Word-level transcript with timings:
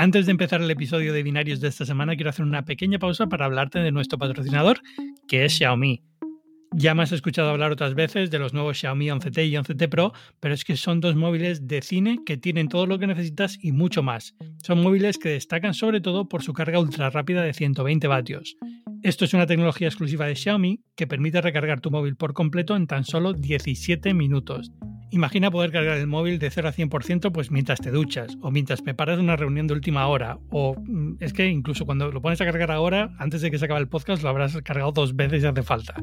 Antes 0.00 0.26
de 0.26 0.30
empezar 0.30 0.62
el 0.62 0.70
episodio 0.70 1.12
de 1.12 1.24
binarios 1.24 1.60
de 1.60 1.66
esta 1.66 1.84
semana, 1.84 2.14
quiero 2.14 2.30
hacer 2.30 2.44
una 2.44 2.64
pequeña 2.64 3.00
pausa 3.00 3.26
para 3.26 3.46
hablarte 3.46 3.80
de 3.80 3.90
nuestro 3.90 4.16
patrocinador, 4.16 4.80
que 5.26 5.44
es 5.44 5.54
Xiaomi. 5.54 6.04
Ya 6.72 6.94
me 6.94 7.02
has 7.02 7.10
escuchado 7.10 7.50
hablar 7.50 7.72
otras 7.72 7.96
veces 7.96 8.30
de 8.30 8.38
los 8.38 8.54
nuevos 8.54 8.78
Xiaomi 8.78 9.08
11T 9.08 9.48
y 9.48 9.54
11T 9.54 9.88
Pro, 9.88 10.12
pero 10.38 10.54
es 10.54 10.62
que 10.62 10.76
son 10.76 11.00
dos 11.00 11.16
móviles 11.16 11.66
de 11.66 11.82
cine 11.82 12.20
que 12.24 12.36
tienen 12.36 12.68
todo 12.68 12.86
lo 12.86 13.00
que 13.00 13.08
necesitas 13.08 13.58
y 13.60 13.72
mucho 13.72 14.04
más. 14.04 14.36
Son 14.62 14.80
móviles 14.80 15.18
que 15.18 15.30
destacan 15.30 15.74
sobre 15.74 16.00
todo 16.00 16.28
por 16.28 16.44
su 16.44 16.52
carga 16.52 16.78
ultra 16.78 17.10
rápida 17.10 17.42
de 17.42 17.52
120 17.52 18.06
vatios. 18.06 18.56
Esto 19.02 19.24
es 19.24 19.34
una 19.34 19.48
tecnología 19.48 19.88
exclusiva 19.88 20.26
de 20.26 20.36
Xiaomi 20.36 20.80
que 20.94 21.08
permite 21.08 21.40
recargar 21.40 21.80
tu 21.80 21.90
móvil 21.90 22.14
por 22.14 22.34
completo 22.34 22.76
en 22.76 22.86
tan 22.86 23.02
solo 23.02 23.32
17 23.32 24.14
minutos. 24.14 24.70
Imagina 25.10 25.50
poder 25.50 25.72
cargar 25.72 25.96
el 25.96 26.06
móvil 26.06 26.38
de 26.38 26.50
0 26.50 26.68
a 26.68 26.72
100% 26.72 27.32
pues 27.32 27.50
mientras 27.50 27.80
te 27.80 27.90
duchas 27.90 28.36
o 28.42 28.50
mientras 28.50 28.82
preparas 28.82 29.18
una 29.18 29.36
reunión 29.36 29.66
de 29.66 29.72
última 29.72 30.06
hora 30.06 30.38
o 30.50 30.74
mm, 30.78 31.16
es 31.20 31.32
que 31.32 31.46
incluso 31.46 31.86
cuando 31.86 32.12
lo 32.12 32.20
pones 32.20 32.40
a 32.42 32.44
cargar 32.44 32.70
ahora, 32.70 33.14
antes 33.18 33.40
de 33.40 33.50
que 33.50 33.58
se 33.58 33.64
acabe 33.64 33.80
el 33.80 33.88
podcast 33.88 34.22
lo 34.22 34.28
habrás 34.28 34.56
cargado 34.62 34.92
dos 34.92 35.16
veces 35.16 35.40
si 35.40 35.46
hace 35.46 35.62
falta. 35.62 35.94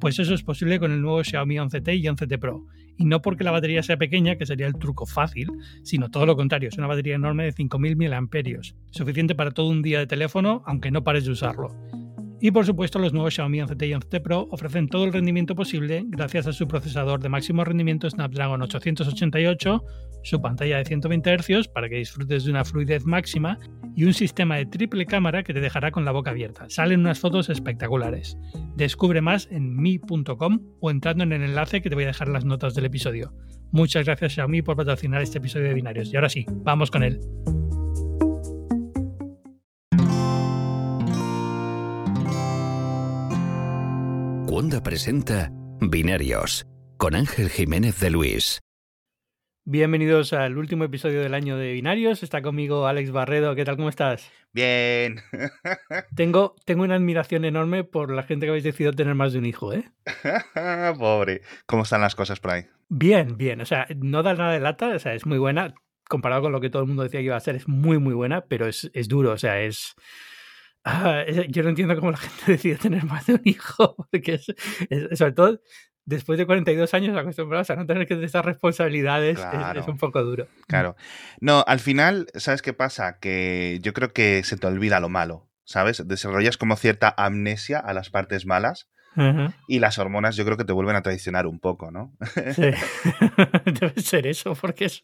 Pues 0.00 0.18
eso 0.18 0.32
es 0.32 0.42
posible 0.42 0.78
con 0.78 0.92
el 0.92 1.02
nuevo 1.02 1.22
Xiaomi 1.22 1.56
11T 1.56 1.98
y 1.98 2.04
11T 2.04 2.38
Pro. 2.38 2.64
Y 2.96 3.04
no 3.04 3.20
porque 3.20 3.44
la 3.44 3.50
batería 3.50 3.82
sea 3.82 3.96
pequeña, 3.96 4.36
que 4.36 4.46
sería 4.46 4.66
el 4.66 4.74
truco 4.74 5.04
fácil, 5.04 5.50
sino 5.82 6.10
todo 6.10 6.26
lo 6.26 6.36
contrario, 6.36 6.68
es 6.68 6.78
una 6.78 6.86
batería 6.86 7.16
enorme 7.16 7.44
de 7.44 7.52
5000 7.52 7.96
mAh, 7.96 8.28
suficiente 8.90 9.34
para 9.34 9.50
todo 9.50 9.68
un 9.68 9.82
día 9.82 9.98
de 9.98 10.06
teléfono 10.06 10.62
aunque 10.64 10.90
no 10.90 11.04
pares 11.04 11.24
de 11.24 11.32
usarlo. 11.32 11.74
Y 12.44 12.50
por 12.50 12.66
supuesto, 12.66 12.98
los 12.98 13.14
nuevos 13.14 13.32
Xiaomi 13.32 13.60
11T 13.60 13.88
y 13.88 13.92
11T 13.92 14.20
Pro 14.20 14.48
ofrecen 14.50 14.86
todo 14.86 15.04
el 15.04 15.14
rendimiento 15.14 15.54
posible 15.54 16.04
gracias 16.08 16.46
a 16.46 16.52
su 16.52 16.68
procesador 16.68 17.18
de 17.18 17.30
máximo 17.30 17.64
rendimiento 17.64 18.10
Snapdragon 18.10 18.60
888, 18.60 19.82
su 20.22 20.42
pantalla 20.42 20.76
de 20.76 20.84
120 20.84 21.38
Hz 21.38 21.68
para 21.68 21.88
que 21.88 21.96
disfrutes 21.96 22.44
de 22.44 22.50
una 22.50 22.66
fluidez 22.66 23.06
máxima 23.06 23.58
y 23.96 24.04
un 24.04 24.12
sistema 24.12 24.56
de 24.56 24.66
triple 24.66 25.06
cámara 25.06 25.42
que 25.42 25.54
te 25.54 25.60
dejará 25.62 25.90
con 25.90 26.04
la 26.04 26.12
boca 26.12 26.32
abierta. 26.32 26.66
Salen 26.68 27.00
unas 27.00 27.18
fotos 27.18 27.48
espectaculares. 27.48 28.36
Descubre 28.76 29.22
más 29.22 29.48
en 29.50 29.74
mi.com 29.74 30.60
o 30.80 30.90
entrando 30.90 31.24
en 31.24 31.32
el 31.32 31.44
enlace 31.44 31.80
que 31.80 31.88
te 31.88 31.94
voy 31.94 32.04
a 32.04 32.08
dejar 32.08 32.26
en 32.28 32.34
las 32.34 32.44
notas 32.44 32.74
del 32.74 32.84
episodio. 32.84 33.32
Muchas 33.72 34.04
gracias 34.04 34.34
Xiaomi 34.34 34.60
por 34.60 34.76
patrocinar 34.76 35.22
este 35.22 35.38
episodio 35.38 35.68
de 35.68 35.74
Binarios. 35.74 36.12
Y 36.12 36.16
ahora 36.16 36.28
sí, 36.28 36.44
vamos 36.62 36.90
con 36.90 37.04
él. 37.04 37.20
Wanda 44.54 44.84
presenta 44.84 45.50
Binarios 45.80 46.64
con 46.96 47.16
Ángel 47.16 47.50
Jiménez 47.50 47.98
de 47.98 48.08
Luis. 48.08 48.60
Bienvenidos 49.64 50.32
al 50.32 50.56
último 50.58 50.84
episodio 50.84 51.22
del 51.22 51.34
año 51.34 51.56
de 51.56 51.72
Binarios. 51.72 52.22
Está 52.22 52.40
conmigo 52.40 52.86
Alex 52.86 53.10
Barredo. 53.10 53.56
¿Qué 53.56 53.64
tal? 53.64 53.74
¿Cómo 53.74 53.88
estás? 53.88 54.30
Bien. 54.52 55.16
tengo, 56.14 56.54
tengo 56.64 56.84
una 56.84 56.94
admiración 56.94 57.44
enorme 57.44 57.82
por 57.82 58.12
la 58.12 58.22
gente 58.22 58.46
que 58.46 58.50
habéis 58.50 58.62
decidido 58.62 58.92
tener 58.92 59.16
más 59.16 59.32
de 59.32 59.40
un 59.40 59.46
hijo, 59.46 59.72
¿eh? 59.72 59.90
Pobre. 61.00 61.42
¿Cómo 61.66 61.82
están 61.82 62.02
las 62.02 62.14
cosas 62.14 62.38
por 62.38 62.52
ahí? 62.52 62.66
Bien, 62.88 63.36
bien. 63.36 63.60
O 63.60 63.66
sea, 63.66 63.88
no 63.96 64.22
da 64.22 64.34
nada 64.34 64.52
de 64.52 64.60
lata. 64.60 64.90
O 64.90 64.98
sea, 65.00 65.14
es 65.14 65.26
muy 65.26 65.38
buena. 65.38 65.74
Comparado 66.08 66.42
con 66.42 66.52
lo 66.52 66.60
que 66.60 66.70
todo 66.70 66.82
el 66.82 66.86
mundo 66.86 67.02
decía 67.02 67.18
que 67.18 67.26
iba 67.26 67.36
a 67.36 67.40
ser, 67.40 67.56
es 67.56 67.66
muy, 67.66 67.98
muy 67.98 68.14
buena, 68.14 68.42
pero 68.42 68.68
es, 68.68 68.88
es 68.94 69.08
duro. 69.08 69.32
O 69.32 69.36
sea, 69.36 69.60
es 69.62 69.96
Ah, 70.84 71.24
yo 71.48 71.62
no 71.62 71.70
entiendo 71.70 71.96
cómo 71.96 72.10
la 72.10 72.18
gente 72.18 72.44
decide 72.52 72.76
tener 72.76 73.04
más 73.04 73.26
de 73.26 73.34
un 73.34 73.42
hijo, 73.44 73.96
porque 73.96 74.34
es, 74.34 75.18
sobre 75.18 75.32
todo 75.32 75.60
después 76.04 76.38
de 76.38 76.46
42 76.46 76.92
años 76.92 77.16
acostumbrados 77.16 77.70
a 77.70 77.76
no 77.76 77.86
tener 77.86 78.06
que 78.06 78.22
esas 78.22 78.44
responsabilidades, 78.44 79.38
es, 79.74 79.88
un 79.88 79.96
poco 79.96 80.22
duro. 80.22 80.46
Claro. 80.66 80.96
No, 81.40 81.64
al 81.66 81.80
final, 81.80 82.26
¿sabes 82.34 82.60
qué 82.60 82.74
pasa? 82.74 83.18
Que 83.18 83.78
yo 83.82 83.94
creo 83.94 84.12
que 84.12 84.42
se 84.44 84.56
te 84.56 84.66
olvida 84.66 85.00
lo 85.00 85.08
malo, 85.08 85.48
¿sabes? 85.64 86.06
Desarrollas 86.06 86.58
como 86.58 86.76
cierta 86.76 87.14
amnesia 87.16 87.78
a 87.78 87.94
las 87.94 88.10
partes 88.10 88.44
malas 88.44 88.88
y 89.68 89.78
las 89.78 89.98
hormonas 89.98 90.36
yo 90.36 90.44
creo 90.44 90.56
que 90.56 90.64
te 90.64 90.72
vuelven 90.72 90.96
a 90.96 91.02
traicionar 91.02 91.46
un 91.46 91.60
poco, 91.60 91.90
¿no? 91.90 92.12
Sí, 92.54 92.62
debe 93.80 94.00
ser 94.00 94.26
eso, 94.26 94.54
porque 94.54 94.86
es, 94.86 95.02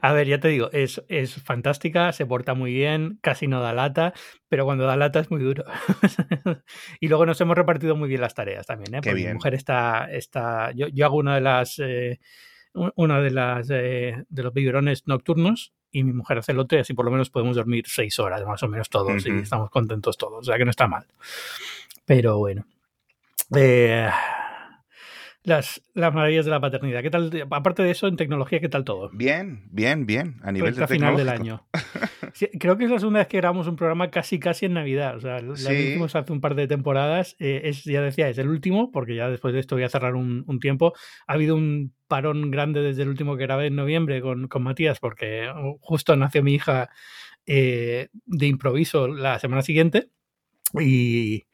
a 0.00 0.12
ver, 0.12 0.26
ya 0.26 0.40
te 0.40 0.48
digo, 0.48 0.70
es, 0.72 1.02
es 1.08 1.34
fantástica, 1.42 2.12
se 2.12 2.26
porta 2.26 2.54
muy 2.54 2.72
bien, 2.72 3.18
casi 3.22 3.46
no 3.46 3.60
da 3.60 3.72
lata, 3.72 4.12
pero 4.48 4.64
cuando 4.64 4.84
da 4.84 4.96
lata 4.96 5.20
es 5.20 5.30
muy 5.30 5.40
duro. 5.40 5.64
y 7.00 7.08
luego 7.08 7.26
nos 7.26 7.40
hemos 7.40 7.56
repartido 7.56 7.96
muy 7.96 8.08
bien 8.08 8.20
las 8.20 8.34
tareas 8.34 8.66
también, 8.66 8.94
¿eh? 8.94 9.00
Porque 9.02 9.26
mi 9.26 9.34
mujer 9.34 9.54
está, 9.54 10.08
está 10.10 10.72
yo, 10.72 10.88
yo 10.88 11.06
hago 11.06 11.16
una 11.16 11.34
de 11.34 11.40
las... 11.40 11.78
Eh, 11.78 12.20
una 12.74 13.20
de 13.20 13.30
las 13.30 13.68
eh, 13.70 14.24
de 14.28 14.42
los 14.42 14.54
biberones 14.54 15.06
nocturnos 15.06 15.74
y 15.90 16.04
mi 16.04 16.12
mujer 16.12 16.38
hace 16.38 16.52
el 16.52 16.58
otro 16.58 16.78
y 16.78 16.80
así 16.80 16.94
por 16.94 17.04
lo 17.04 17.10
menos 17.10 17.30
podemos 17.30 17.56
dormir 17.56 17.84
seis 17.86 18.18
horas 18.18 18.44
más 18.46 18.62
o 18.62 18.68
menos 18.68 18.88
todos 18.88 19.26
y 19.26 19.30
estamos 19.30 19.70
contentos 19.70 20.16
todos, 20.16 20.40
o 20.40 20.42
sea 20.42 20.56
que 20.56 20.64
no 20.64 20.70
está 20.70 20.86
mal. 20.86 21.06
Pero 22.06 22.38
bueno, 22.38 22.66
eh, 23.56 24.08
las, 25.44 25.82
las 25.94 26.14
maravillas 26.14 26.44
de 26.44 26.50
la 26.52 26.60
paternidad. 26.60 27.02
¿Qué 27.02 27.10
tal? 27.10 27.48
Aparte 27.50 27.82
de 27.82 27.90
eso, 27.90 28.06
en 28.06 28.16
tecnología, 28.16 28.60
¿qué 28.60 28.68
tal 28.68 28.84
todo? 28.84 29.10
Bien, 29.12 29.68
bien, 29.70 30.06
bien. 30.06 30.36
A 30.42 30.52
nivel 30.52 30.74
de 30.74 30.86
final 30.86 31.16
del 31.16 31.28
año. 31.28 31.66
creo 32.60 32.76
que 32.76 32.84
es 32.84 32.90
la 32.90 32.98
segunda 32.98 33.18
vez 33.18 33.28
que 33.28 33.38
grabamos 33.38 33.66
un 33.66 33.76
programa 33.76 34.10
casi 34.10 34.38
casi 34.38 34.66
en 34.66 34.74
Navidad. 34.74 35.16
O 35.16 35.20
sea, 35.20 35.40
lo 35.40 35.54
hicimos 35.54 36.14
hace 36.14 36.32
un 36.32 36.40
par 36.40 36.54
de 36.54 36.68
temporadas. 36.68 37.34
Eh, 37.40 37.62
es, 37.64 37.84
ya 37.84 38.02
decía, 38.02 38.28
es 38.28 38.38
el 38.38 38.48
último, 38.48 38.92
porque 38.92 39.16
ya 39.16 39.28
después 39.28 39.52
de 39.52 39.60
esto 39.60 39.74
voy 39.74 39.84
a 39.84 39.88
cerrar 39.88 40.14
un, 40.14 40.44
tiempo. 40.60 40.92
Ha 41.26 41.32
habido 41.32 41.56
un 41.56 41.92
parón 42.06 42.50
grande 42.52 42.80
desde 42.80 43.02
el 43.02 43.08
último 43.08 43.36
que 43.36 43.44
grabé 43.44 43.66
en 43.66 43.74
noviembre 43.74 44.20
con, 44.20 44.46
con 44.46 44.62
Matías, 44.62 45.00
porque 45.00 45.50
justo 45.80 46.14
nació 46.14 46.44
mi 46.44 46.54
hija 46.54 46.88
eh, 47.46 48.08
de 48.26 48.46
improviso 48.46 49.08
la 49.08 49.40
semana 49.40 49.62
siguiente. 49.62 50.10
Y, 50.80 51.44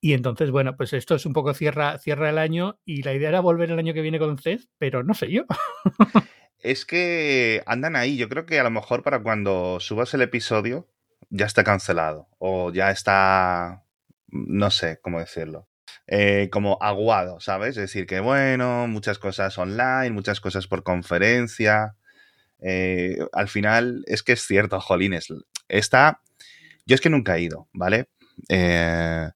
y 0.00 0.12
entonces, 0.12 0.50
bueno, 0.50 0.76
pues 0.76 0.92
esto 0.92 1.16
es 1.16 1.26
un 1.26 1.32
poco 1.32 1.54
cierra, 1.54 1.98
cierra 1.98 2.30
el 2.30 2.38
año 2.38 2.78
y 2.84 3.02
la 3.02 3.14
idea 3.14 3.30
era 3.30 3.40
volver 3.40 3.70
el 3.70 3.78
año 3.78 3.94
que 3.94 4.00
viene 4.00 4.18
con 4.18 4.38
CES, 4.38 4.68
pero 4.78 5.02
no 5.02 5.14
sé 5.14 5.30
yo. 5.30 5.44
es 6.60 6.84
que 6.84 7.62
andan 7.66 7.96
ahí. 7.96 8.16
Yo 8.16 8.28
creo 8.28 8.46
que 8.46 8.60
a 8.60 8.64
lo 8.64 8.70
mejor 8.70 9.02
para 9.02 9.22
cuando 9.22 9.80
subas 9.80 10.14
el 10.14 10.22
episodio 10.22 10.88
ya 11.30 11.46
está 11.46 11.64
cancelado 11.64 12.28
o 12.38 12.72
ya 12.72 12.90
está, 12.90 13.82
no 14.28 14.70
sé 14.70 15.00
cómo 15.02 15.18
decirlo. 15.18 15.68
Eh, 16.06 16.48
como 16.50 16.78
aguado, 16.80 17.40
¿sabes? 17.40 17.70
Es 17.70 17.82
decir, 17.82 18.06
que 18.06 18.20
bueno, 18.20 18.86
muchas 18.88 19.18
cosas 19.18 19.58
online, 19.58 20.10
muchas 20.10 20.40
cosas 20.40 20.66
por 20.68 20.82
conferencia. 20.84 21.96
Eh, 22.60 23.18
al 23.32 23.48
final, 23.48 24.04
es 24.06 24.22
que 24.22 24.32
es 24.32 24.46
cierto, 24.46 24.80
Jolines. 24.80 25.28
Está. 25.68 26.22
Yo 26.86 26.94
es 26.94 27.00
que 27.00 27.10
nunca 27.10 27.36
he 27.36 27.42
ido, 27.42 27.68
¿vale? 27.72 28.08
Eh, 28.48 29.28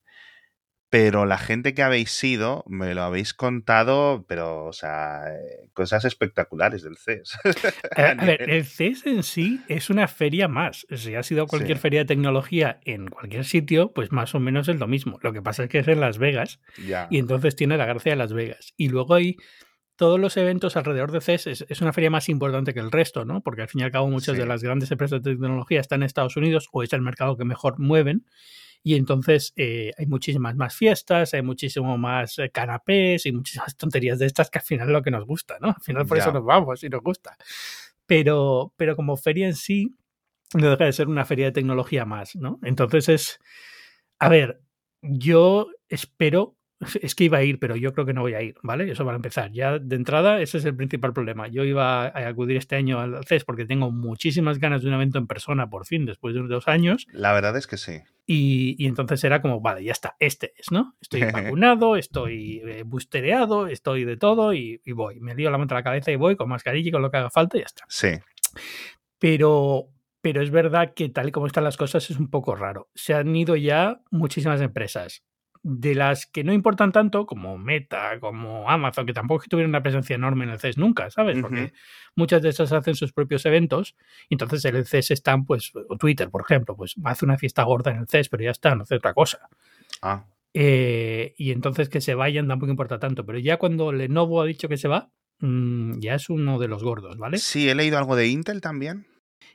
pero 0.93 1.25
la 1.25 1.39
gente 1.39 1.73
que 1.73 1.83
habéis 1.83 2.11
sido 2.11 2.65
me 2.67 2.93
lo 2.95 3.01
habéis 3.01 3.33
contado, 3.33 4.27
pero, 4.29 4.67
o 4.67 4.75
sea, 4.75 5.23
eh, 5.33 5.71
cosas 5.73 6.05
espectaculares 6.05 6.83
del 6.83 6.99
CES. 6.99 7.39
Eh, 7.97 8.15
a, 8.19 8.25
ver, 8.25 8.51
el 8.51 8.65
CES 8.65 9.07
en 9.07 9.23
sí 9.23 9.61
es 9.69 9.89
una 9.89 10.07
feria 10.07 10.49
más. 10.49 10.87
Si 10.91 11.15
ha 11.15 11.23
sido 11.23 11.47
cualquier 11.47 11.79
feria 11.79 12.01
de 12.01 12.05
tecnología 12.07 12.81
en 12.85 13.09
cualquier 13.09 13.45
sitio, 13.45 13.93
pues 13.93 14.13
más 14.13 14.35
o 14.35 14.41
menos 14.41 14.69
es 14.69 14.79
lo 14.79 14.87
mismo. 14.87 15.19
Lo 15.23 15.33
que 15.33 15.41
pasa 15.41 15.65
es 15.65 15.71
que 15.71 15.79
es 15.79 15.89
en 15.89 16.01
Las 16.01 16.19
Vegas 16.19 16.61
y 17.11 17.19
entonces 17.19 17.57
tiene 17.57 17.79
la 17.79 17.87
gracia 17.87 18.13
de 18.13 18.17
Las 18.17 18.35
Vegas. 18.35 18.75
Y 18.77 18.89
luego 18.89 19.15
hay 19.15 19.37
todos 19.97 20.21
los 20.21 20.37
eventos 20.37 20.77
alrededor 20.77 21.11
de 21.11 21.21
CES 21.21 21.65
es, 21.69 21.81
una 21.81 21.93
feria 21.93 22.11
más 22.11 22.29
importante 22.29 22.75
que 22.75 22.81
el 22.81 22.91
resto, 22.91 23.25
¿no? 23.25 23.43
Porque 23.43 23.63
al 23.63 23.69
fin 23.69 23.81
y 23.81 23.85
al 23.85 23.93
cabo 23.93 24.09
muchas 24.09 24.37
de 24.37 24.47
las 24.47 24.63
grandes 24.63 24.91
empresas 24.91 25.23
de 25.23 25.33
tecnología 25.33 25.81
están 25.81 26.03
en 26.03 26.07
Estados 26.07 26.37
Unidos 26.37 26.69
o 26.73 26.83
es 26.83 26.93
el 26.93 27.01
mercado 27.01 27.37
que 27.37 27.45
mejor 27.45 27.79
mueven 27.79 28.27
y 28.83 28.97
entonces 28.97 29.53
eh, 29.57 29.93
hay 29.97 30.07
muchísimas 30.07 30.57
más 30.57 30.75
fiestas, 30.75 31.35
hay 31.35 31.43
muchísimo 31.43 31.97
más 31.99 32.39
eh, 32.39 32.51
canapés 32.51 33.27
y 33.27 33.33
muchísimas 33.33 33.77
tonterías 33.77 34.19
de 34.19 34.27
estas 34.27 34.51
que 34.51 34.59
al 34.59 34.65
final 34.65 34.89
es 34.89 34.93
lo 34.93 35.03
que 35.03 35.11
nos 35.11 35.25
gusta, 35.25 35.59
¿no? 35.61 35.69
Al 35.69 35.83
final 35.83 36.07
por 36.07 36.19
eso 36.19 36.33
nos 36.33 36.45
vamos 36.45 36.83
y 36.83 36.89
nos 36.89 37.03
gusta. 37.03 37.37
Pero, 38.07 38.73
pero 38.77 38.97
como 38.97 39.17
feria 39.17 39.47
en 39.47 39.55
sí, 39.55 39.95
no 40.55 40.71
deja 40.71 40.85
de 40.85 40.93
ser 40.93 41.09
una 41.09 41.25
feria 41.25 41.47
de 41.47 41.53
tecnología 41.53 42.05
más, 42.05 42.37
¿no? 42.37 42.59
Entonces 42.63 43.09
es, 43.09 43.39
a 44.19 44.29
ver, 44.29 44.61
yo 45.01 45.69
espero 45.89 46.57
es 47.03 47.15
que 47.15 47.25
iba 47.25 47.39
a 47.39 47.43
ir, 47.43 47.59
pero 47.59 47.77
yo 47.77 47.93
creo 47.93 48.07
que 48.07 48.13
no 48.13 48.23
voy 48.23 48.35
a 48.35 48.43
ir, 48.43 48.57
¿vale? 48.63 48.91
Eso 48.91 49.05
para 49.05 49.17
empezar. 49.17 49.53
Ya 49.53 49.79
de 49.79 49.97
entrada, 49.97 50.41
ese 50.41 50.59
es 50.59 50.65
el 50.65 50.75
principal 50.75 51.13
problema. 51.13 51.49
Yo 51.49 51.65
iba 51.65 52.07
a 52.07 52.29
acudir 52.29 52.57
este 52.57 52.77
año 52.77 53.01
al 53.01 53.25
CES 53.25 53.45
porque 53.45 53.65
tengo 53.65 53.91
muchísimas 53.91 54.59
ganas 54.59 54.83
de 54.83 54.89
un 54.89 54.95
evento 54.95 55.19
en 55.19 55.27
persona, 55.27 55.71
por 55.71 55.87
fin, 55.87 56.07
después 56.07 56.35
de 56.35 56.43
dos 56.43 56.69
años. 56.69 57.07
La 57.13 57.33
verdad 57.33 57.57
es 57.57 57.67
que 57.67 57.77
sí. 57.77 58.01
Y, 58.27 58.87
entonces 58.87 59.23
era 59.25 59.43
como, 59.43 59.61
vale, 59.61 59.85
ya 59.85 59.93
está, 59.93 60.17
este 60.19 60.55
es, 60.57 60.71
¿no? 60.71 60.97
Estoy 61.01 61.23
vacunado, 61.33 61.97
estoy 61.97 62.63
eh, 62.65 62.83
bustereado, 62.85 63.67
estoy 63.67 64.05
de 64.05 64.17
todo 64.17 64.55
y, 64.55 64.81
voy. 64.95 65.21
Me 65.21 65.35
dio 65.35 65.51
la 65.51 65.59
manta 65.59 65.75
a 65.75 65.79
la 65.79 65.85
cabeza 65.85 66.11
y 66.11 66.17
voy 66.17 66.37
con 66.37 66.49
mascarilla 66.49 66.89
y 66.89 66.93
con 66.93 67.03
lo 67.03 67.11
que 67.11 67.19
haga 67.19 67.31
falta 67.31 67.57
y 67.57 67.61
ya 67.61 67.67
está. 67.67 67.85
Sí. 67.89 68.09
Pero, 69.19 69.89
pero 70.21 70.43
es 70.43 70.51
verdad 70.51 70.95
que 70.95 71.09
tal 71.09 71.29
y 71.29 71.33
como 71.33 71.47
están 71.47 71.65
las 71.65 71.77
cosas 71.77 72.11
es 72.11 72.19
un 72.19 72.29
poco 72.29 72.57
raro. 72.57 72.91
Se 72.95 73.15
han 73.15 73.35
ido 73.35 73.57
ya 73.57 74.01
muchísimas 74.11 74.61
empresas 74.61 75.23
de 75.65 75.95
las 75.95 76.27
que 76.27 76.43
no 76.43 76.53
importan 76.53 76.91
tanto, 76.91 77.25
como 77.25 77.57
Meta, 77.57 78.19
como 78.19 78.69
Amazon, 78.69 79.07
que 79.07 79.13
tampoco 79.13 79.41
es 79.41 79.45
que 79.45 79.51
tuvieran 79.51 79.71
una 79.71 79.83
presencia 79.83 80.17
enorme 80.17 80.45
en 80.45 80.51
el 80.51 80.59
CES 80.59 80.77
nunca, 80.77 81.09
¿sabes? 81.11 81.39
Porque 81.41 81.73
muchas 82.17 82.43
de 82.43 82.49
esas 82.49 82.73
hacen 82.73 82.97
sus 82.97 83.13
propios 83.13 83.47
eventos, 83.47 83.95
y 84.29 84.35
entonces 84.35 84.65
en 84.65 84.77
el 84.77 84.87
CES 84.87 85.13
están, 85.13 85.45
pues, 85.45 85.73
o 85.75 85.97
Twitter, 85.97 86.31
por 86.31 86.43
ejemplo, 86.43 86.77
pues 86.77 86.95
hace 87.05 87.25
una 87.25 87.39
fiesta 87.39 87.63
gorda 87.63 87.93
en 87.93 87.99
el 87.99 88.09
CES, 88.09 88.29
pero 88.29 88.43
ya 88.43 88.51
está, 88.51 88.75
no 88.75 88.83
hace 88.83 88.97
otra 88.97 89.15
cosa. 89.15 89.49
Ah, 90.01 90.25
Eh, 90.55 91.35
y 91.39 91.53
entonces 91.53 91.89
que 91.89 92.01
se 92.03 92.15
vayan 92.15 92.49
tampoco 92.49 92.71
importa 92.71 92.99
tanto, 92.99 93.25
pero 93.25 93.39
ya 93.39 93.57
cuando 93.57 93.91
Lenovo 93.93 94.43
ha 94.43 94.45
dicho 94.45 94.69
que 94.69 94.77
se 94.77 94.89
va, 94.89 95.11
mm, 95.39 96.01
ya 96.01 96.15
es 96.17 96.29
uno 96.29 96.59
de 96.59 96.69
los 96.69 96.83
gordos, 96.83 97.17
¿vale? 97.17 97.39
sí, 97.39 97.69
he 97.69 97.75
leído 97.75 97.97
algo 97.99 98.17
de 98.17 98.27
Intel 98.29 98.61
también. 98.61 99.07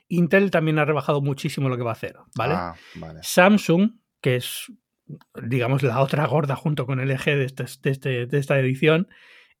Intel 0.08 0.50
también 0.50 0.78
ha 0.78 0.84
rebajado 0.84 1.20
muchísimo 1.20 1.68
lo 1.68 1.76
que 1.76 1.82
va 1.84 1.90
a 1.90 1.92
hacer, 1.92 2.16
¿vale? 2.34 2.54
Ah, 2.56 2.74
vale. 2.94 3.20
Samsung, 3.22 3.92
que 4.20 4.36
es, 4.36 4.72
digamos, 5.42 5.82
la 5.82 6.00
otra 6.00 6.26
gorda 6.26 6.56
junto 6.56 6.86
con 6.86 7.00
LG 7.00 7.24
de, 7.36 7.44
este- 7.44 7.64
de 7.82 7.90
este- 7.90 8.26
de 8.26 8.38
esta 8.38 8.58
edición, 8.58 9.08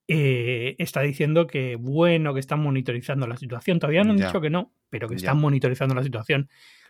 eh, 0.08 0.74
está 0.78 1.02
diciendo 1.02 1.46
que 1.46 1.76
bueno, 1.76 2.32
que 2.34 2.40
están 2.40 2.60
monitorizando 2.60 3.26
la 3.26 3.36
situación. 3.36 3.78
Todavía 3.78 4.04
no 4.04 4.12
han 4.12 4.18
Ya. 4.18 4.26
dicho 4.26 4.40
que 4.40 4.50
no, 4.50 4.72
pero 4.90 5.08
que 5.08 5.14
Ya. 5.14 5.18
están 5.18 5.38
monitorizando 5.40 5.94
la 5.94 6.02
situación. 6.02 6.48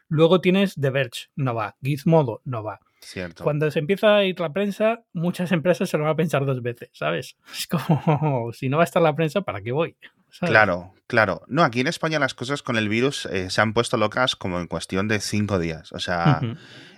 Luego 0.08 0.40
tienes 0.40 0.74
The 0.80 0.90
Verge, 0.90 1.26
no 1.36 1.54
va. 1.54 1.76
Gizmodo, 1.82 2.40
no 2.44 2.62
va. 2.62 2.80
Cierto. 3.00 3.44
Cuando 3.44 3.70
se 3.70 3.78
empieza 3.78 4.16
a 4.16 4.24
ir 4.24 4.38
la 4.40 4.52
prensa, 4.52 5.04
muchas 5.12 5.52
empresas 5.52 5.88
se 5.88 5.96
lo 5.98 6.04
van 6.04 6.12
a 6.12 6.16
pensar 6.16 6.44
dos 6.46 6.62
veces, 6.62 6.90
¿sabes? 6.92 7.36
Es 7.52 7.66
como, 7.66 8.52
si 8.52 8.68
no 8.68 8.76
va 8.78 8.82
a 8.82 8.84
estar 8.84 9.02
la 9.02 9.14
prensa, 9.14 9.42
¿para 9.42 9.60
qué 9.60 9.72
voy? 9.72 9.96
¿Sabes? 10.30 10.50
Claro, 10.50 10.94
claro. 11.06 11.42
No, 11.48 11.62
aquí 11.62 11.80
en 11.80 11.86
España 11.86 12.18
las 12.18 12.34
cosas 12.34 12.62
con 12.62 12.76
el 12.76 12.88
virus 12.88 13.26
eh, 13.26 13.50
se 13.50 13.60
han 13.60 13.72
puesto 13.72 13.96
locas 13.96 14.36
como 14.36 14.60
en 14.60 14.66
cuestión 14.66 15.08
de 15.08 15.20
cinco 15.20 15.58
días. 15.58 15.92
O 15.92 15.98
sea, 15.98 16.40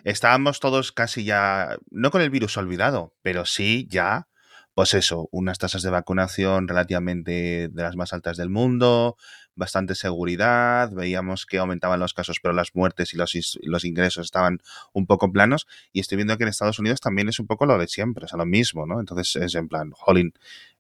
estábamos 0.05 0.61
todos 0.61 0.93
casi 0.93 1.25
ya, 1.25 1.77
no 1.91 2.11
con 2.11 2.23
el 2.23 2.31
virus 2.31 2.57
olvidado, 2.57 3.15
pero 3.23 3.47
sí 3.47 3.87
ya, 3.91 4.29
pues 4.75 4.95
eso, 4.95 5.29
unas 5.33 5.59
tasas 5.59 5.83
de 5.83 5.91
vacunación 5.91 6.69
relativamente 6.69 7.69
de 7.69 7.83
las 7.83 7.97
más 7.97 8.13
altas 8.13 8.37
del 8.37 8.51
mundo, 8.51 9.17
bastante 9.55 9.95
seguridad, 9.95 10.91
veíamos 10.93 11.47
que 11.47 11.59
aumentaban 11.59 12.01
los 12.01 12.15
casos, 12.15 12.39
pero 12.43 12.55
las 12.55 12.75
muertes 12.75 13.15
y 13.15 13.17
los, 13.17 13.59
los 13.63 13.85
ingresos 13.85 14.27
estaban 14.27 14.61
un 14.93 15.07
poco 15.07 15.31
planos, 15.33 15.67
y 15.93 16.01
estoy 16.01 16.17
viendo 16.17 16.37
que 16.37 16.45
en 16.45 16.49
Estados 16.49 16.79
Unidos 16.79 17.01
también 17.01 17.29
es 17.29 17.39
un 17.39 17.47
poco 17.47 17.67
lo 17.67 17.79
de 17.79 17.87
siempre, 17.89 18.25
o 18.25 18.29
sea, 18.29 18.39
lo 18.39 18.47
mismo, 18.47 18.87
¿no? 18.87 19.01
Entonces 19.01 19.37
es 19.37 19.55
en 19.55 19.69
plan, 19.69 19.91
jolín, 19.93 20.33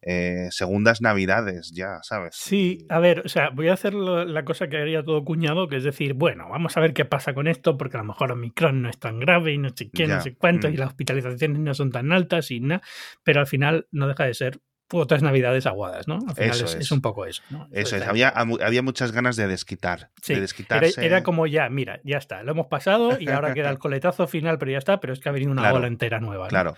eh, 0.03 0.49
segundas 0.51 1.03
navidades 1.03 1.73
ya, 1.73 1.99
¿sabes? 2.03 2.35
Sí, 2.35 2.87
a 2.89 2.99
ver, 3.01 3.23
o 3.25 3.29
sea, 3.29 3.51
voy 3.51 3.69
a 3.69 3.75
hacer 3.75 3.93
la 3.93 4.45
cosa 4.45 4.69
que 4.69 4.79
haría 4.79 5.05
todo 5.05 5.25
cuñado, 5.25 5.69
que 5.69 5.77
es 5.77 5.85
decir, 5.85 6.15
bueno, 6.15 6.49
vamos 6.49 6.77
a 6.77 6.81
ver 6.81 6.95
qué 6.95 7.05
pasa 7.05 7.35
con 7.35 7.47
esto, 7.47 7.77
porque 7.77 7.99
a 7.99 8.01
lo 8.01 8.07
mejor 8.07 8.33
Omicron 8.33 8.83
no 8.83 8.89
es 8.89 8.99
tan 8.99 9.21
grave 9.21 9.53
y 9.53 9.59
no 9.59 9.69
sé 9.69 9.91
qué, 9.91 10.07
Ya, 10.07 10.17
no 10.17 10.23
sé 10.23 10.35
cuánto, 10.35 10.69
mm. 10.69 10.73
y 10.73 10.77
las 10.79 10.89
hospitalizaciones 10.89 11.59
no 11.59 11.75
son 11.75 11.91
tan 11.91 12.13
altas 12.13 12.51
y 12.51 12.61
nada, 12.61 12.83
pero 13.23 13.41
al 13.41 13.47
final 13.47 13.87
no 13.91 14.09
deja 14.09 14.25
de 14.25 14.35
ser 14.35 14.61
otras 14.93 15.23
navidades 15.23 15.67
aguadas, 15.67 16.09
¿no? 16.09 16.19
Al 16.27 16.35
final 16.35 16.51
Eso 16.51 16.65
es, 16.65 16.75
es. 16.75 16.81
es 16.81 16.91
un 16.91 17.01
poco 17.01 17.27
eso, 17.27 17.43
¿no? 17.51 17.69
Eso 17.73 17.97
es, 17.97 18.03
había, 18.03 18.29
había 18.31 18.83
muchas 18.83 19.13
ganas 19.13 19.37
de 19.37 19.47
desquitar, 19.47 20.11
Sí, 20.23 20.35
de 20.35 20.41
desquitarse. 20.41 21.05
era 21.07 21.23
como 21.23 21.47
ya, 21.47 21.69
mira, 21.69 22.01
ya 22.05 22.19
está, 22.19 22.43
lo 22.43 22.53
hemos 22.53 22.67
pasado 22.67 23.17
y 23.21 23.29
ahora 23.29 23.55
queda 23.55 23.71
el 23.71 23.79
coletazo 23.79 24.27
final, 24.27 24.59
pero 24.59 24.73
ya 24.73 24.79
está, 24.79 25.01
pero 25.01 25.13
es 25.13 25.21
que 25.21 25.29
ha 25.29 25.33
venido 25.33 25.53
una 25.53 25.63
Claro, 25.63 25.77
ola 25.77 25.87
entera 25.87 26.19
nueva. 26.21 26.45
¿no? 26.45 26.49
Claro. 26.51 26.77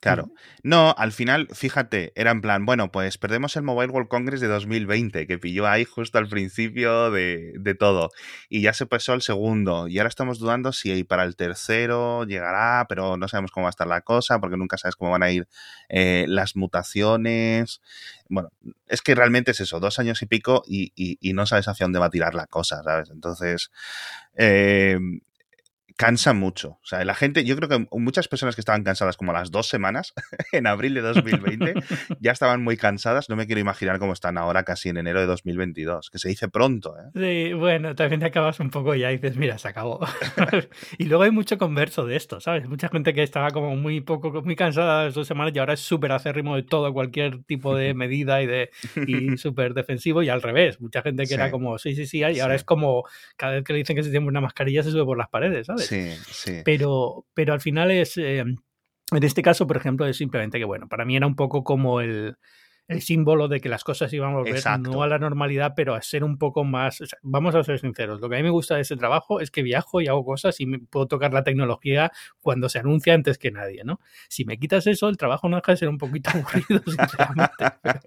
Claro. 0.00 0.30
No, 0.62 0.94
al 0.96 1.10
final, 1.10 1.48
fíjate, 1.52 2.12
era 2.14 2.30
en 2.30 2.40
plan, 2.40 2.64
bueno, 2.64 2.92
pues 2.92 3.18
perdemos 3.18 3.56
el 3.56 3.64
Mobile 3.64 3.90
World 3.90 4.08
Congress 4.08 4.40
de 4.40 4.46
2020, 4.46 5.26
que 5.26 5.38
pilló 5.38 5.66
ahí 5.66 5.84
justo 5.84 6.18
al 6.18 6.28
principio 6.28 7.10
de, 7.10 7.52
de 7.58 7.74
todo. 7.74 8.10
Y 8.48 8.60
ya 8.62 8.72
se 8.74 8.86
pasó 8.86 9.12
al 9.12 9.22
segundo. 9.22 9.88
Y 9.88 9.98
ahora 9.98 10.08
estamos 10.08 10.38
dudando 10.38 10.70
si 10.72 11.02
para 11.02 11.24
el 11.24 11.34
tercero 11.34 12.22
llegará, 12.24 12.86
pero 12.88 13.16
no 13.16 13.26
sabemos 13.26 13.50
cómo 13.50 13.64
va 13.64 13.70
a 13.70 13.72
estar 13.72 13.88
la 13.88 14.02
cosa, 14.02 14.38
porque 14.38 14.56
nunca 14.56 14.78
sabes 14.78 14.94
cómo 14.94 15.10
van 15.10 15.24
a 15.24 15.32
ir 15.32 15.48
eh, 15.88 16.26
las 16.28 16.54
mutaciones. 16.54 17.80
Bueno, 18.28 18.50
es 18.86 19.02
que 19.02 19.16
realmente 19.16 19.50
es 19.50 19.58
eso, 19.60 19.80
dos 19.80 19.98
años 19.98 20.22
y 20.22 20.26
pico 20.26 20.62
y, 20.68 20.92
y- 20.94 21.18
y 21.20 21.32
no 21.32 21.44
sabes 21.44 21.66
hacia 21.66 21.84
dónde 21.86 21.98
va 21.98 22.06
a 22.06 22.10
tirar 22.10 22.34
la 22.36 22.46
cosa, 22.46 22.82
¿sabes? 22.84 23.10
Entonces, 23.10 23.70
eh, 24.36 24.98
cansa 25.98 26.32
mucho. 26.32 26.78
O 26.80 26.86
sea, 26.86 27.04
la 27.04 27.14
gente, 27.14 27.44
yo 27.44 27.56
creo 27.56 27.68
que 27.68 27.86
muchas 27.90 28.28
personas 28.28 28.54
que 28.54 28.60
estaban 28.60 28.84
cansadas 28.84 29.16
como 29.16 29.32
a 29.32 29.34
las 29.34 29.50
dos 29.50 29.68
semanas, 29.68 30.14
en 30.52 30.68
abril 30.68 30.94
de 30.94 31.00
2020, 31.00 31.74
ya 32.20 32.30
estaban 32.30 32.62
muy 32.62 32.76
cansadas. 32.76 33.28
No 33.28 33.34
me 33.34 33.46
quiero 33.46 33.60
imaginar 33.60 33.98
cómo 33.98 34.12
están 34.12 34.38
ahora 34.38 34.62
casi 34.62 34.90
en 34.90 34.96
enero 34.96 35.18
de 35.18 35.26
2022, 35.26 36.10
que 36.10 36.18
se 36.20 36.28
dice 36.28 36.48
pronto, 36.48 36.94
¿eh? 36.96 37.48
Sí, 37.48 37.52
bueno, 37.52 37.96
también 37.96 38.20
te 38.20 38.26
acabas 38.26 38.60
un 38.60 38.70
poco 38.70 38.94
y 38.94 39.00
ya 39.00 39.08
dices, 39.08 39.36
mira, 39.36 39.58
se 39.58 39.66
acabó. 39.66 39.98
y 40.98 41.06
luego 41.06 41.24
hay 41.24 41.32
mucho 41.32 41.58
converso 41.58 42.06
de 42.06 42.14
esto, 42.14 42.40
¿sabes? 42.40 42.68
Mucha 42.68 42.88
gente 42.88 43.12
que 43.12 43.24
estaba 43.24 43.50
como 43.50 43.74
muy 43.74 44.00
poco, 44.00 44.30
muy 44.42 44.54
cansada 44.54 45.06
las 45.06 45.14
dos 45.14 45.26
semanas 45.26 45.52
y 45.52 45.58
ahora 45.58 45.74
es 45.74 45.80
súper 45.80 46.12
acérrimo 46.12 46.54
de 46.54 46.62
todo, 46.62 46.92
cualquier 46.92 47.42
tipo 47.42 47.74
de 47.74 47.92
medida 47.94 48.40
y 48.40 48.46
de 48.46 48.70
y 49.04 49.36
súper 49.36 49.74
defensivo 49.74 50.22
y 50.22 50.28
al 50.28 50.42
revés. 50.42 50.80
Mucha 50.80 51.02
gente 51.02 51.24
que 51.26 51.34
era 51.34 51.50
como, 51.50 51.76
sí, 51.78 51.96
sí, 51.96 52.06
sí, 52.06 52.18
y 52.18 52.22
ahora 52.38 52.54
Sí. 52.54 52.58
es 52.58 52.64
como, 52.64 53.02
cada 53.36 53.54
vez 53.54 53.64
que 53.64 53.72
le 53.72 53.80
dicen 53.80 53.96
que 53.96 54.04
se 54.04 54.10
tiene 54.10 54.24
una 54.28 54.40
mascarilla 54.40 54.84
se 54.84 54.92
sube 54.92 55.04
por 55.04 55.18
las 55.18 55.28
paredes, 55.28 55.66
¿sabes? 55.66 55.87
Sí, 55.88 56.10
sí. 56.30 56.62
Pero, 56.64 57.26
pero 57.34 57.52
al 57.52 57.60
final 57.60 57.90
es, 57.90 58.16
eh, 58.18 58.38
en 58.40 59.22
este 59.22 59.42
caso, 59.42 59.66
por 59.66 59.76
ejemplo, 59.76 60.06
es 60.06 60.16
simplemente 60.16 60.58
que, 60.58 60.64
bueno, 60.64 60.88
para 60.88 61.04
mí 61.04 61.16
era 61.16 61.26
un 61.26 61.36
poco 61.36 61.64
como 61.64 62.00
el, 62.00 62.36
el 62.88 63.02
símbolo 63.02 63.48
de 63.48 63.60
que 63.60 63.68
las 63.68 63.84
cosas 63.84 64.12
iban 64.12 64.32
a 64.32 64.36
volver 64.38 64.54
Exacto. 64.54 64.90
no 64.90 65.02
a 65.02 65.06
la 65.06 65.18
normalidad, 65.18 65.74
pero 65.76 65.94
a 65.94 66.02
ser 66.02 66.24
un 66.24 66.38
poco 66.38 66.64
más, 66.64 67.00
o 67.02 67.06
sea, 67.06 67.18
vamos 67.22 67.54
a 67.54 67.62
ser 67.62 67.78
sinceros, 67.78 68.20
lo 68.20 68.28
que 68.28 68.36
a 68.36 68.38
mí 68.38 68.42
me 68.42 68.50
gusta 68.50 68.76
de 68.76 68.80
ese 68.80 68.96
trabajo 68.96 69.40
es 69.40 69.50
que 69.50 69.62
viajo 69.62 70.00
y 70.00 70.08
hago 70.08 70.24
cosas 70.24 70.58
y 70.60 70.66
me 70.66 70.78
puedo 70.78 71.06
tocar 71.06 71.34
la 71.34 71.44
tecnología 71.44 72.10
cuando 72.40 72.68
se 72.70 72.78
anuncia 72.78 73.12
antes 73.12 73.36
que 73.36 73.50
nadie, 73.50 73.82
¿no? 73.84 74.00
Si 74.28 74.46
me 74.46 74.58
quitas 74.58 74.86
eso, 74.86 75.08
el 75.08 75.18
trabajo 75.18 75.48
no 75.48 75.56
deja 75.56 75.72
de 75.72 75.76
ser 75.76 75.88
un 75.88 75.98
poquito 75.98 76.30
aburrido, 76.34 76.82
sinceramente. 76.86 77.64
Pero. 77.82 78.00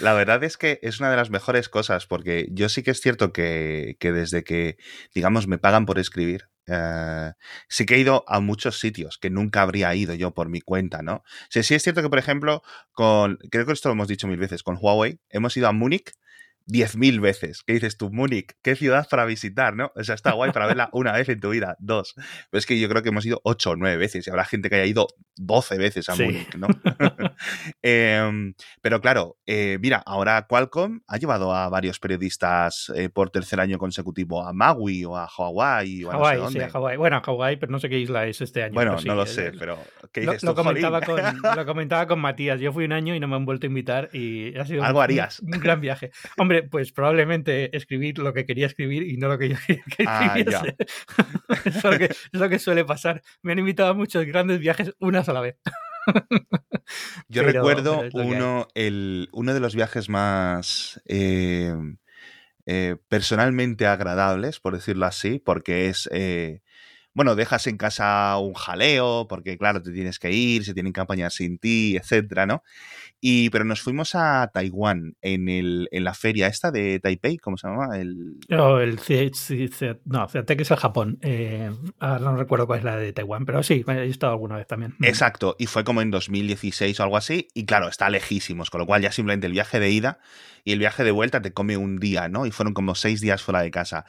La 0.00 0.12
verdad 0.12 0.42
es 0.42 0.56
que 0.56 0.80
es 0.82 0.98
una 0.98 1.10
de 1.10 1.16
las 1.16 1.30
mejores 1.30 1.68
cosas, 1.68 2.06
porque 2.06 2.48
yo 2.50 2.68
sí 2.68 2.82
que 2.82 2.90
es 2.90 3.00
cierto 3.00 3.32
que, 3.32 3.96
que 4.00 4.12
desde 4.12 4.42
que, 4.42 4.76
digamos, 5.14 5.46
me 5.46 5.58
pagan 5.58 5.86
por 5.86 5.98
escribir, 6.00 6.48
eh, 6.66 7.32
sí 7.68 7.86
que 7.86 7.96
he 7.96 7.98
ido 8.00 8.24
a 8.28 8.40
muchos 8.40 8.80
sitios 8.80 9.18
que 9.18 9.30
nunca 9.30 9.62
habría 9.62 9.94
ido 9.94 10.14
yo 10.14 10.32
por 10.34 10.48
mi 10.48 10.60
cuenta, 10.60 11.02
¿no? 11.02 11.22
Sí, 11.50 11.62
sí 11.62 11.74
es 11.74 11.82
cierto 11.82 12.02
que, 12.02 12.08
por 12.10 12.18
ejemplo, 12.18 12.62
con, 12.92 13.38
creo 13.50 13.66
que 13.66 13.72
esto 13.72 13.88
lo 13.88 13.94
hemos 13.94 14.08
dicho 14.08 14.26
mil 14.28 14.38
veces, 14.38 14.62
con 14.62 14.78
Huawei, 14.80 15.20
hemos 15.30 15.56
ido 15.56 15.68
a 15.68 15.72
Múnich 15.72 16.12
10.000 16.68 17.20
veces. 17.20 17.62
¿Qué 17.64 17.74
dices 17.74 17.96
tú, 17.96 18.10
Múnich? 18.10 18.52
¿Qué 18.62 18.74
ciudad 18.76 19.06
para 19.08 19.24
visitar, 19.24 19.74
no? 19.76 19.92
O 19.94 20.02
sea, 20.04 20.14
está 20.14 20.32
guay 20.32 20.50
para 20.52 20.66
verla 20.66 20.88
una 20.92 21.12
vez 21.12 21.28
en 21.28 21.40
tu 21.40 21.50
vida, 21.50 21.76
dos. 21.78 22.14
Pero 22.50 22.58
es 22.58 22.66
que 22.66 22.78
yo 22.80 22.88
creo 22.88 23.02
que 23.02 23.10
hemos 23.10 23.24
ido 23.26 23.40
8 23.44 23.70
o 23.70 23.76
9 23.76 23.96
veces 23.96 24.26
y 24.26 24.30
habrá 24.30 24.44
gente 24.44 24.68
que 24.68 24.76
haya 24.76 24.84
ido 24.86 25.06
12 25.36 25.78
veces 25.78 26.08
a 26.08 26.14
Sí. 26.16 26.24
Múnich, 26.24 26.54
¿no? 26.56 26.66
Em, 27.82 28.54
pero 28.80 29.00
claro, 29.00 29.36
eh, 29.46 29.78
mira, 29.80 30.02
ahora 30.06 30.46
Qualcomm 30.48 31.00
ha 31.06 31.18
llevado 31.18 31.54
a 31.54 31.68
varios 31.68 31.98
periodistas 31.98 32.90
eh, 32.94 33.08
por 33.08 33.30
tercer 33.30 33.60
año 33.60 33.78
consecutivo 33.78 34.46
a 34.46 34.52
Maui 34.52 35.04
o 35.04 35.16
a 35.16 35.26
Hawái 35.28 36.04
o 36.04 36.10
a 36.10 36.34
no 36.36 36.50
sé 36.50 36.58
sí, 36.58 36.64
a 36.64 36.70
Hawái. 36.70 36.96
Bueno, 36.96 37.16
a 37.16 37.20
Hawái, 37.20 37.56
pero 37.56 37.72
no 37.72 37.78
sé 37.78 37.88
qué 37.88 37.98
isla 37.98 38.26
es 38.26 38.40
este 38.40 38.62
año. 38.62 38.74
Bueno, 38.74 38.98
sí, 38.98 39.06
no 39.06 39.14
lo 39.14 39.26
sé, 39.26 39.52
pero 39.58 39.78
¿qué 40.12 40.22
Lo, 40.22 40.32
dices 40.32 40.44
lo 40.44 40.54
tú, 40.54 40.62
comentaba 40.62 41.00
con, 41.00 41.20
lo 41.56 41.66
comentaba 41.66 42.06
con 42.06 42.20
Matías. 42.20 42.60
Yo 42.60 42.72
fui 42.72 42.84
un 42.84 42.92
año 42.92 43.14
y 43.14 43.20
no 43.20 43.28
me 43.28 43.36
han 43.36 43.44
vuelto 43.44 43.66
a 43.66 43.68
invitar 43.68 44.10
y 44.12 44.56
ha 44.58 44.64
sido 44.64 44.82
Algo 44.84 44.98
un, 44.98 45.04
harías. 45.04 45.40
un 45.40 45.50
gran 45.50 45.80
viaje. 45.80 46.10
Hombre, 46.38 46.55
pues 46.62 46.92
probablemente 46.92 47.76
escribir 47.76 48.18
lo 48.18 48.32
que 48.32 48.44
quería 48.46 48.66
escribir 48.66 49.02
y 49.04 49.16
no 49.16 49.28
lo 49.28 49.38
que 49.38 49.48
yo 49.50 49.56
quería 49.66 49.82
que 49.96 50.04
Ah, 50.06 50.34
escribiese. 50.36 50.76
es, 51.64 51.84
lo 51.84 51.98
que, 51.98 52.04
es 52.04 52.20
lo 52.32 52.48
que 52.48 52.58
suele 52.58 52.84
pasar. 52.84 53.22
Me 53.42 53.52
han 53.52 53.58
invitado 53.58 53.90
a 53.90 53.94
muchos 53.94 54.24
grandes 54.26 54.58
viajes 54.60 54.92
una 54.98 55.24
sola 55.24 55.40
vez. 55.40 55.56
Yo 57.28 57.42
Pero- 57.42 57.52
recuerdo 57.52 58.04
pero 58.12 58.24
uno, 58.26 58.68
el, 58.74 59.28
uno 59.32 59.52
de 59.54 59.60
los 59.60 59.74
viajes 59.74 60.08
más 60.08 61.00
eh, 61.06 61.74
eh, 62.66 62.96
personalmente 63.08 63.86
agradables, 63.86 64.60
por 64.60 64.74
decirlo 64.74 65.06
así, 65.06 65.40
porque 65.44 65.88
es, 65.88 66.08
eh, 66.12 66.60
bueno, 67.12 67.34
dejas 67.34 67.66
en 67.66 67.76
casa 67.76 68.36
un 68.38 68.54
jaleo, 68.54 69.26
porque 69.28 69.58
claro, 69.58 69.82
te 69.82 69.90
tienes 69.92 70.18
que 70.18 70.30
ir, 70.30 70.64
se 70.64 70.74
tienen 70.74 70.92
que 70.92 71.00
apañar 71.00 71.32
sin 71.32 71.58
ti, 71.58 71.96
etcétera, 71.96 72.46
¿no? 72.46 72.62
Y, 73.20 73.48
pero 73.50 73.64
nos 73.64 73.80
fuimos 73.80 74.14
a 74.14 74.50
Taiwán 74.52 75.16
en, 75.22 75.48
el, 75.48 75.88
en 75.90 76.04
la 76.04 76.12
feria 76.14 76.46
esta 76.48 76.70
de 76.70 77.00
Taipei, 77.00 77.38
¿cómo 77.38 77.56
se 77.56 77.66
llama? 77.66 77.98
El, 77.98 78.36
No, 78.48 78.78
el 78.78 78.98
C- 78.98 79.30
C- 79.32 79.68
C- 79.68 80.00
no, 80.04 80.28
CEATEC 80.28 80.60
es 80.60 80.70
el 80.70 80.76
Japón. 80.76 81.18
Eh, 81.22 81.70
ahora 81.98 82.18
no 82.20 82.36
recuerdo 82.36 82.66
cuál 82.66 82.80
es 82.80 82.84
la 82.84 82.96
de 82.96 83.12
Taiwán, 83.12 83.46
pero 83.46 83.62
sí, 83.62 83.84
he 83.88 84.04
estado 84.06 84.32
alguna 84.34 84.56
vez 84.56 84.66
también. 84.66 84.94
Exacto, 85.02 85.56
y 85.58 85.66
fue 85.66 85.82
como 85.82 86.02
en 86.02 86.10
2016 86.10 87.00
o 87.00 87.02
algo 87.02 87.16
así, 87.16 87.48
y 87.54 87.64
claro, 87.64 87.88
está 87.88 88.10
lejísimos, 88.10 88.70
con 88.70 88.80
lo 88.80 88.86
cual 88.86 89.02
ya 89.02 89.10
simplemente 89.12 89.46
el 89.46 89.52
viaje 89.54 89.80
de 89.80 89.90
ida 89.90 90.18
y 90.62 90.72
el 90.72 90.78
viaje 90.78 91.02
de 91.02 91.10
vuelta 91.10 91.40
te 91.40 91.52
come 91.52 91.76
un 91.76 91.98
día, 91.98 92.28
¿no? 92.28 92.44
Y 92.46 92.50
fueron 92.50 92.74
como 92.74 92.94
seis 92.94 93.20
días 93.20 93.42
fuera 93.42 93.62
de 93.62 93.70
casa. 93.70 94.04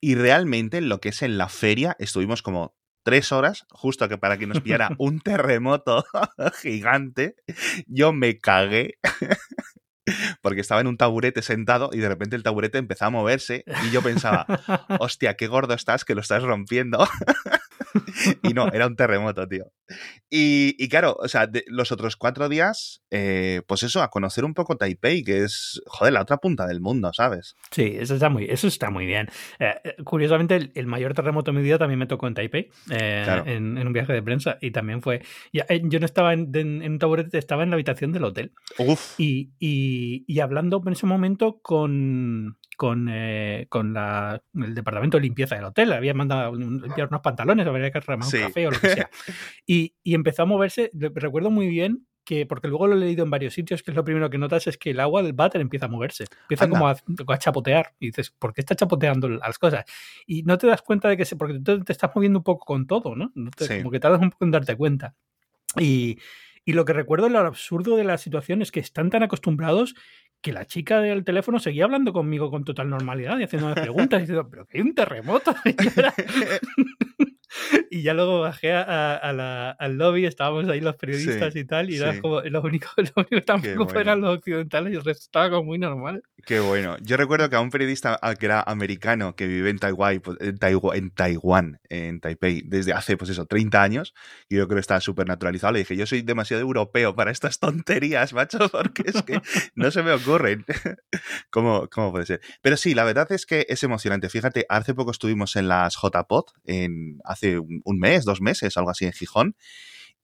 Y 0.00 0.14
realmente 0.14 0.78
en 0.78 0.88
lo 0.88 1.00
que 1.00 1.08
es 1.10 1.22
en 1.22 1.36
la 1.36 1.48
feria 1.48 1.96
estuvimos 1.98 2.42
como 2.42 2.74
tres 3.02 3.32
horas, 3.32 3.64
justo 3.70 4.08
que 4.08 4.18
para 4.18 4.38
que 4.38 4.46
nos 4.46 4.60
pillara 4.60 4.90
un 4.98 5.20
terremoto 5.20 6.04
gigante, 6.62 7.36
yo 7.86 8.12
me 8.12 8.38
cagué. 8.38 8.98
Porque 10.42 10.60
estaba 10.60 10.80
en 10.80 10.88
un 10.88 10.96
taburete 10.96 11.42
sentado 11.42 11.90
y 11.92 11.98
de 11.98 12.08
repente 12.08 12.34
el 12.34 12.42
taburete 12.42 12.76
empezaba 12.76 13.06
a 13.06 13.10
moverse 13.10 13.64
y 13.84 13.92
yo 13.92 14.02
pensaba, 14.02 14.46
hostia, 14.98 15.34
qué 15.34 15.46
gordo 15.46 15.74
estás 15.74 16.04
que 16.04 16.16
lo 16.16 16.20
estás 16.20 16.42
rompiendo. 16.42 17.06
y 18.42 18.54
no, 18.54 18.68
era 18.72 18.86
un 18.86 18.96
terremoto, 18.96 19.46
tío. 19.46 19.72
Y, 20.30 20.74
y 20.82 20.88
claro, 20.88 21.16
o 21.20 21.28
sea, 21.28 21.46
de 21.46 21.64
los 21.66 21.92
otros 21.92 22.16
cuatro 22.16 22.48
días, 22.48 23.02
eh, 23.10 23.62
pues 23.66 23.82
eso, 23.82 24.02
a 24.02 24.08
conocer 24.08 24.44
un 24.44 24.54
poco 24.54 24.76
Taipei, 24.76 25.22
que 25.22 25.44
es, 25.44 25.82
joder, 25.86 26.14
la 26.14 26.22
otra 26.22 26.38
punta 26.38 26.66
del 26.66 26.80
mundo, 26.80 27.10
¿sabes? 27.12 27.54
Sí, 27.70 27.94
eso 27.98 28.14
está 28.14 28.30
muy, 28.30 28.44
eso 28.44 28.66
está 28.66 28.90
muy 28.90 29.04
bien. 29.04 29.28
Eh, 29.58 29.74
eh, 29.84 29.96
curiosamente, 30.04 30.72
el, 30.74 30.86
mayor 30.86 31.14
terremoto 31.14 31.52
de 31.52 31.58
mi 31.58 31.64
vida 31.64 31.78
también 31.78 31.98
me 31.98 32.06
tocó 32.06 32.26
en 32.26 32.34
Taipei, 32.34 32.70
en, 32.90 33.76
en, 33.76 33.86
un 33.86 33.92
viaje 33.92 34.12
de 34.12 34.22
prensa, 34.22 34.58
y 34.60 34.70
también 34.70 35.02
fue, 35.02 35.22
ya, 35.52 35.66
yo 35.68 36.00
no 36.00 36.06
estaba 36.06 36.32
en, 36.32 36.50
en, 36.54 36.92
un 36.92 36.98
taburete, 36.98 37.38
estaba 37.38 37.62
en 37.62 37.70
la 37.70 37.74
habitación 37.74 38.12
del 38.12 38.24
hotel. 38.24 38.52
Uf. 38.78 39.18
Y, 39.18 39.52
y, 39.58 40.24
y 40.26 40.40
hablando 40.40 40.82
en 40.86 40.92
ese 40.92 41.06
momento 41.06 41.60
con, 41.62 42.56
con, 42.82 43.06
eh, 43.08 43.66
con 43.68 43.92
la, 43.92 44.42
el 44.54 44.74
departamento 44.74 45.16
de 45.16 45.22
limpieza 45.22 45.54
del 45.54 45.66
hotel. 45.66 45.92
Había 45.92 46.14
mandado 46.14 46.52
limpiar 46.56 47.06
unos 47.06 47.20
pantalones, 47.20 47.64
habría 47.64 47.92
que 47.92 48.00
remar 48.00 48.26
un 48.26 48.40
café 48.40 48.66
o 48.66 48.72
lo 48.72 48.80
que 48.80 48.88
sea. 48.88 49.08
Y, 49.68 49.94
y, 50.02 50.14
empezó 50.14 50.42
a 50.42 50.46
moverse. 50.46 50.90
Recuerdo 50.92 51.52
muy 51.52 51.68
bien 51.68 52.08
que, 52.24 52.44
porque 52.44 52.66
luego 52.66 52.88
lo 52.88 52.96
he 52.96 52.98
leído 52.98 53.22
en 53.22 53.30
varios 53.30 53.54
sitios, 53.54 53.84
que 53.84 53.92
es 53.92 53.96
lo 53.96 54.02
primero 54.02 54.28
que 54.30 54.36
notas 54.36 54.66
es 54.66 54.78
que 54.78 54.90
el 54.90 54.98
agua 54.98 55.22
del 55.22 55.32
váter 55.32 55.60
empieza 55.60 55.86
a 55.86 55.90
moverse. 55.90 56.24
Empieza 56.40 56.68
como 56.68 56.88
a, 56.88 56.96
a, 57.28 57.38
chapotear. 57.38 57.94
Y 58.00 58.06
dices, 58.06 58.32
¿por 58.32 58.52
qué 58.52 58.62
está 58.62 58.74
chapoteando 58.74 59.28
las 59.28 59.60
cosas? 59.60 59.84
Y 60.26 60.42
no 60.42 60.58
te 60.58 60.66
das 60.66 60.82
cuenta 60.82 61.08
de 61.08 61.16
que 61.16 61.24
se, 61.24 61.36
porque 61.36 61.60
tú 61.60 61.84
te 61.84 61.92
estás 61.92 62.10
moviendo 62.16 62.40
un 62.40 62.44
poco 62.44 62.64
con 62.64 62.88
todo, 62.88 63.14
¿no? 63.14 63.32
Como 63.32 63.92
que 63.92 64.00
tardas 64.00 64.20
un 64.20 64.30
poco 64.30 64.44
en 64.44 64.50
darte 64.50 64.74
cuenta. 64.74 65.14
Y, 65.78 66.18
y 66.64 66.72
lo 66.72 66.84
que 66.84 66.94
recuerdo, 66.94 67.28
lo 67.28 67.38
absurdo 67.38 67.96
de 67.96 68.02
la 68.02 68.18
situación 68.18 68.60
es 68.60 68.72
que 68.72 68.80
están 68.80 69.08
tan 69.08 69.22
acostumbrados 69.22 69.94
que 70.42 70.52
la 70.52 70.66
chica 70.66 71.00
del 71.00 71.24
teléfono 71.24 71.58
seguía 71.58 71.84
hablando 71.84 72.12
conmigo 72.12 72.50
con 72.50 72.64
total 72.64 72.90
normalidad 72.90 73.38
y 73.38 73.44
haciéndome 73.44 73.74
preguntas 73.74 74.20
diciendo, 74.20 74.48
pero 74.50 74.66
que 74.66 74.78
hay 74.78 74.82
un 74.82 74.94
terremoto. 74.94 75.54
y 77.90 78.02
ya 78.02 78.14
luego 78.14 78.40
bajé 78.40 78.72
a, 78.72 79.32
la, 79.32 79.70
al 79.70 79.96
lobby, 79.96 80.26
estábamos 80.26 80.68
ahí 80.68 80.80
los 80.80 80.96
periodistas 80.96 81.54
y 81.56 81.64
tal, 81.64 81.90
y 81.90 81.96
era 81.96 82.20
como 82.20 82.40
lo 82.40 82.62
único, 82.62 82.88
lo 82.96 83.12
único 83.16 83.28
que 83.28 83.36
estaban 83.36 83.62
eran 83.96 84.20
los 84.20 84.38
occidentales 84.38 84.92
y 84.92 84.96
el 84.96 85.04
resto 85.04 85.24
estaba 85.24 85.50
como 85.50 85.64
muy 85.64 85.78
normal. 85.78 86.22
Qué 86.44 86.58
bueno. 86.60 86.96
Yo 87.00 87.16
recuerdo 87.16 87.48
que 87.48 87.56
a 87.56 87.60
un 87.60 87.70
periodista 87.70 88.18
que 88.38 88.46
era 88.46 88.62
americano 88.62 89.36
que 89.36 89.46
vive 89.46 89.70
en 89.70 89.78
Taiwán, 89.78 90.20
pues, 90.20 90.38
en 90.40 90.58
Taiwán, 90.58 90.96
en, 90.96 91.10
Taiwán, 91.10 91.80
en 91.88 92.20
Taipei, 92.20 92.62
desde 92.64 92.92
hace, 92.92 93.16
pues 93.16 93.30
eso, 93.30 93.46
30 93.46 93.82
años, 93.82 94.14
y 94.48 94.56
yo 94.56 94.66
creo 94.66 94.76
que 94.76 94.80
estaba 94.80 95.00
súper 95.00 95.28
naturalizado, 95.28 95.72
le 95.72 95.80
dije, 95.80 95.96
yo 95.96 96.06
soy 96.06 96.22
demasiado 96.22 96.60
europeo 96.60 97.14
para 97.14 97.30
estas 97.30 97.58
tonterías, 97.58 98.32
macho, 98.32 98.58
porque 98.72 99.04
es 99.06 99.22
que 99.22 99.40
no 99.74 99.90
se 99.90 100.02
me 100.02 100.12
ocurren. 100.12 100.64
¿Cómo, 101.50 101.88
¿Cómo 101.88 102.10
puede 102.12 102.26
ser? 102.26 102.40
Pero 102.60 102.76
sí, 102.76 102.94
la 102.94 103.04
verdad 103.04 103.30
es 103.30 103.46
que 103.46 103.66
es 103.68 103.82
emocionante. 103.82 104.28
Fíjate, 104.28 104.66
hace 104.68 104.94
poco 104.94 105.10
estuvimos 105.10 105.56
en 105.56 105.68
las 105.68 105.96
JPOT, 105.96 106.52
en, 106.64 107.20
hace 107.24 107.41
un, 107.58 107.98
mes, 107.98 108.24
dos 108.24 108.40
meses, 108.40 108.76
algo 108.76 108.90
así 108.90 109.04
en 109.04 109.12
Gijón. 109.12 109.56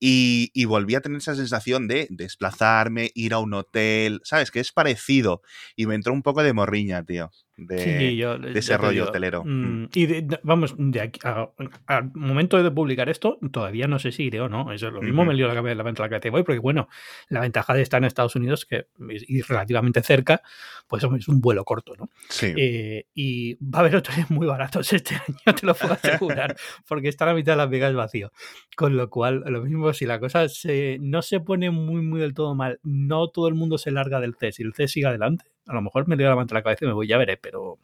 Y, 0.00 0.50
y, 0.54 0.64
volví 0.66 0.94
a 0.94 1.00
tener 1.00 1.18
esa 1.18 1.34
sensación 1.34 1.88
de 1.88 2.06
desplazarme, 2.10 3.10
ir 3.14 3.34
a 3.34 3.40
un 3.40 3.52
hotel, 3.54 4.20
¿sabes? 4.24 4.52
Que 4.52 4.60
es 4.60 4.72
parecido. 4.72 5.42
Y 5.74 5.86
me 5.86 5.96
entró 5.96 6.12
un 6.12 6.22
poco 6.22 6.42
de 6.44 6.52
morriña, 6.52 7.04
tío 7.04 7.30
de, 7.58 8.54
ese 8.54 8.76
rollo 8.78 9.08
hotelero. 9.08 9.42
Mm, 9.44 9.88
y 9.92 10.26
vamos, 10.44 10.74
de 10.78 11.00
aquí, 11.00 11.20
al 11.24 12.12
momento 12.14 12.62
de 12.62 12.70
publicar 12.70 13.08
esto, 13.08 13.38
todavía 13.50 13.88
no 13.88 13.98
sé 13.98 14.12
si 14.12 14.24
iré 14.24 14.40
o 14.40 14.48
no. 14.48 14.72
Eso 14.72 14.88
es 14.88 14.92
lo 14.92 15.02
mismo 15.02 15.24
me 15.24 15.34
lío 15.34 15.48
la 15.48 15.54
cabeza 15.54 15.74
la, 15.74 15.82
la 15.82 16.08
cabeza 16.08 16.30
voy, 16.30 16.44
porque 16.44 16.60
bueno, 16.60 16.88
la 17.28 17.40
ventaja 17.40 17.74
de 17.74 17.82
estar 17.82 17.98
en 17.98 18.04
Estados 18.04 18.36
Unidos, 18.36 18.64
que 18.64 18.86
es 19.10 19.48
relativamente 19.48 20.02
cerca, 20.02 20.40
pues 20.86 21.02
es 21.02 21.28
un 21.28 21.40
vuelo 21.40 21.64
corto, 21.64 21.94
¿no? 21.98 22.10
Sí. 22.28 22.54
Eh, 22.56 23.06
y 23.12 23.54
va 23.54 23.78
a 23.78 23.80
haber 23.80 23.96
hoteles 23.96 24.30
muy 24.30 24.46
baratos 24.46 24.92
este 24.92 25.14
año, 25.28 25.54
te 25.54 25.66
lo 25.66 25.74
puedo 25.74 25.94
asegurar, 25.94 26.56
porque 26.86 27.08
está 27.08 27.26
la 27.26 27.34
mitad 27.34 27.52
de 27.54 27.56
Las 27.56 27.70
Vegas 27.70 27.94
vacío. 27.94 28.30
Con 28.76 28.96
lo 28.96 29.10
cual, 29.10 29.42
lo 29.46 29.62
mismo, 29.62 29.92
si 29.92 30.06
la 30.06 30.20
cosa 30.20 30.48
se, 30.48 30.98
no 31.00 31.22
se 31.22 31.40
pone 31.40 31.70
muy, 31.70 32.02
muy 32.02 32.20
del 32.20 32.34
todo 32.34 32.54
mal, 32.54 32.78
no 32.84 33.28
todo 33.28 33.48
el 33.48 33.54
mundo 33.54 33.78
se 33.78 33.90
larga 33.90 34.20
del 34.20 34.36
CES 34.36 34.60
y 34.60 34.62
el 34.62 34.74
CES 34.74 34.92
sigue 34.92 35.06
adelante, 35.06 35.46
a 35.68 35.74
lo 35.74 35.82
mejor 35.82 36.08
me 36.08 36.16
dio 36.16 36.28
la 36.28 36.36
manta 36.36 36.54
la 36.54 36.62
cabeza 36.62 36.84
y 36.84 36.88
me 36.88 36.94
voy, 36.94 37.06
ya 37.06 37.18
veré, 37.18 37.36
pero, 37.36 37.78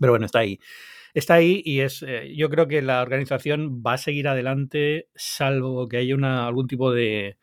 pero 0.00 0.12
bueno, 0.12 0.26
está 0.26 0.40
ahí. 0.40 0.58
Está 1.14 1.34
ahí 1.34 1.62
y 1.64 1.80
es, 1.80 2.02
eh, 2.02 2.34
yo 2.36 2.50
creo 2.50 2.66
que 2.66 2.82
la 2.82 3.00
organización 3.00 3.82
va 3.86 3.94
a 3.94 3.98
seguir 3.98 4.26
adelante 4.26 5.08
salvo 5.14 5.88
que 5.88 5.98
haya 5.98 6.14
una, 6.14 6.46
algún 6.46 6.66
tipo 6.66 6.92
de, 6.92 7.38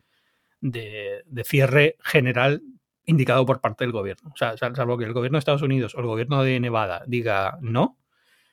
de, 0.59 1.23
de 1.25 1.43
cierre 1.45 1.95
general 2.03 2.61
indicado 3.05 3.45
por 3.45 3.61
parte 3.61 3.85
del 3.85 3.93
gobierno. 3.93 4.31
O 4.33 4.37
sea, 4.37 4.57
salvo 4.57 4.97
que 4.97 5.05
el 5.05 5.13
gobierno 5.13 5.37
de 5.37 5.39
Estados 5.39 5.61
Unidos 5.61 5.95
o 5.95 5.99
el 5.99 6.07
gobierno 6.07 6.43
de 6.43 6.59
Nevada 6.59 7.03
diga 7.07 7.57
no, 7.61 7.97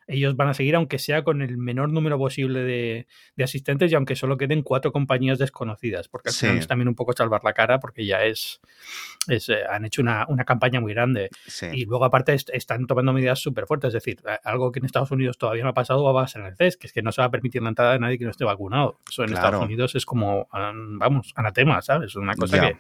ellos 0.08 0.36
van 0.36 0.48
a 0.48 0.54
seguir 0.54 0.74
aunque 0.74 0.98
sea 0.98 1.22
con 1.22 1.42
el 1.42 1.58
menor 1.58 1.92
número 1.92 2.18
posible 2.18 2.60
de, 2.60 3.06
asistentes 3.42 3.92
y 3.92 3.94
aunque 3.94 4.16
solo 4.16 4.36
queden 4.36 4.62
cuatro 4.62 4.90
compañías 4.90 5.38
desconocidas, 5.38 6.08
porque 6.08 6.30
al 6.30 6.34
final 6.34 6.58
es 6.58 6.66
también 6.66 6.88
un 6.88 6.94
poco 6.94 7.12
salvar 7.12 7.44
la 7.44 7.52
cara 7.52 7.78
porque 7.78 8.04
ya 8.06 8.24
es, 8.24 8.60
es 9.28 9.48
eh, 9.50 9.60
han 9.68 9.84
hecho 9.84 10.02
una, 10.02 10.26
campaña 10.46 10.80
muy 10.80 10.94
grande. 10.94 11.28
Y 11.72 11.84
luego 11.84 12.06
aparte 12.06 12.34
están 12.34 12.86
tomando 12.86 13.12
medidas 13.12 13.38
súper 13.38 13.66
fuertes, 13.66 13.88
es 13.88 13.94
decir, 13.94 14.20
algo 14.44 14.72
que 14.72 14.78
en 14.78 14.86
Estados 14.86 15.10
Unidos 15.10 15.36
todavía 15.36 15.62
no 15.62 15.70
ha 15.70 15.74
pasado 15.74 16.02
va 16.02 16.10
a 16.10 16.24
pasar 16.24 16.42
en 16.42 16.48
el 16.48 16.56
CES, 16.56 16.78
que 16.78 16.86
es 16.86 16.92
que 16.92 17.02
no 17.02 17.12
se 17.12 17.20
va 17.20 17.26
a 17.26 17.30
permitir 17.30 17.62
la 17.62 17.68
entrada 17.68 17.92
de 17.92 17.98
nadie 17.98 18.18
que 18.18 18.24
no 18.24 18.30
esté 18.30 18.44
vacunado. 18.44 18.98
Eso 19.08 19.24
en 19.24 19.34
Estados 19.34 19.62
Unidos 19.62 19.94
es 19.94 20.06
como, 20.06 20.48
vamos, 20.52 21.32
anatema, 21.36 21.82
¿sabes? 21.82 22.16
Una 22.16 22.34
cosa 22.34 22.60
que 22.60 22.76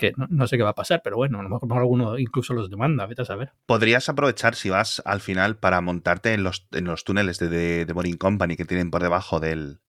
que 0.00 0.12
no, 0.16 0.46
sé 0.48 0.56
qué 0.56 0.62
va 0.62 0.70
a 0.70 0.74
pasar, 0.74 1.02
pero 1.04 1.16
bueno, 1.16 1.38
a 1.38 1.42
lo 1.42 1.48
mejor 1.48 1.78
alguno 1.78 2.18
incluso 2.18 2.54
los 2.54 2.70
demanda, 2.70 3.06
vete 3.06 3.22
a 3.22 3.24
saber. 3.24 3.52
Podrías 3.66 4.08
aprovechar 4.08 4.54
si 4.54 4.70
vas 4.70 5.02
al 5.04 5.20
final 5.20 5.58
para 5.58 5.80
montarte 5.80 6.34
en 6.34 6.42
los, 6.42 6.66
en 6.72 6.84
los 6.84 7.04
túneles 7.04 7.38
de, 7.38 7.48
de, 7.48 7.84
de 7.84 7.92
Boring 7.92 8.16
Company 8.16 8.56
que 8.56 8.64
tienen 8.64 8.90
por 8.90 9.02
debajo 9.02 9.38
del, 9.38 9.80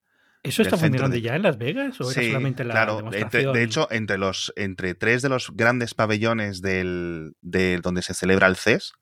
¿Eso 0.44 0.64
está 0.64 0.78
funcionando 0.78 1.18
ya 1.18 1.36
en 1.36 1.44
Las 1.44 1.58
Vegas 1.58 2.02
o 2.02 2.12
era 2.12 2.24
solamente 2.24 2.64
la 2.64 2.74
claro, 2.74 3.02
de 3.12 3.64
hecho, 3.64 3.88
entre 3.92 4.18
los 4.18 4.52
entre 4.56 4.96
tres 4.96 5.22
de 5.22 5.30
los 5.30 5.52
grandes 5.56 5.94
pabellones 5.94 6.62
del, 6.62 7.34
de 7.42 7.78
donde 7.78 8.02
se 8.02 8.16
celebra 8.16 8.48
el 8.48 8.56
CES, 8.56 8.94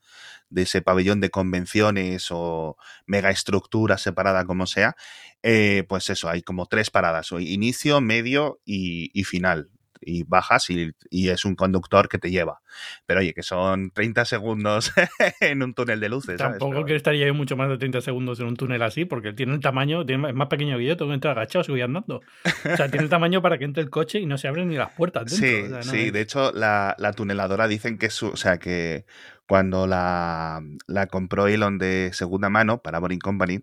de 0.50 0.64
ese 0.64 0.82
pabellón 0.82 1.22
de 1.22 1.30
convenciones 1.30 2.28
o 2.32 2.76
mega 3.06 3.30
estructura 3.30 3.98
separada 3.98 4.44
como 4.44 4.66
sea, 4.66 4.96
eh, 5.42 5.86
pues 5.88 6.10
eso, 6.10 6.28
hay 6.28 6.42
como 6.42 6.66
tres 6.66 6.90
paradas, 6.90 7.32
inicio, 7.32 8.02
medio 8.02 8.60
y, 8.66 9.10
y 9.18 9.24
final 9.24 9.70
y 10.02 10.24
bajas 10.24 10.70
y, 10.70 10.94
es 11.12 11.46
un 11.46 11.56
conductor 11.56 12.08
que 12.10 12.18
te 12.18 12.32
lleva. 12.32 12.62
Pero 13.06 13.20
oye, 13.20 13.34
que 13.34 13.44
son 13.44 13.92
30 13.92 14.26
segundos 14.26 14.94
en 15.40 15.64
un 15.64 15.74
túnel 15.74 16.00
de 16.00 16.10
luces. 16.10 16.38
Tampoco 16.38 16.86
que 16.86 16.96
estaría 16.96 17.28
yo 17.28 17.34
mucho 17.34 17.56
más 17.58 17.70
de 17.70 17.78
30 17.78 18.02
segundos 18.02 18.40
en 18.40 18.48
un 18.48 18.56
túnel 18.56 18.82
así, 18.82 19.06
porque 19.06 19.34
tiene 19.34 19.54
el 19.54 19.60
tamaño, 19.60 20.04
es 20.08 20.18
más 20.34 20.48
pequeño 20.48 20.78
que 20.78 20.86
yo, 20.86 20.98
tengo 20.98 21.12
que 21.12 21.16
entrar 21.16 21.38
agachado 21.38 21.64
si 21.64 21.72
voy 21.72 21.82
andando. 21.82 22.22
O 22.46 22.76
sea, 22.76 22.90
tiene 22.90 23.04
el 23.04 23.10
tamaño 23.10 23.42
para 23.42 23.58
que 23.58 23.66
entre 23.66 23.84
el 23.84 23.90
coche 23.90 24.20
y 24.20 24.26
no 24.26 24.38
se 24.38 24.48
abren 24.48 24.70
ni 24.70 24.76
las 24.76 24.92
puertas. 24.94 25.26
Dentro. 25.26 25.82
Sí, 25.84 25.90
sí, 25.90 26.12
de 26.12 26.22
hecho 26.22 26.52
la, 26.52 26.96
tuneladora 27.16 27.68
dicen 27.68 27.98
que 27.98 28.08
es, 28.08 28.24
o 28.24 28.36
sea, 28.36 28.58
que 28.58 29.06
cuando 29.48 29.88
la, 29.88 30.62
la 30.88 31.08
compró 31.08 31.48
Elon 31.48 31.78
de 31.78 32.12
segunda 32.14 32.50
mano 32.50 32.82
para 32.82 33.00
Boring 33.00 33.20
Company, 33.20 33.62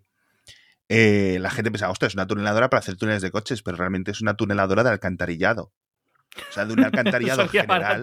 eh, 0.88 1.38
la 1.40 1.50
gente 1.50 1.70
pensaba, 1.70 1.92
ostras, 1.92 2.10
es 2.10 2.14
una 2.14 2.26
tuneladora 2.26 2.70
para 2.70 2.78
hacer 2.78 2.96
túneles 2.96 3.22
de 3.22 3.30
coches, 3.30 3.62
pero 3.62 3.76
realmente 3.76 4.12
es 4.12 4.20
una 4.20 4.36
tuneladora 4.36 4.84
de 4.84 4.90
alcantarillado. 4.90 5.72
O 6.50 6.52
sea, 6.52 6.64
de 6.64 6.72
un 6.72 6.84
alcantarillado 6.84 7.48
general 7.48 8.02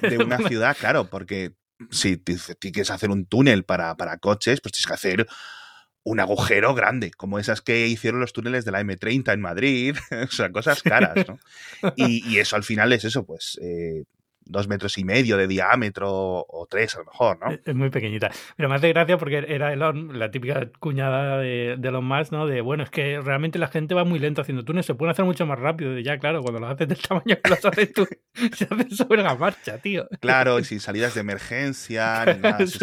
de 0.00 0.18
una 0.24 0.38
ciudad, 0.38 0.76
claro, 0.78 1.08
porque 1.08 1.54
si 1.90 2.16
tienes 2.16 2.56
que 2.60 2.80
hacer 2.92 3.10
un 3.10 3.26
túnel 3.26 3.64
para, 3.64 3.96
para 3.96 4.18
coches, 4.18 4.60
pues 4.60 4.72
tienes 4.72 4.86
que 4.86 4.94
hacer 4.94 5.26
un 6.04 6.20
agujero 6.20 6.74
grande, 6.74 7.10
como 7.10 7.38
esas 7.38 7.62
que 7.62 7.86
hicieron 7.88 8.20
los 8.20 8.32
túneles 8.32 8.64
de 8.64 8.72
la 8.72 8.82
M30 8.82 9.32
en 9.32 9.40
Madrid, 9.40 9.96
o 10.28 10.30
sea, 10.30 10.52
cosas 10.52 10.82
caras, 10.82 11.26
¿no? 11.26 11.38
Y, 11.96 12.26
y 12.28 12.38
eso 12.38 12.56
al 12.56 12.64
final 12.64 12.92
es 12.92 13.04
eso, 13.04 13.24
pues 13.24 13.58
eh, 13.62 14.04
dos 14.46 14.68
metros 14.68 14.98
y 14.98 15.04
medio 15.04 15.36
de 15.36 15.46
diámetro 15.46 16.46
o 16.48 16.66
tres 16.68 16.94
a 16.94 16.98
lo 16.98 17.06
mejor, 17.06 17.38
¿no? 17.40 17.58
Es 17.64 17.74
muy 17.74 17.90
pequeñita. 17.90 18.30
Pero 18.56 18.68
me 18.68 18.76
hace 18.76 18.88
gracia 18.90 19.18
porque 19.18 19.44
era 19.48 19.72
Elon, 19.72 20.18
la 20.18 20.30
típica 20.30 20.68
cuñada 20.78 21.38
de, 21.38 21.76
de 21.78 21.88
Elon 21.88 22.04
Musk, 22.04 22.32
¿no? 22.32 22.46
De, 22.46 22.60
bueno, 22.60 22.84
es 22.84 22.90
que 22.90 23.20
realmente 23.20 23.58
la 23.58 23.68
gente 23.68 23.94
va 23.94 24.04
muy 24.04 24.18
lento 24.18 24.42
haciendo 24.42 24.64
túneles, 24.64 24.86
se 24.86 24.94
pueden 24.94 25.12
hacer 25.12 25.24
mucho 25.24 25.46
más 25.46 25.58
rápido. 25.58 25.98
ya, 25.98 26.18
claro, 26.18 26.42
cuando 26.42 26.60
los 26.60 26.70
haces 26.70 26.88
del 26.88 26.98
tamaño 27.08 27.36
que 27.42 27.50
los 27.50 27.64
haces 27.64 27.92
tú, 27.92 28.06
se 28.54 28.64
hacen 28.64 28.90
sobre 28.90 29.22
la 29.22 29.34
marcha, 29.34 29.78
tío. 29.78 30.06
Claro, 30.20 30.58
y 30.58 30.64
sin 30.64 30.80
salidas 30.80 31.14
de 31.14 31.20
emergencia, 31.20 32.24
ni 32.34 32.40
nada. 32.40 32.58
Es 32.58 32.78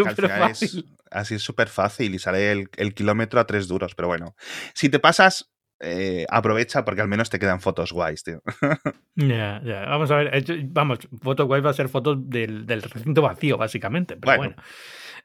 así 1.12 1.36
es 1.36 1.42
súper 1.42 1.68
fácil 1.68 2.16
y 2.16 2.20
sale 2.20 2.52
el, 2.52 2.70
el 2.78 2.94
kilómetro 2.94 3.40
a 3.40 3.46
tres 3.46 3.68
duros, 3.68 3.96
pero 3.96 4.08
bueno. 4.08 4.36
Si 4.74 4.90
te 4.90 5.00
pasas, 5.00 5.51
eh, 5.84 6.26
aprovecha 6.30 6.86
porque 6.86 7.02
al 7.02 7.08
menos 7.08 7.30
te 7.30 7.40
quedan 7.40 7.60
fotos 7.60 7.92
guays, 7.92 8.24
tío. 8.24 8.42
Ya, 9.16 9.62
ya. 9.64 9.86
Vamos 9.86 10.10
a 10.10 10.16
ver. 10.16 10.44
Vamos, 10.70 11.00
fotos 11.22 11.46
guays 11.46 11.66
va 11.66 11.72
a 11.72 11.74
ser 11.74 11.90
fotos 11.90 12.18
del, 12.30 12.66
recinto 12.68 13.22
vacío, 13.22 13.58
básicamente. 13.58 14.16
Pero 14.16 14.38
bueno. 14.38 14.56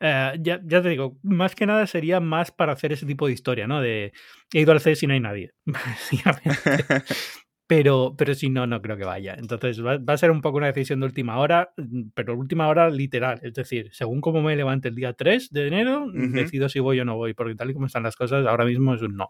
Eh, 0.00 0.32
ya, 0.40 0.60
ya, 0.64 0.82
te 0.82 0.88
digo, 0.88 1.18
más 1.22 1.54
que 1.54 1.66
nada 1.66 1.86
sería 1.86 2.20
más 2.20 2.50
para 2.50 2.72
hacer 2.72 2.92
ese 2.92 3.06
tipo 3.06 3.26
de 3.26 3.32
historia, 3.32 3.66
¿no? 3.66 3.80
De 3.80 4.12
he 4.52 4.60
ido 4.60 4.72
al 4.72 4.80
CES 4.80 5.04
y 5.04 5.06
no 5.06 5.14
hay 5.14 5.20
nadie. 5.20 5.52
pero, 7.66 8.14
pero 8.16 8.34
si 8.34 8.50
no, 8.50 8.66
no 8.66 8.82
creo 8.82 8.96
que 8.96 9.04
vaya. 9.04 9.34
Entonces 9.38 9.84
va, 9.84 9.98
a 10.06 10.16
ser 10.16 10.30
un 10.30 10.40
poco 10.40 10.58
una 10.58 10.66
decisión 10.66 11.00
de 11.00 11.06
última 11.06 11.38
hora, 11.38 11.72
pero 12.14 12.36
última 12.36 12.68
hora 12.68 12.90
literal. 12.90 13.40
Es 13.42 13.54
decir, 13.54 13.90
según 13.92 14.20
cómo 14.20 14.42
me 14.42 14.56
levante 14.56 14.88
el 14.88 14.94
día 14.94 15.12
3 15.12 15.50
de 15.50 15.68
enero, 15.68 16.06
decido 16.12 16.68
si 16.68 16.80
voy 16.80 17.00
o 17.00 17.04
no 17.04 17.16
voy, 17.16 17.34
porque 17.34 17.54
tal 17.54 17.70
y 17.70 17.74
como 17.74 17.86
están 17.86 18.02
las 18.02 18.16
cosas, 18.16 18.46
ahora 18.46 18.64
mismo 18.64 18.94
es 18.94 19.02
un 19.02 19.16
no. 19.16 19.28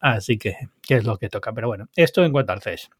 Así 0.00 0.38
que, 0.38 0.56
¿qué 0.82 0.96
es 0.96 1.04
lo 1.04 1.18
que 1.18 1.28
toca? 1.28 1.52
Pero 1.52 1.68
bueno, 1.68 1.88
esto 1.96 2.24
en 2.24 2.32
cuanto 2.32 2.52
al 2.52 2.62
CES. 2.62 2.90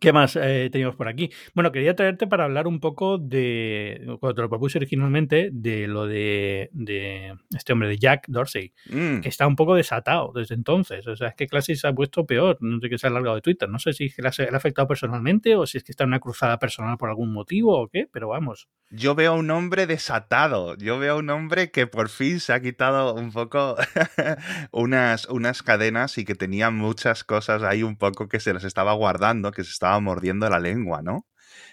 ¿Qué 0.00 0.12
más 0.12 0.34
eh, 0.34 0.70
teníamos 0.72 0.96
por 0.96 1.06
aquí? 1.06 1.30
Bueno, 1.54 1.70
quería 1.70 1.94
traerte 1.94 2.26
para 2.26 2.44
hablar 2.44 2.66
un 2.66 2.80
poco 2.80 3.16
de, 3.16 4.02
cuando 4.18 4.34
te 4.34 4.42
lo 4.42 4.48
propuse 4.50 4.78
originalmente, 4.78 5.50
de 5.52 5.86
lo 5.86 6.06
de, 6.06 6.68
de 6.72 7.34
este 7.56 7.72
hombre, 7.72 7.88
de 7.88 7.96
Jack 7.98 8.24
Dorsey, 8.26 8.72
Mm. 8.90 9.20
que 9.20 9.28
está 9.28 9.46
un 9.46 9.54
poco 9.54 9.76
desatado 9.76 10.32
desde 10.34 10.56
entonces. 10.56 11.06
O 11.06 11.14
sea, 11.14 11.28
es 11.28 11.34
que 11.36 11.46
Classic 11.46 11.76
se 11.76 11.86
ha 11.86 11.92
puesto 11.92 12.26
peor, 12.26 12.58
no 12.60 12.80
sé 12.80 12.88
qué 12.90 12.98
se 12.98 13.06
ha 13.06 13.10
alargado 13.10 13.36
de 13.36 13.42
Twitter. 13.42 13.68
No 13.68 13.78
sé 13.78 13.92
si 13.92 14.06
es 14.06 14.16
que 14.16 14.22
le 14.22 14.28
ha, 14.28 14.32
le 14.36 14.48
ha 14.48 14.56
afectado 14.56 14.88
personalmente 14.88 15.54
o 15.54 15.64
si 15.64 15.78
es 15.78 15.84
que 15.84 15.92
está 15.92 16.02
en 16.02 16.08
una 16.08 16.20
cruzada 16.20 16.58
personal 16.58 16.98
por 16.98 17.08
algún 17.08 17.32
motivo 17.32 17.80
o 17.80 17.88
qué, 17.88 18.08
pero 18.12 18.28
vamos. 18.28 18.68
Yo 18.90 19.14
veo 19.14 19.32
a 19.32 19.36
un 19.36 19.50
hombre 19.52 19.86
desatado. 19.86 20.76
Yo 20.76 20.98
veo 20.98 21.14
a 21.14 21.18
un 21.18 21.30
hombre 21.30 21.70
que 21.70 21.86
por 21.86 22.08
fin 22.08 22.40
se 22.40 22.52
ha 22.52 22.60
quitado 22.60 23.14
un 23.14 23.30
poco 23.32 23.76
unas, 24.72 25.26
unas 25.28 25.62
cadenas 25.62 26.18
y 26.18 26.24
que 26.24 26.34
tenía 26.34 26.70
muchas 26.70 27.22
cosas 27.22 27.62
ahí 27.62 27.84
un 27.84 27.96
poco 27.96 28.28
que 28.28 28.40
se 28.40 28.52
las 28.52 28.64
estaba 28.64 28.92
guardando, 28.92 29.52
que 29.52 29.62
se 29.62 29.70
estaba 29.70 29.83
mordiendo 30.00 30.48
la 30.48 30.58
lengua, 30.58 31.02
¿no? 31.02 31.26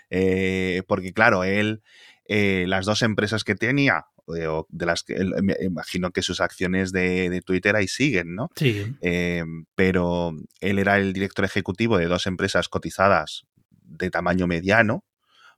Eh, 0.10 0.84
porque 0.88 1.14
claro, 1.14 1.44
él, 1.44 1.82
eh, 2.26 2.66
las 2.68 2.86
dos 2.86 3.02
empresas 3.02 3.44
que 3.44 3.56
tenía, 3.56 4.06
eh, 4.36 4.48
o 4.48 4.68
de 4.70 4.86
las 4.86 5.04
que 5.04 5.16
me 5.42 5.56
imagino 5.62 6.12
que 6.12 6.22
sus 6.22 6.42
acciones 6.42 6.92
de, 6.92 7.30
de 7.30 7.42
Twitter 7.42 7.76
ahí 7.76 7.88
siguen, 7.88 8.36
¿no? 8.36 8.50
Sí, 8.56 8.96
Eh, 9.02 9.44
pero 9.76 10.34
él 10.60 10.80
era 10.80 10.98
el 10.98 11.14
director 11.14 11.46
ejecutivo 11.46 11.98
de 11.98 12.06
dos 12.06 12.28
empresas 12.28 12.70
cotizadas 12.70 13.44
de 13.70 14.10
tamaño 14.10 14.48
mediano, 14.48 15.04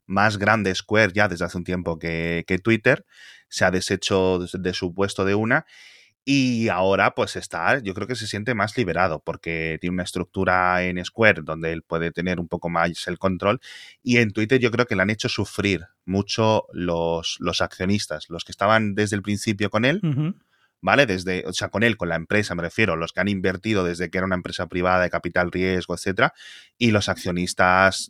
más 0.05 0.37
grande 0.37 0.73
Square 0.73 1.13
ya 1.13 1.27
desde 1.27 1.45
hace 1.45 1.57
un 1.57 1.63
tiempo 1.63 1.97
que, 1.97 2.43
que 2.47 2.59
Twitter, 2.59 3.05
se 3.49 3.65
ha 3.65 3.71
deshecho 3.71 4.39
de, 4.39 4.49
de 4.59 4.73
su 4.73 4.93
puesto 4.93 5.25
de 5.25 5.35
una 5.35 5.65
y 6.25 6.69
ahora 6.69 7.15
pues 7.15 7.35
está, 7.35 7.79
yo 7.79 7.93
creo 7.93 8.07
que 8.07 8.15
se 8.15 8.27
siente 8.27 8.55
más 8.55 8.77
liberado 8.77 9.21
porque 9.23 9.77
tiene 9.81 9.95
una 9.95 10.03
estructura 10.03 10.83
en 10.83 11.03
Square 11.03 11.41
donde 11.43 11.73
él 11.73 11.83
puede 11.83 12.11
tener 12.11 12.39
un 12.39 12.47
poco 12.47 12.69
más 12.69 13.07
el 13.07 13.19
control 13.19 13.59
y 14.01 14.17
en 14.17 14.31
Twitter 14.31 14.59
yo 14.59 14.71
creo 14.71 14.85
que 14.85 14.95
le 14.95 15.01
han 15.01 15.09
hecho 15.09 15.27
sufrir 15.27 15.87
mucho 16.05 16.65
los, 16.71 17.37
los 17.39 17.61
accionistas, 17.61 18.29
los 18.29 18.45
que 18.45 18.51
estaban 18.51 18.95
desde 18.95 19.15
el 19.17 19.21
principio 19.21 19.69
con 19.69 19.83
él, 19.85 20.01
¿vale? 20.81 21.05
Desde, 21.05 21.43
o 21.47 21.53
sea, 21.53 21.69
con 21.69 21.83
él, 21.83 21.97
con 21.97 22.09
la 22.09 22.15
empresa, 22.15 22.55
me 22.55 22.63
refiero, 22.63 22.95
los 22.95 23.13
que 23.13 23.21
han 23.21 23.29
invertido 23.29 23.83
desde 23.83 24.09
que 24.09 24.17
era 24.17 24.27
una 24.27 24.35
empresa 24.35 24.67
privada 24.67 25.03
de 25.03 25.09
capital 25.09 25.51
riesgo, 25.51 25.95
etcétera, 25.95 26.33
y 26.77 26.91
los 26.91 27.09
accionistas, 27.09 28.09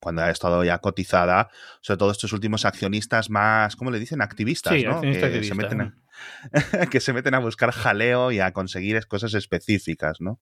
cuando 0.00 0.22
ha 0.22 0.30
estado 0.30 0.62
ya 0.64 0.78
cotizada, 0.78 1.48
sobre 1.80 1.98
todo 1.98 2.10
estos 2.10 2.32
últimos 2.32 2.64
accionistas 2.64 3.30
más, 3.30 3.76
¿cómo 3.76 3.90
le 3.90 3.98
dicen? 3.98 4.20
Activistas, 4.22 4.74
sí, 4.74 4.84
¿no? 4.84 4.92
accionista, 4.92 5.28
que, 5.30 5.36
activista. 5.38 5.54
Se 5.54 5.62
meten 5.62 5.80
a, 5.80 6.86
que 6.90 7.00
se 7.00 7.12
meten 7.12 7.34
a 7.34 7.38
buscar 7.40 7.70
jaleo 7.72 8.30
y 8.32 8.40
a 8.40 8.52
conseguir 8.52 9.04
cosas 9.06 9.34
específicas, 9.34 10.20
¿no? 10.20 10.40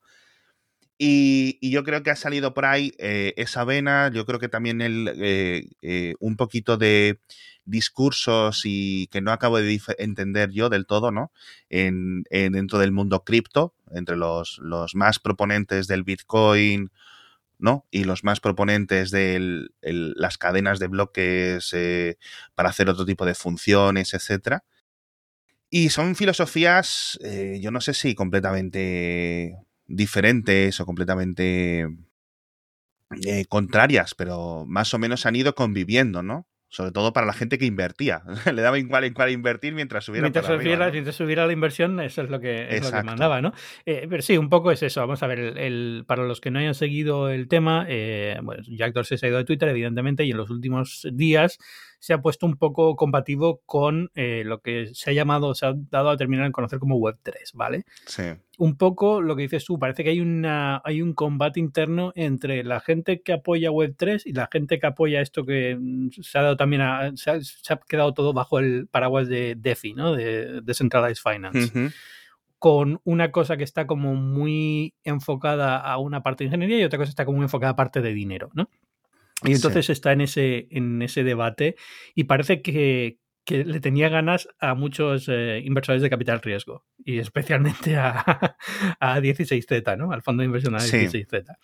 Y, 0.98 1.58
y 1.60 1.70
yo 1.70 1.84
creo 1.84 2.02
que 2.02 2.10
ha 2.10 2.16
salido 2.16 2.54
por 2.54 2.64
ahí 2.64 2.92
eh, 2.98 3.34
esa 3.36 3.64
vena, 3.64 4.10
yo 4.10 4.24
creo 4.24 4.38
que 4.40 4.48
también 4.48 4.80
el, 4.80 5.12
eh, 5.16 5.68
eh, 5.82 6.14
un 6.20 6.36
poquito 6.36 6.78
de 6.78 7.20
discursos 7.66 8.62
y 8.64 9.08
que 9.08 9.20
no 9.20 9.30
acabo 9.32 9.58
de 9.58 9.78
entender 9.98 10.50
yo 10.52 10.70
del 10.70 10.86
todo, 10.86 11.10
¿no? 11.10 11.32
En, 11.68 12.24
en- 12.30 12.52
dentro 12.52 12.78
del 12.78 12.92
mundo 12.92 13.24
cripto, 13.24 13.74
entre 13.90 14.16
los, 14.16 14.58
los 14.62 14.94
más 14.94 15.18
proponentes 15.18 15.86
del 15.86 16.02
Bitcoin, 16.02 16.90
¿no? 17.58 17.86
Y 17.90 18.04
los 18.04 18.24
más 18.24 18.40
proponentes 18.40 19.10
de 19.10 19.68
las 19.80 20.38
cadenas 20.38 20.78
de 20.78 20.88
bloques 20.88 21.70
eh, 21.72 22.18
para 22.54 22.70
hacer 22.70 22.88
otro 22.88 23.06
tipo 23.06 23.24
de 23.24 23.34
funciones, 23.34 24.14
etcétera. 24.14 24.64
Y 25.70 25.90
son 25.90 26.14
filosofías, 26.14 27.18
eh, 27.22 27.58
yo 27.60 27.70
no 27.70 27.80
sé 27.80 27.92
si 27.94 28.14
completamente 28.14 29.56
diferentes 29.86 30.80
o 30.80 30.86
completamente 30.86 31.88
eh, 33.24 33.44
contrarias, 33.46 34.14
pero 34.14 34.64
más 34.66 34.92
o 34.94 34.98
menos 34.98 35.26
han 35.26 35.36
ido 35.36 35.54
conviviendo, 35.54 36.22
¿no? 36.22 36.46
Sobre 36.68 36.90
todo 36.90 37.12
para 37.12 37.26
la 37.26 37.32
gente 37.32 37.58
que 37.58 37.64
invertía. 37.64 38.22
Le 38.52 38.60
daba 38.60 38.78
igual 38.78 39.04
en 39.04 39.14
cuál 39.14 39.30
invertir 39.30 39.72
mientras 39.72 40.04
subiera 40.04 40.24
Mientras, 40.24 40.44
para 40.44 40.56
arriba, 40.56 40.64
subiera, 40.70 40.86
¿no? 40.86 40.92
mientras 40.92 41.16
subiera 41.16 41.46
la 41.46 41.52
inversión, 41.52 42.00
eso 42.00 42.22
es 42.22 42.28
lo 42.30 42.40
que, 42.40 42.66
es 42.76 42.84
lo 42.90 42.96
que 42.96 43.02
mandaba, 43.04 43.40
¿no? 43.40 43.52
Eh, 43.84 44.06
pero 44.10 44.20
sí, 44.20 44.36
un 44.36 44.48
poco 44.48 44.72
es 44.72 44.82
eso. 44.82 45.00
Vamos 45.00 45.22
a 45.22 45.26
ver, 45.28 45.38
el, 45.38 45.58
el- 45.58 46.04
para 46.06 46.24
los 46.24 46.40
que 46.40 46.50
no 46.50 46.58
hayan 46.58 46.74
seguido 46.74 47.30
el 47.30 47.46
tema, 47.48 47.86
eh, 47.88 48.38
bueno, 48.42 48.62
Jack 48.66 48.92
Dorsey 48.94 49.16
se 49.16 49.26
ha 49.26 49.28
ido 49.28 49.38
de 49.38 49.44
Twitter, 49.44 49.68
evidentemente, 49.68 50.24
y 50.24 50.32
en 50.32 50.36
los 50.36 50.50
últimos 50.50 51.06
días 51.12 51.58
se 52.06 52.12
ha 52.12 52.22
puesto 52.22 52.46
un 52.46 52.56
poco 52.56 52.94
compatible 52.94 53.56
con 53.66 54.12
eh, 54.14 54.44
lo 54.46 54.60
que 54.60 54.94
se 54.94 55.10
ha 55.10 55.12
llamado, 55.12 55.56
se 55.56 55.66
ha 55.66 55.74
dado 55.90 56.10
a 56.10 56.16
terminar 56.16 56.46
en 56.46 56.52
conocer 56.52 56.78
como 56.78 57.00
Web3, 57.00 57.32
¿vale? 57.54 57.84
Sí. 58.06 58.22
un 58.58 58.76
poco 58.76 59.20
lo 59.20 59.34
que 59.34 59.42
dices 59.42 59.64
tú, 59.64 59.76
parece 59.80 60.04
que 60.04 60.10
hay, 60.10 60.20
una, 60.20 60.80
hay 60.84 61.02
un 61.02 61.14
combate 61.14 61.58
interno 61.58 62.12
entre 62.14 62.62
la 62.62 62.78
gente 62.78 63.22
que 63.22 63.32
apoya 63.32 63.70
Web3 63.70 64.22
y 64.24 64.34
la 64.34 64.48
gente 64.52 64.78
que 64.78 64.86
apoya 64.86 65.20
esto 65.20 65.44
que 65.44 65.76
mm, 65.76 66.10
se 66.22 66.38
ha 66.38 66.42
dado 66.42 66.56
también 66.56 66.82
a, 66.82 67.10
se, 67.16 67.28
ha, 67.28 67.40
se 67.40 67.72
ha 67.72 67.80
quedado 67.88 68.14
todo 68.14 68.32
bajo 68.32 68.60
el 68.60 68.86
paraguas 68.86 69.26
de 69.26 69.56
DeFi, 69.58 69.94
¿no? 69.94 70.14
De 70.14 70.60
Decentralized 70.62 71.20
Finance. 71.20 71.90
Con 72.60 73.00
una 73.02 73.32
cosa 73.32 73.56
que 73.56 73.64
está 73.64 73.88
como 73.88 74.14
muy 74.14 74.94
enfocada 75.02 75.78
a 75.78 75.98
una 75.98 76.22
parte 76.22 76.44
de 76.44 76.46
ingeniería 76.46 76.78
y 76.78 76.84
otra 76.84 77.00
cosa 77.00 77.10
está 77.10 77.24
como 77.24 77.38
muy 77.38 77.46
enfocada 77.46 77.72
a 77.72 77.76
parte 77.76 78.00
de 78.00 78.14
dinero, 78.14 78.50
¿no? 78.54 78.70
Y 79.44 79.52
entonces 79.52 79.90
está 79.90 80.12
en 80.12 80.22
ese, 80.22 80.66
en 80.70 81.02
ese 81.02 81.22
debate 81.22 81.76
y 82.14 82.24
parece 82.24 82.62
que, 82.62 83.18
que 83.44 83.64
le 83.64 83.78
tenía 83.78 84.08
ganas 84.08 84.48
a 84.58 84.74
muchos 84.74 85.28
eh, 85.28 85.62
inversores 85.64 86.02
de 86.02 86.10
capital 86.10 86.42
riesgo 86.42 86.84
y 87.04 87.18
especialmente 87.20 87.96
a, 87.96 88.56
a 88.98 89.20
16Z, 89.20 89.96
¿no? 89.96 90.10
Al 90.10 90.22
fondo 90.22 90.40
de 90.40 90.46
inversión 90.46 90.74
a 90.74 90.80
Sí. 90.80 90.96
16Z. 90.96 91.56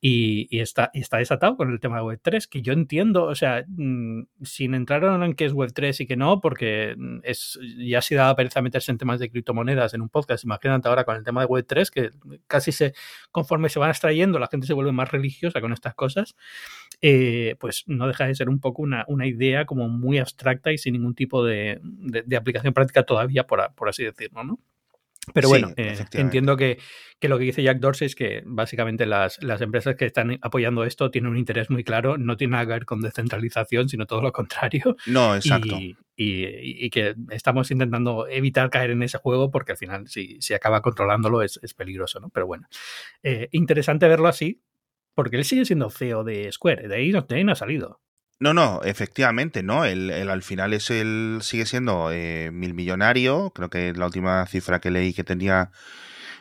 Y, 0.00 0.48
y 0.50 0.60
está, 0.60 0.90
y 0.94 1.00
está 1.00 1.18
desatado 1.18 1.56
con 1.58 1.70
el 1.70 1.78
tema 1.78 1.96
de 1.98 2.04
Web3, 2.04 2.48
que 2.48 2.62
yo 2.62 2.72
entiendo, 2.72 3.24
o 3.24 3.34
sea, 3.34 3.64
mm, 3.68 4.22
sin 4.42 4.74
entrar 4.74 5.04
en 5.04 5.34
qué 5.34 5.44
es 5.44 5.52
Web3 5.52 6.00
y 6.00 6.06
qué 6.06 6.16
no, 6.16 6.40
porque 6.40 6.94
mm, 6.96 7.18
es, 7.24 7.58
ya 7.76 8.00
si 8.00 8.14
daba 8.14 8.34
pereza 8.34 8.62
meterse 8.62 8.90
en 8.90 8.96
temas 8.96 9.20
de 9.20 9.30
criptomonedas 9.30 9.92
en 9.92 10.00
un 10.00 10.08
podcast, 10.08 10.44
imagínate 10.44 10.88
ahora 10.88 11.04
con 11.04 11.16
el 11.16 11.24
tema 11.24 11.42
de 11.42 11.48
Web3, 11.48 11.90
que 11.90 12.10
casi 12.46 12.72
se, 12.72 12.94
conforme 13.30 13.68
se 13.68 13.78
van 13.78 13.90
extrayendo, 13.90 14.38
la 14.38 14.46
gente 14.46 14.66
se 14.66 14.72
vuelve 14.72 14.92
más 14.92 15.10
religiosa 15.10 15.60
con 15.60 15.74
estas 15.74 15.94
cosas, 15.94 16.34
eh, 17.02 17.56
pues 17.60 17.84
no 17.86 18.06
deja 18.08 18.26
de 18.26 18.34
ser 18.34 18.48
un 18.48 18.58
poco 18.60 18.82
una, 18.82 19.04
una 19.08 19.26
idea 19.26 19.64
como 19.66 19.88
muy 19.88 20.18
abstracta 20.18 20.72
y 20.72 20.78
sin 20.78 20.94
ningún 20.94 21.14
tipo 21.14 21.44
de, 21.44 21.78
de- 21.82 22.22
de 22.22 22.36
aplicación 22.36 22.72
práctica 22.74 23.02
todavía, 23.04 23.46
por, 23.46 23.60
por 23.74 23.88
así 23.88 24.02
decirlo, 24.04 24.44
¿no? 24.44 24.58
Pero 25.34 25.48
Sí, 25.48 25.52
bueno, 25.52 25.74
eh, 25.76 25.96
entiendo 26.22 26.56
que, 26.56 26.78
que 27.18 27.28
lo 27.28 27.36
que 27.36 27.44
dice 27.46 27.60
Jack 27.62 27.78
Dorsey 27.80 28.06
es 28.06 28.14
que 28.14 28.42
básicamente 28.46 29.06
las, 29.06 29.42
las 29.42 29.60
empresas 29.60 29.96
que 29.96 30.04
están 30.06 30.38
apoyando 30.40 30.84
esto 30.84 31.10
tienen 31.10 31.32
un 31.32 31.36
interés 31.36 31.68
muy 31.68 31.82
claro, 31.82 32.16
no 32.16 32.36
tiene 32.36 32.52
nada 32.52 32.64
que 32.66 32.72
ver 32.72 32.84
con 32.84 33.00
descentralización, 33.00 33.88
sino 33.88 34.06
todo 34.06 34.22
lo 34.22 34.30
contrario. 34.32 34.96
No, 35.06 35.34
exacto. 35.34 35.74
Y, 35.78 35.96
y- 36.16 36.86
y 36.86 36.90
que 36.90 37.16
estamos 37.30 37.70
intentando 37.72 38.28
evitar 38.28 38.70
caer 38.70 38.90
en 38.90 39.02
ese 39.02 39.18
juego 39.18 39.50
porque 39.50 39.72
al 39.72 39.78
final 39.78 40.06
si, 40.08 40.40
si 40.40 40.54
acaba 40.54 40.80
controlándolo 40.80 41.42
es, 41.42 41.58
es 41.60 41.74
peligroso, 41.74 42.20
¿no? 42.20 42.30
Pero 42.30 42.46
bueno, 42.46 42.68
eh, 43.24 43.48
interesante 43.50 44.06
verlo 44.08 44.28
así 44.28 44.62
porque 45.16 45.36
él 45.36 45.44
sigue 45.44 45.64
siendo 45.64 45.90
CEO 45.90 46.22
de 46.22 46.52
Square, 46.52 46.86
de 46.86 46.94
ahí 46.94 47.10
no, 47.10 47.22
de 47.22 47.34
ahí 47.34 47.42
no 47.42 47.50
ha 47.50 47.56
salido. 47.56 48.00
No, 48.38 48.54
no, 48.54 48.82
efectivamente, 48.84 49.64
¿no? 49.64 49.84
Él, 49.84 50.10
él 50.10 50.30
al 50.30 50.42
final 50.42 50.74
es 50.74 50.90
el, 50.90 51.38
sigue 51.40 51.66
siendo 51.66 52.12
eh, 52.12 52.50
mil 52.52 52.74
millonario. 52.74 53.50
Creo 53.54 53.70
que 53.70 53.92
la 53.94 54.06
última 54.06 54.46
cifra 54.46 54.78
que 54.78 54.90
leí 54.90 55.14
que 55.14 55.24
tenía 55.24 55.72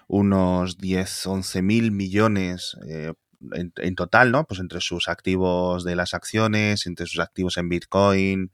unos 0.08 0.78
10, 0.78 1.26
11 1.26 1.62
mil 1.64 1.92
millones 1.92 2.78
eh, 2.88 3.14
en, 3.54 3.72
en 3.78 3.96
total, 3.96 4.32
¿no? 4.32 4.46
Pues 4.46 4.60
entre 4.60 4.82
sus 4.82 5.08
activos 5.08 5.84
de 5.84 5.96
las 5.96 6.14
acciones, 6.14 6.86
entre 6.86 7.08
sus 7.08 7.20
activos 7.20 7.58
en 7.58 7.70
Bitcoin, 7.70 8.52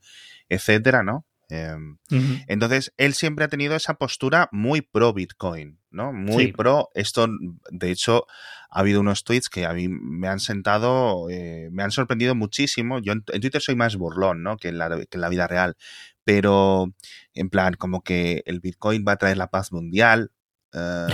etcétera, 0.48 1.02
¿no? 1.02 1.26
Em, 1.52 1.98
entonces, 2.46 2.94
él 2.96 3.12
siempre 3.12 3.44
ha 3.44 3.48
tenido 3.48 3.76
esa 3.76 3.94
postura 3.94 4.48
muy 4.52 4.80
pro 4.80 5.12
Bitcoin, 5.12 5.78
¿no? 5.92 6.12
Muy 6.12 6.46
Sí. 6.46 6.52
pro. 6.52 6.90
Esto, 6.94 7.28
de 7.70 7.90
hecho, 7.90 8.26
ha 8.70 8.80
habido 8.80 9.00
unos 9.00 9.24
tweets 9.24 9.48
que 9.48 9.66
a 9.66 9.72
mí 9.74 9.88
me 9.88 10.28
han 10.28 10.40
sentado, 10.40 11.28
eh, 11.30 11.68
me 11.72 11.82
han 11.82 11.90
sorprendido 11.90 12.34
muchísimo. 12.34 12.98
Yo 13.00 13.12
en, 13.12 13.24
en 13.32 13.40
Twitter 13.40 13.60
soy 13.62 13.76
más 13.76 13.96
burlón, 13.96 14.42
¿no? 14.42 14.56
Que 14.56 14.68
en, 14.68 14.78
la, 14.78 14.88
que 14.90 15.06
en 15.12 15.20
la 15.20 15.28
vida 15.28 15.46
real. 15.46 15.76
Pero, 16.24 16.92
en 17.34 17.50
plan, 17.50 17.74
como 17.74 18.02
que 18.02 18.42
el 18.46 18.60
Bitcoin 18.60 19.04
va 19.06 19.12
a 19.12 19.16
traer 19.16 19.36
la 19.36 19.48
paz 19.50 19.72
mundial. 19.72 20.30
eh, 20.74 21.06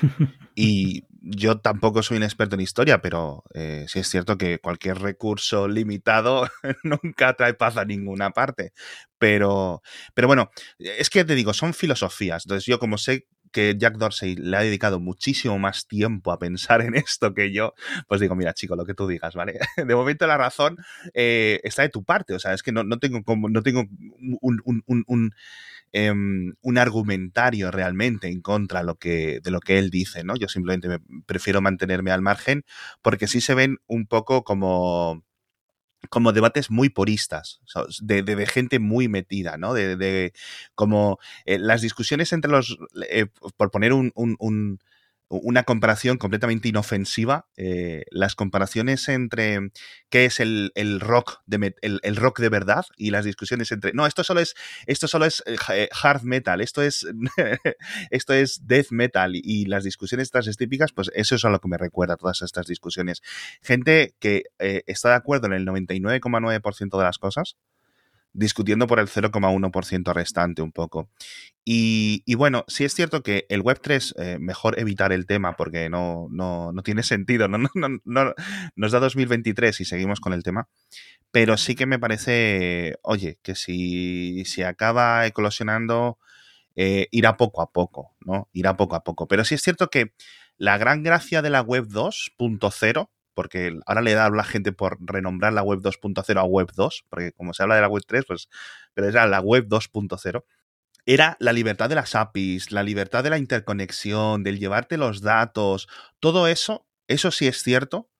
y 0.54 1.04
yo 1.28 1.58
tampoco 1.58 2.04
soy 2.04 2.18
un 2.18 2.22
experto 2.22 2.54
en 2.54 2.60
historia, 2.60 3.00
pero 3.02 3.42
eh, 3.52 3.86
sí 3.88 3.98
es 3.98 4.08
cierto 4.08 4.38
que 4.38 4.60
cualquier 4.60 4.98
recurso 5.00 5.66
limitado 5.66 6.48
nunca 6.84 7.34
trae 7.34 7.54
paz 7.54 7.76
a 7.76 7.84
ninguna 7.84 8.30
parte. 8.30 8.72
Pero, 9.18 9.82
pero 10.14 10.28
bueno, 10.28 10.50
es 10.78 11.10
que 11.10 11.24
te 11.24 11.34
digo, 11.34 11.52
son 11.52 11.74
filosofías. 11.74 12.44
Entonces 12.46 12.66
yo 12.66 12.78
como 12.78 12.96
sé 12.98 13.26
que 13.56 13.74
Jack 13.78 13.96
Dorsey 13.96 14.36
le 14.36 14.56
ha 14.56 14.60
dedicado 14.60 15.00
muchísimo 15.00 15.58
más 15.58 15.86
tiempo 15.88 16.32
a 16.32 16.38
pensar 16.38 16.82
en 16.82 16.94
esto 16.94 17.34
que 17.34 17.52
yo, 17.52 17.74
pues 18.08 18.20
digo, 18.20 18.34
mira, 18.36 18.54
chico, 18.54 18.76
lo 18.76 18.84
que 18.86 18.94
tú 18.94 19.06
digas, 19.08 19.34
¿vale? 19.34 19.58
De 19.76 19.94
momento 19.94 20.26
la 20.26 20.36
razón 20.38 20.76
eh, 21.14 21.60
está 21.64 21.82
de 21.82 21.88
tu 21.90 22.04
parte. 22.04 22.34
O 22.34 22.38
sea, 22.38 22.52
es 22.54 22.62
que 22.62 22.72
no, 22.72 22.84
no 22.84 22.98
tengo 22.98 23.22
como, 23.24 23.48
no 23.48 23.62
tengo 23.62 23.80
un, 23.80 24.60
un- 24.64 24.82
un- 24.86 25.04
un- 25.06 25.32
em, 25.92 26.54
un 26.62 26.78
argumentario 26.78 27.70
realmente 27.70 28.28
en 28.28 28.40
contra 28.40 28.82
lo, 28.82 28.96
que, 28.96 29.40
de 29.42 29.50
lo 29.50 29.60
que 29.60 29.78
él 29.78 29.90
dice, 29.90 30.24
¿no? 30.24 30.36
Yo 30.36 30.48
simplemente 30.48 30.88
prefiero 31.26 31.60
mantenerme 31.62 32.10
al 32.10 32.22
margen 32.22 32.64
porque 33.02 33.26
sí 33.28 33.40
se 33.40 33.54
ven 33.54 33.78
un 33.86 34.06
poco 34.06 34.44
como 34.44 35.24
como 36.08 36.32
debates 36.32 36.70
muy 36.70 36.88
puristas, 36.88 37.60
de, 38.00 38.46
gente 38.46 38.78
muy 38.78 39.08
metida, 39.08 39.56
¿no? 39.56 39.74
De, 39.74 39.96
de 39.96 40.32
como 40.74 41.18
eh, 41.44 41.58
las 41.58 41.82
discusiones 41.82 42.32
entre 42.32 42.50
los, 42.50 42.78
eh, 43.08 43.26
por 43.56 43.70
poner 43.70 43.92
un, 43.92 44.12
un, 44.14 44.78
una 45.28 45.64
comparación 45.64 46.18
completamente 46.18 46.68
inofensiva. 46.68 47.48
Eh, 47.56 48.04
las 48.10 48.34
comparaciones 48.34 49.08
entre 49.08 49.70
qué 50.08 50.26
es 50.26 50.40
el, 50.40 50.72
rock 51.00 51.40
de 51.46 51.74
el, 51.82 52.16
rock 52.16 52.40
de 52.40 52.48
verdad 52.48 52.84
y 52.96 53.10
las 53.10 53.24
discusiones 53.24 53.72
entre 53.72 53.92
no, 53.92 54.06
esto 54.06 54.22
solo 54.22 54.40
es 54.40 54.54
esto 54.86 55.08
solo 55.08 55.24
es 55.24 55.42
eh, 55.46 55.56
eh, 55.72 55.88
hard 56.02 56.22
metal, 56.22 56.60
esto 56.60 56.82
es 56.82 57.06
esto 58.10 58.34
es 58.34 58.66
death 58.66 58.90
metal 58.90 59.32
y 59.34 59.66
las 59.66 59.84
discusiones 59.84 60.26
estas 60.26 60.56
típicas, 60.56 60.92
pues 60.92 61.10
eso 61.14 61.34
es 61.34 61.44
a 61.44 61.50
lo 61.50 61.60
que 61.60 61.68
me 61.68 61.78
recuerda 61.78 62.16
todas 62.16 62.42
estas 62.42 62.66
discusiones. 62.66 63.22
Gente 63.62 64.14
que 64.20 64.44
está 64.58 65.10
de 65.10 65.14
acuerdo 65.16 65.46
en 65.46 65.52
el 65.54 65.66
99,9% 65.66 66.98
de 66.98 67.04
las 67.04 67.18
cosas 67.18 67.56
discutiendo 68.36 68.86
por 68.86 69.00
el 69.00 69.08
0,1% 69.08 70.12
restante 70.12 70.62
un 70.62 70.72
poco. 70.72 71.10
Y, 71.64 72.22
bueno, 72.36 72.64
sí 72.68 72.84
es 72.84 72.94
cierto 72.94 73.22
que 73.22 73.46
el 73.48 73.62
Web3, 73.62 74.14
eh, 74.18 74.38
mejor 74.38 74.78
evitar 74.78 75.12
el 75.12 75.26
tema 75.26 75.56
porque 75.56 75.88
no, 75.88 76.28
no, 76.30 76.72
no 76.72 76.82
tiene 76.82 77.02
sentido, 77.02 77.48
no, 77.48 77.58
no, 77.74 77.88
no, 78.04 78.34
nos 78.76 78.92
da 78.92 79.00
2023 79.00 79.80
y 79.80 79.84
seguimos 79.84 80.20
con 80.20 80.32
el 80.32 80.42
tema, 80.42 80.68
pero 81.30 81.56
sí 81.56 81.74
que 81.74 81.86
me 81.86 81.98
parece, 81.98 82.96
oye, 83.02 83.38
que 83.42 83.54
si, 83.54 84.44
si 84.44 84.62
acaba 84.62 85.26
eclosionando, 85.26 86.18
eh, 86.76 87.08
irá 87.10 87.36
poco 87.36 87.62
a 87.62 87.72
poco, 87.72 88.16
¿no? 88.20 88.48
Irá 88.52 88.76
poco 88.76 88.96
a 88.96 89.02
poco. 89.02 89.26
Pero 89.26 89.44
sí 89.44 89.54
es 89.54 89.62
cierto 89.62 89.88
que 89.88 90.12
la 90.58 90.78
gran 90.78 91.02
gracia 91.02 91.42
de 91.42 91.50
la 91.50 91.62
Web 91.62 91.88
2.0 91.88 93.08
porque 93.36 93.78
ahora 93.84 94.00
le 94.00 94.14
da 94.14 94.24
a 94.24 94.30
la 94.30 94.44
gente 94.44 94.72
por 94.72 94.96
renombrar 94.98 95.52
la 95.52 95.62
web 95.62 95.80
2.0 95.80 96.40
a 96.40 96.44
web 96.44 96.72
2, 96.74 97.04
porque 97.10 97.32
como 97.32 97.52
se 97.52 97.62
habla 97.62 97.74
de 97.74 97.82
la 97.82 97.88
web 97.88 98.02
3, 98.04 98.24
pues, 98.26 98.48
pero 98.94 99.08
era 99.08 99.26
la 99.26 99.40
web 99.40 99.68
2.0, 99.68 100.42
era 101.04 101.36
la 101.38 101.52
libertad 101.52 101.90
de 101.90 101.96
las 101.96 102.14
APIs, 102.14 102.72
la 102.72 102.82
libertad 102.82 103.22
de 103.22 103.30
la 103.30 103.36
interconexión, 103.38 104.42
del 104.42 104.58
llevarte 104.58 104.96
los 104.96 105.20
datos, 105.20 105.86
todo 106.18 106.48
eso, 106.48 106.88
eso 107.08 107.30
sí 107.30 107.46
es 107.46 107.62
cierto, 107.62 108.10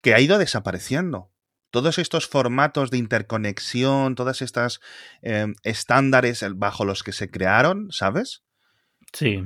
que 0.00 0.14
ha 0.14 0.20
ido 0.20 0.38
desapareciendo. 0.38 1.30
Todos 1.70 1.98
estos 1.98 2.26
formatos 2.26 2.90
de 2.90 2.96
interconexión, 2.96 4.14
todas 4.14 4.40
estas 4.40 4.80
em, 5.20 5.54
estándares 5.64 6.44
bajo 6.54 6.86
los 6.86 7.02
que 7.02 7.12
se 7.12 7.30
crearon, 7.30 7.92
¿sabes? 7.92 8.42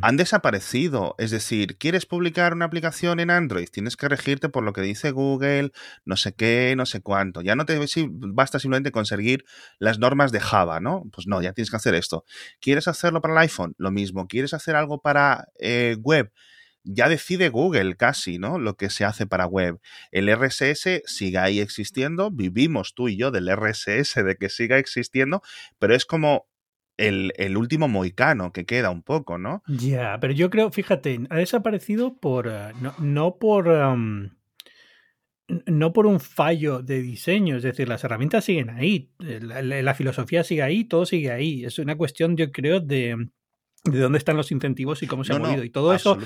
Han 0.03 0.17
desaparecido. 0.17 1.15
Es 1.19 1.31
decir, 1.31 1.77
¿quieres 1.79 2.07
publicar 2.07 2.53
una 2.53 2.67
aplicación 2.67 3.21
en 3.21 3.31
Android? 3.31 3.69
Tienes 3.69 3.97
que 3.97 4.09
regirte 4.09 4.49
por 4.49 4.63
lo 4.63 4.73
que 4.73 4.81
dice 4.81 5.11
Google, 5.11 5.73
no 6.05 6.17
sé 6.17 6.35
qué, 6.35 6.75
no 6.77 6.87
sé 6.87 7.01
cuánto. 7.01 7.43
Ya 7.43 7.57
no 7.57 7.67
te 7.67 7.79
basta 8.09 8.59
simplemente 8.59 8.93
conseguir 8.93 9.45
las 9.79 9.99
normas 9.99 10.33
de 10.33 10.41
Java, 10.41 10.81
¿no? 10.81 11.05
Pues 11.13 11.27
no, 11.27 11.43
ya 11.43 11.53
tienes 11.53 11.71
que 11.71 11.77
hacer 11.77 11.95
esto. 11.95 12.25
¿Quieres 12.61 12.89
hacerlo 12.89 13.21
para 13.21 13.35
el 13.35 13.39
iPhone? 13.39 13.75
Lo 13.79 13.91
mismo. 13.91 14.27
¿Quieres 14.27 14.55
hacer 14.55 14.77
algo 14.77 15.01
para 15.01 15.49
eh, 15.59 15.97
web? 16.01 16.33
ya 16.89 17.09
decide 17.09 17.49
Google 17.49 17.97
casi, 17.97 18.39
¿no? 18.39 18.59
Lo 18.59 18.77
que 18.77 18.91
se 18.91 19.05
hace 19.05 19.27
para 19.27 19.47
web. 19.47 19.81
El 20.13 20.29
RSS 20.29 21.03
sigue 21.05 21.39
ahí 21.39 21.59
existiendo, 21.59 22.31
vivimos 22.31 22.95
tú 22.95 23.09
y 23.09 23.17
yo 23.17 23.33
del 23.33 23.49
RSS 23.49 24.15
de 24.25 24.37
que 24.39 24.49
siga 24.49 24.79
existiendo, 24.79 25.43
pero 25.81 25.97
es 25.97 26.07
como 26.07 26.47
el, 26.97 27.57
último 27.57 27.89
moicano 27.89 28.53
que 28.53 28.65
queda 28.65 28.91
un 28.91 29.03
poco, 29.03 29.39
¿no? 29.39 29.63
Ya, 29.67 30.19
pero 30.21 30.33
yo 30.33 30.51
creo, 30.51 30.71
fíjate, 30.71 31.21
ha 31.31 31.37
desaparecido 31.37 32.17
por. 32.19 32.49
Eh, 32.49 32.73
no, 32.99 33.37
por. 33.39 33.67
no 35.67 35.93
por 35.93 36.07
un 36.07 36.21
fallo 36.21 36.83
de 36.83 37.03
diseño, 37.03 37.57
es 37.57 37.63
decir, 37.63 37.89
las 37.89 38.05
herramientas 38.05 38.45
siguen 38.45 38.71
ahí, 38.71 39.11
la, 39.19 39.95
filosofía 39.95 40.45
sigue 40.45 40.63
ahí, 40.63 40.85
todo 40.85 41.07
sigue 41.07 41.31
ahí. 41.31 41.65
Es 41.65 41.79
una 41.79 41.97
cuestión, 41.97 42.37
yo 42.37 42.51
creo, 42.51 42.81
de, 42.81 43.29
de 43.91 43.99
dónde 44.01 44.19
están 44.19 44.37
los 44.37 44.53
incentivos 44.53 45.03
y 45.03 45.07
cómo 45.07 45.25
se 45.25 45.33
ha 45.33 45.39
movido. 45.39 45.65
y 45.65 45.71
todo 45.71 45.93
eso 45.95 46.19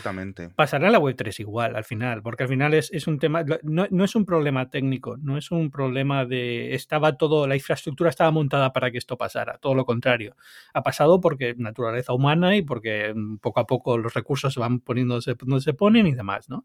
pasará 0.55 0.89
a 0.89 0.91
la 0.91 0.99
web 0.99 1.15
3 1.17 1.41
igual, 1.41 1.77
al 1.77 1.85
final, 1.85 2.23
porque 2.23 2.45
al 2.45 2.49
final 2.49 2.75
es, 2.75 2.91
es 2.93 3.07
un 3.07 3.19
tema, 3.19 3.45
no, 3.63 3.87
no, 3.91 4.05
es 4.05 4.15
un 4.15 4.25
problema 4.25 4.71
técnico, 4.71 5.17
no 5.19 5.37
es 5.37 5.51
un 5.51 5.71
problema 5.71 6.25
de 6.25 6.75
estaba 6.75 7.17
todo, 7.17 7.47
la 7.47 7.57
infraestructura 7.57 8.11
estaba 8.11 8.31
montada 8.31 8.73
para 8.73 8.91
que 8.91 8.99
esto 8.99 9.17
pasara, 9.17 9.59
todo 9.59 9.75
lo 9.75 9.85
contrario. 9.85 10.37
Ha 10.75 10.83
pasado 10.83 11.21
porque 11.21 11.55
naturaleza 11.57 12.13
humana 12.13 12.57
y 12.57 12.63
porque 12.63 13.13
mm, 13.15 13.37
poco 13.39 13.61
a 13.61 13.67
poco 13.67 13.99
los 13.99 14.15
recursos 14.15 14.53
se 14.55 14.61
van 14.61 14.81
poniéndose 14.81 15.35
donde 15.39 15.61
se 15.61 15.75
ponen 15.75 16.07
y 16.07 16.15
demás, 16.15 16.49
¿no? 16.49 16.65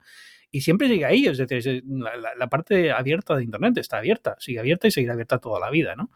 Y 0.51 0.61
siempre 0.61 0.87
sigue 0.87 1.05
ahí, 1.05 1.25
es 1.25 1.37
decir, 1.37 1.83
la, 1.87 2.35
la 2.35 2.47
parte 2.47 2.91
abierta 2.91 3.35
de 3.35 3.43
Internet 3.43 3.77
está 3.77 3.97
abierta, 3.97 4.35
sigue 4.39 4.59
abierta 4.59 4.87
y 4.87 4.91
seguirá 4.91 5.13
abierta 5.13 5.39
toda 5.39 5.59
la 5.59 5.69
vida, 5.69 5.95
¿no? 5.95 6.11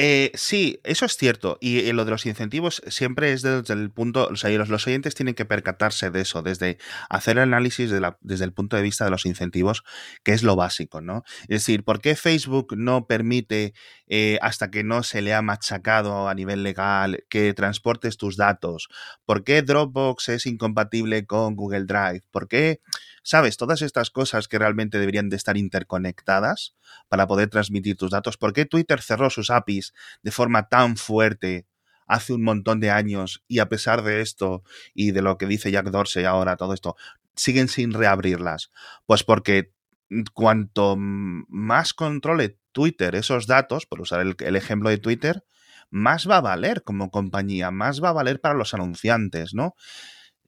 Eh, 0.00 0.30
sí, 0.34 0.78
eso 0.84 1.06
es 1.06 1.16
cierto. 1.16 1.58
Y 1.60 1.88
eh, 1.88 1.92
lo 1.92 2.04
de 2.04 2.12
los 2.12 2.24
incentivos 2.24 2.80
siempre 2.86 3.32
es 3.32 3.42
desde 3.42 3.74
el 3.74 3.90
punto, 3.90 4.28
o 4.30 4.36
sea, 4.36 4.48
los, 4.50 4.68
los 4.68 4.86
oyentes 4.86 5.16
tienen 5.16 5.34
que 5.34 5.44
percatarse 5.44 6.10
de 6.10 6.20
eso, 6.20 6.40
desde 6.42 6.78
hacer 7.10 7.36
el 7.36 7.42
análisis 7.42 7.90
desde 8.20 8.44
el 8.44 8.52
punto 8.52 8.76
de 8.76 8.82
vista 8.82 9.04
de 9.04 9.10
los 9.10 9.26
incentivos, 9.26 9.82
que 10.22 10.32
es 10.34 10.44
lo 10.44 10.54
básico, 10.54 11.00
¿no? 11.00 11.24
Es 11.42 11.62
decir, 11.62 11.82
¿por 11.82 12.00
qué 12.00 12.14
Facebook 12.14 12.76
no 12.76 13.08
permite, 13.08 13.72
eh, 14.06 14.38
hasta 14.40 14.70
que 14.70 14.84
no 14.84 15.02
se 15.02 15.20
le 15.20 15.34
ha 15.34 15.42
machacado 15.42 16.28
a 16.28 16.34
nivel 16.34 16.62
legal, 16.62 17.24
que 17.28 17.52
transportes 17.52 18.16
tus 18.16 18.36
datos? 18.36 18.86
¿Por 19.24 19.42
qué 19.42 19.62
Dropbox 19.62 20.28
es 20.28 20.46
incompatible 20.46 21.26
con 21.26 21.56
Google 21.56 21.86
Drive? 21.86 22.22
¿Por 22.30 22.46
qué, 22.46 22.80
sabes, 23.28 23.58
todas 23.58 23.82
estas 23.82 24.10
cosas 24.10 24.48
que 24.48 24.58
realmente 24.58 24.98
deberían 24.98 25.28
de 25.28 25.36
estar 25.36 25.58
interconectadas 25.58 26.74
para 27.10 27.26
poder 27.26 27.50
transmitir 27.50 27.94
tus 27.94 28.10
datos? 28.10 28.38
¿Por 28.38 28.54
qué 28.54 28.64
Twitter 28.64 29.02
cerró 29.02 29.28
sus 29.28 29.50
APIs? 29.50 29.92
de 30.22 30.30
forma 30.30 30.70
tan 30.70 30.96
fuerte 30.96 31.66
hace 32.06 32.32
un 32.32 32.42
montón 32.42 32.80
de 32.80 32.90
años 32.90 33.44
y 33.46 33.58
a 33.58 33.68
pesar 33.68 34.02
de 34.02 34.22
esto 34.22 34.62
y 34.94 35.10
de 35.10 35.20
lo 35.20 35.36
que 35.36 35.44
dice 35.44 35.70
Jack 35.70 35.90
Dorsey 35.90 36.24
ahora, 36.24 36.56
todo 36.56 36.72
esto, 36.72 36.96
siguen 37.36 37.68
sin 37.68 37.92
reabrirlas? 37.92 38.70
Pues 39.04 39.24
porque 39.24 39.74
cuanto 40.32 40.96
más 40.96 41.92
controle 41.92 42.56
Twitter 42.72 43.14
esos 43.14 43.46
datos, 43.46 43.84
por 43.84 44.00
usar 44.00 44.22
el, 44.22 44.36
el 44.38 44.56
ejemplo 44.56 44.88
de 44.88 44.96
Twitter, 44.96 45.44
más 45.90 46.26
va 46.26 46.38
a 46.38 46.40
valer 46.40 46.82
como 46.82 47.10
compañía, 47.10 47.70
más 47.70 48.02
va 48.02 48.08
a 48.08 48.14
valer 48.14 48.40
para 48.40 48.54
los 48.54 48.72
anunciantes, 48.72 49.52
¿no? 49.52 49.74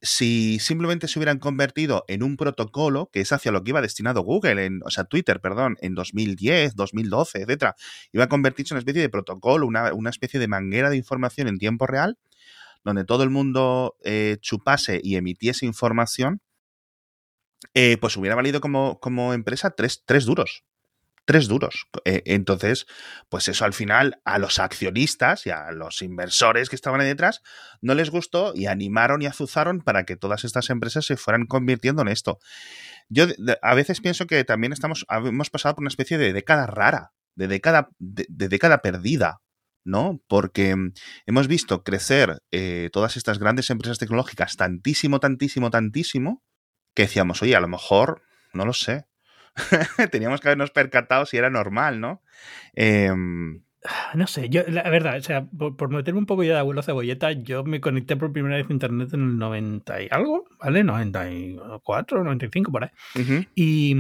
Si 0.03 0.59
simplemente 0.61 1.09
se 1.09 1.19
hubieran 1.19 1.39
convertido 1.39 2.05
en 2.09 2.23
un 2.23 2.37
protocolo, 2.37 3.11
que 3.13 3.21
es 3.21 3.33
hacia 3.33 3.53
lo 3.53 3.63
que 3.63 3.71
iba 3.71 3.83
destinado 3.83 4.23
Google, 4.23 4.65
en, 4.65 4.81
o 4.85 4.91
sea, 4.91 5.05
Twitter, 5.05 5.41
perdón, 5.41 5.77
en 5.81 5.95
2010, 5.95 6.75
2012, 6.75 7.43
etcétera, 7.43 7.77
iba 8.13 8.25
a 8.25 8.29
convertirse 8.29 8.73
en 8.73 8.77
una 8.77 8.81
especie 8.81 9.03
de 9.03 9.09
protocolo, 9.09 9.67
una, 9.67 10.11
especie 10.11 10.41
de 10.41 10.49
manguera 10.49 10.91
de 10.91 10.97
información 10.97 11.49
en 11.49 11.59
tiempo 11.59 11.87
real, 11.87 12.19
donde 12.85 13.05
todo 13.05 13.25
el 13.25 13.31
mundo 13.31 13.97
eh, 14.05 14.39
chupase 14.41 15.01
y 15.03 15.17
emitiese 15.17 15.67
información, 15.67 16.41
eh, 17.75 17.99
pues 18.01 18.17
hubiera 18.17 18.37
valido 18.37 18.61
como, 18.61 18.99
como 19.01 19.35
empresa 19.35 19.71
tres, 19.71 20.03
tres 20.07 20.25
duros 20.25 20.65
tres 21.25 21.49
duros. 21.49 21.87
Eh, 22.05 22.23
entonces, 22.27 22.87
pues 23.29 23.49
eso 23.49 23.65
al 23.65 23.73
final 23.73 24.21
a 24.25 24.39
los 24.39 24.59
accionistas 24.59 25.47
y 25.47 25.51
a 25.51 25.71
los 25.73 26.03
inversores 26.03 26.69
que 26.69 26.77
estaban 26.77 27.01
ahí 27.01 27.07
detrás 27.07 27.43
no 27.81 27.95
les 27.95 28.11
gustó 28.11 28.53
y 28.55 28.67
animaron 28.67 29.23
y 29.23 29.27
azuzaron 29.27 29.81
para 29.81 30.05
que 30.05 30.17
todas 30.17 30.45
estas 30.45 30.71
empresas 30.71 31.07
se 31.07 31.17
fueran 31.17 31.47
convirtiendo 31.47 32.03
en 32.03 32.09
esto. 32.09 32.39
Yo 33.09 33.27
a 33.63 33.75
veces 33.75 34.01
pienso 34.01 34.27
que 34.27 34.45
también 34.45 34.73
estamos, 34.73 35.05
hemos 35.09 35.51
pasado 35.51 35.75
por 35.75 35.83
una 35.83 35.89
especie 35.89 36.19
de 36.19 36.33
década 36.33 36.67
rara, 36.67 37.13
de 37.35 37.49
década, 37.49 37.91
de, 37.99 38.27
década 38.49 38.83
perdida. 38.83 39.41
¿no? 39.83 40.21
Porque 40.29 40.77
mm, 40.77 40.93
hemos 41.25 41.49
visto 41.49 41.83
crecer 41.83 42.43
eh, 42.53 42.91
todas 42.93 43.17
estas 43.17 43.39
grandes 43.39 43.71
empresas 43.71 43.99
tecnológicas 43.99 44.57
tantísimo, 44.57 45.21
tantísimo, 45.21 45.71
tantísimo, 45.71 46.43
que 46.95 47.05
decíamos, 47.05 47.43
oye, 47.43 47.57
a 47.57 47.61
lo 47.61 47.69
mejor, 47.69 48.23
no 48.53 48.67
lo 48.67 48.75
sé, 48.75 49.07
Teníamos 50.11 50.41
que 50.41 50.49
habernos 50.49 50.71
percatado 50.71 51.27
si 51.27 51.37
era 51.37 51.51
normal, 51.51 52.01
¿no? 52.01 52.23
Em, 52.75 53.63
no 54.15 54.27
sé, 54.27 54.51
yo, 54.51 54.63
la 54.69 54.83
verdad, 54.91 55.17
o 55.17 55.23
sea, 55.23 55.47
por, 55.47 55.89
meterme 55.89 56.21
un 56.21 56.27
poco 56.27 56.45
ya 56.45 56.55
de 56.55 56.59
abuelo 56.59 56.83
cebolleta, 56.83 57.33
yo 57.33 57.65
me 57.65 57.81
conecté 57.81 58.17
por 58.17 58.33
primera 58.33 58.57
vez 58.57 58.67
a 58.69 58.73
internet 58.73 59.15
en 59.15 59.23
el 59.23 59.39
90 59.39 60.03
y 60.03 60.09
algo, 60.11 60.45
¿vale? 60.59 60.85
94, 60.85 62.23
95, 62.23 62.73
por 62.73 62.85
ahí. 62.85 62.91
Y. 63.55 63.97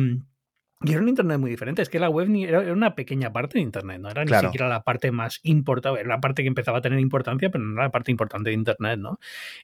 Y 0.82 0.92
era 0.92 1.02
un 1.02 1.10
Internet 1.10 1.38
muy 1.38 1.50
diferente. 1.50 1.82
Es 1.82 1.90
que 1.90 1.98
la 1.98 2.08
web 2.08 2.26
ni, 2.30 2.44
era, 2.44 2.60
una 2.72 2.94
pequeña 2.94 3.30
parte 3.34 3.58
de 3.58 3.62
Internet, 3.64 4.00
no 4.00 4.08
era 4.08 4.24
ni 4.24 4.32
siquiera 4.32 4.66
la 4.66 4.82
parte 4.82 5.12
más 5.12 5.38
importante, 5.42 6.00
era 6.00 6.08
la 6.08 6.20
parte 6.22 6.40
que 6.40 6.48
empezaba 6.48 6.78
a 6.78 6.80
tener 6.80 6.98
importancia, 7.00 7.50
pero 7.50 7.62
no 7.62 7.74
era 7.74 7.82
la 7.82 7.90
parte 7.90 8.10
importante 8.10 8.48
de 8.48 8.54
Internet, 8.54 8.98
¿no? 8.98 9.18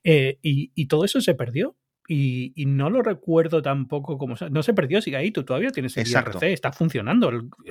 Eh, 0.05 0.39
y, 0.43 0.73
y, 0.75 0.89
todo 0.89 1.07
eso 1.07 1.23
se 1.23 1.35
perdió 1.35 1.75
y, 2.09 2.65
no 2.67 2.91
lo 2.91 3.03
recuerdo 3.03 3.63
tampoco 3.63 4.19
como... 4.19 4.37
No 4.51 4.63
se 4.63 4.75
perdió, 4.75 5.01
sigue 5.01 5.17
ahí, 5.17 5.31
tú 5.31 5.45
todavía 5.45 5.71
tienes 5.71 5.97
el 5.97 6.09
IRC, 6.09 6.43
está 6.45 6.73
funcionando. 6.73 7.31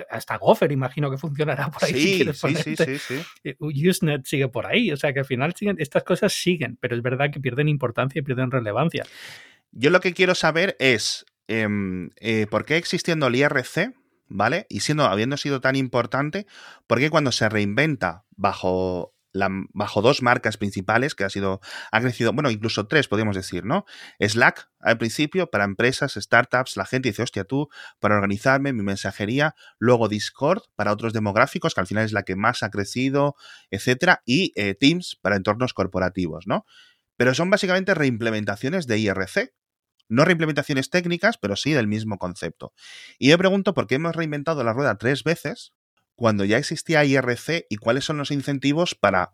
hasta 0.10 0.38
Gopher 0.38 0.72
imagino 0.72 1.10
que 1.10 1.18
funcionará 1.18 1.72
por 1.72 1.84
ahí. 1.86 1.94
Sí, 1.94 2.34
sí, 2.34 2.76
sí, 2.76 2.98
sí, 2.98 3.16
eh, 3.44 3.56
Usenet 3.60 4.26
sigue 4.26 4.48
por 4.48 4.66
ahí, 4.66 4.92
o 4.92 4.98
sea 4.98 5.14
que 5.14 5.20
al 5.20 5.26
final 5.26 5.54
siguen, 5.56 5.78
estas 5.80 6.04
cosas 6.04 6.34
siguen, 6.34 6.78
pero 6.80 6.96
es 6.96 7.02
verdad 7.02 7.32
que 7.32 7.40
pierden 7.40 7.70
importancia 7.70 8.20
y 8.20 8.24
pierden 8.24 8.52
relevancia. 8.52 9.06
Yo 9.72 9.90
lo 9.90 10.00
que 10.00 10.14
quiero 10.14 10.36
saber 10.36 10.76
es 10.80 11.26
em, 11.48 12.10
eh, 12.18 12.48
por 12.50 12.66
qué 12.66 12.78
existiendo 12.78 13.28
el 13.28 13.36
IRC, 13.36 13.94
¿vale? 14.28 14.66
Y 14.70 14.82
siendo, 14.82 15.06
habiendo 15.06 15.38
sido 15.38 15.62
tan 15.62 15.76
importante, 15.76 16.46
¿por 16.88 17.00
qué 17.00 17.10
cuando 17.10 17.32
se 17.32 17.48
reinventa 17.50 18.26
bajo 18.36 19.15
bajo 19.74 20.02
dos 20.02 20.22
marcas 20.22 20.58
principales 20.58 21.16
que 21.16 21.24
ha 21.24 21.30
sido, 21.30 21.62
ha 21.92 22.02
crecido, 22.02 22.34
bueno, 22.34 22.50
incluso 22.50 22.88
tres 22.88 23.08
podríamos 23.08 23.36
decir, 23.36 23.66
¿no? 23.66 23.86
Slack 24.20 24.70
al 24.80 24.98
principio 24.98 25.50
para 25.50 25.64
empresas, 25.64 26.14
startups, 26.14 26.78
la 26.78 26.86
gente 26.86 27.10
dice, 27.10 27.24
hostia, 27.24 27.44
tú, 27.44 27.70
para 28.00 28.16
organizarme, 28.16 28.72
mi 28.72 28.84
mensajería, 28.84 29.56
luego 29.80 30.08
Discord 30.08 30.64
para 30.76 30.92
otros 30.92 31.12
demográficos, 31.12 31.74
que 31.74 31.82
al 31.82 31.88
final 31.88 32.06
es 32.06 32.14
la 32.14 32.24
que 32.24 32.36
más 32.36 32.64
ha 32.64 32.70
crecido, 32.70 33.36
etcétera, 33.72 34.22
y 34.26 34.54
eh, 34.56 34.76
Teams 34.76 35.18
para 35.22 35.36
entornos 35.36 35.74
corporativos, 35.74 36.48
¿no? 36.48 36.66
Pero 37.18 37.34
son 37.34 37.50
básicamente 37.50 37.94
reimplementaciones 37.94 38.88
de 38.88 39.00
IRC, 39.00 39.54
no 40.08 40.24
reimplementaciones 40.24 40.90
técnicas, 40.90 41.38
pero 41.38 41.56
sí 41.56 41.72
del 41.74 41.88
mismo 41.88 42.18
concepto. 42.18 42.74
Y 43.18 43.30
yo 43.30 43.38
pregunto 43.38 43.74
por 43.74 43.88
qué 43.88 43.96
hemos 43.96 44.16
reinventado 44.16 44.64
la 44.64 44.74
rueda 44.74 44.98
tres 44.98 45.24
veces 45.24 45.74
cuando 46.16 46.46
ya 46.46 46.58
existía 46.58 47.04
IRC 47.04 47.68
y 47.70 47.78
cuáles 47.78 48.06
son 48.06 48.18
los 48.18 48.32
incentivos 48.32 48.96
para 48.96 49.34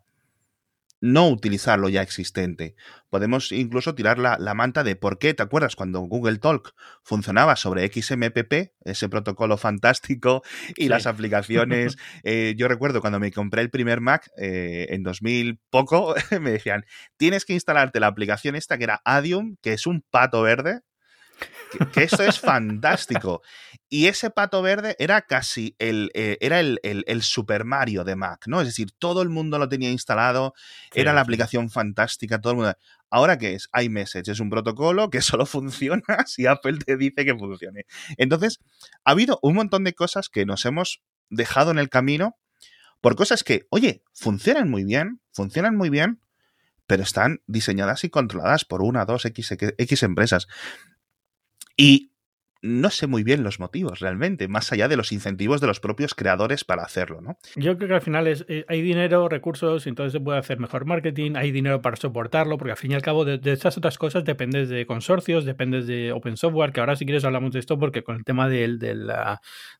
no 1.02 1.28
utilizar 1.28 1.80
lo 1.80 1.88
ya 1.88 2.00
existente. 2.00 2.76
Podemos 3.10 3.50
incluso 3.50 3.94
tirar 3.94 4.18
la, 4.18 4.54
manta 4.54 4.84
de 4.84 4.94
por 4.94 5.18
qué, 5.18 5.34
¿te 5.34 5.42
acuerdas 5.42 5.74
cuando 5.74 6.00
Google 6.00 6.38
Talk 6.38 6.74
funcionaba 7.02 7.56
sobre 7.56 7.92
XMPP, 7.92 8.72
ese 8.84 9.08
protocolo 9.08 9.58
fantástico 9.58 10.42
y 10.76 10.88
las 10.88 11.06
aplicaciones? 11.06 11.98
Eh, 12.24 12.54
yo 12.56 12.68
recuerdo 12.68 13.00
cuando 13.00 13.18
me 13.18 13.32
compré 13.32 13.62
el 13.62 13.70
primer 13.70 14.00
Mac 14.00 14.30
eh, 14.36 14.86
en 14.90 15.02
2000 15.02 15.58
poco, 15.70 16.14
me 16.40 16.52
decían, 16.52 16.84
tienes 17.16 17.44
que 17.44 17.52
instalarte 17.52 17.98
la 17.98 18.06
aplicación 18.06 18.54
esta 18.54 18.78
que 18.78 18.84
era 18.84 19.02
Adium, 19.04 19.56
que 19.60 19.72
es 19.72 19.86
un 19.86 20.04
pato 20.08 20.42
verde, 20.42 20.82
que, 21.92 22.04
esto 22.04 22.22
es 22.22 22.38
fantástico. 22.38 23.42
Y 23.94 24.06
ese 24.06 24.30
pato 24.30 24.62
verde 24.62 24.96
era 24.98 25.20
casi 25.20 25.76
el, 25.78 26.10
eh, 26.14 26.38
era 26.40 26.60
el, 26.60 27.22
Super 27.22 27.66
Mario 27.66 28.04
de 28.04 28.16
Mac, 28.16 28.44
¿no? 28.46 28.62
Es 28.62 28.66
decir, 28.66 28.90
todo 28.90 29.20
el 29.20 29.28
mundo 29.28 29.58
lo 29.58 29.68
tenía 29.68 29.90
instalado, 29.90 30.54
era 30.94 31.12
la 31.12 31.20
aplicación 31.20 31.68
fantástica, 31.68 32.40
todo 32.40 32.52
el 32.52 32.56
mundo. 32.56 32.74
Ahora 33.10 33.36
qué 33.36 33.52
es 33.52 33.68
iMessage, 33.78 34.30
es 34.30 34.40
un 34.40 34.48
protocolo 34.48 35.10
que 35.10 35.20
solo 35.20 35.44
funciona 35.44 36.24
si 36.24 36.46
Apple 36.46 36.78
te 36.78 36.96
dice 36.96 37.26
que 37.26 37.36
funcione. 37.36 37.84
Entonces, 38.16 38.60
ha 39.04 39.10
habido 39.10 39.38
un 39.42 39.56
montón 39.56 39.84
de 39.84 39.92
cosas 39.92 40.30
que 40.30 40.46
nos 40.46 40.64
hemos 40.64 41.02
dejado 41.28 41.70
en 41.70 41.78
el 41.78 41.90
camino 41.90 42.38
por 43.02 43.14
cosas 43.14 43.44
que, 43.44 43.66
oye, 43.68 44.02
funcionan 44.14 44.70
muy 44.70 44.84
bien, 44.84 45.20
funcionan 45.32 45.76
muy 45.76 45.90
bien, 45.90 46.22
pero 46.86 47.02
están 47.02 47.42
diseñadas 47.46 48.04
y 48.04 48.08
controladas 48.08 48.64
por 48.64 48.80
una, 48.80 49.04
dos, 49.04 49.26
X, 49.26 49.52
X 49.76 50.02
empresas. 50.02 50.46
Y 51.76 52.11
no 52.62 52.90
sé 52.90 53.08
muy 53.08 53.24
bien 53.24 53.42
los 53.42 53.58
motivos 53.58 53.98
realmente, 53.98 54.46
más 54.46 54.70
allá 54.72 54.86
de 54.86 54.96
los 54.96 55.10
incentivos 55.10 55.60
de 55.60 55.66
los 55.66 55.80
propios 55.80 56.14
creadores 56.14 56.64
para 56.64 56.84
hacerlo, 56.84 57.20
¿no? 57.20 57.36
Yo 57.56 57.76
creo 57.76 57.88
que 57.88 57.94
al 57.96 58.02
final 58.02 58.28
es, 58.28 58.44
eh, 58.48 58.64
hay 58.68 58.82
dinero, 58.82 59.28
recursos, 59.28 59.88
entonces 59.88 60.12
se 60.12 60.20
puede 60.20 60.38
hacer 60.38 60.60
mejor 60.60 60.84
marketing, 60.84 61.32
hay 61.34 61.50
dinero 61.50 61.82
para 61.82 61.96
soportarlo, 61.96 62.58
porque 62.58 62.70
al 62.70 62.76
fin 62.76 62.92
y 62.92 62.94
al 62.94 63.02
cabo 63.02 63.24
de, 63.24 63.40
estas 63.52 63.76
otras 63.76 63.98
cosas 63.98 64.24
dependes 64.24 64.68
de 64.68 64.86
consorcios, 64.86 65.44
dependes 65.44 65.88
de 65.88 66.12
open 66.12 66.36
software, 66.36 66.72
que 66.72 66.78
ahora 66.78 66.94
si 66.94 67.04
quieres 67.04 67.24
hablamos 67.24 67.52
de 67.52 67.58
esto 67.58 67.80
porque 67.80 68.04
con 68.04 68.14
el 68.14 68.24
tema 68.24 68.48
del, 68.48 68.78
del, 68.78 69.10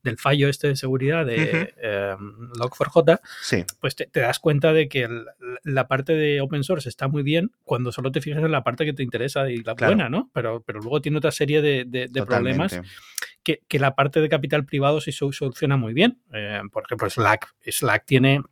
del 0.02 0.18
fallo 0.18 0.48
este 0.48 0.66
de 0.66 0.76
seguridad 0.76 1.24
de 1.24 1.74
em, 1.80 2.50
Log4j, 2.58 3.20
sí. 3.42 3.64
pues 3.80 3.94
te, 3.94 4.08
das 4.12 4.40
cuenta 4.40 4.72
de 4.72 4.88
que 4.88 5.08
la 5.62 5.86
parte 5.86 6.14
de 6.14 6.40
open 6.40 6.64
source 6.64 6.88
está 6.88 7.06
muy 7.06 7.22
bien 7.22 7.52
cuando 7.62 7.92
solo 7.92 8.10
te 8.10 8.20
fijas 8.20 8.42
en 8.42 8.50
la 8.50 8.64
parte 8.64 8.84
que 8.84 8.92
te 8.92 9.04
interesa 9.04 9.48
y 9.48 9.62
la 9.62 9.74
buena, 9.74 10.08
¿no? 10.08 10.30
Pero, 10.34 10.64
pero 10.66 10.80
luego 10.80 11.00
tiene 11.00 11.18
otra 11.18 11.30
serie 11.30 11.62
de, 11.62 11.84
de 11.84 12.08
problemas 12.26 12.71
que, 13.42 13.78
la 13.78 13.94
parte 13.94 14.20
de 14.20 14.28
capital 14.28 14.64
privado 14.64 15.00
sí 15.00 15.12
soluciona 15.12 15.76
muy 15.76 15.94
bien. 15.94 16.22
Eh, 16.32 16.60
por 16.72 16.84
ejemplo, 16.84 17.10
Slack. 17.10 17.54
Slack 17.66 18.04
tiene 18.06 18.42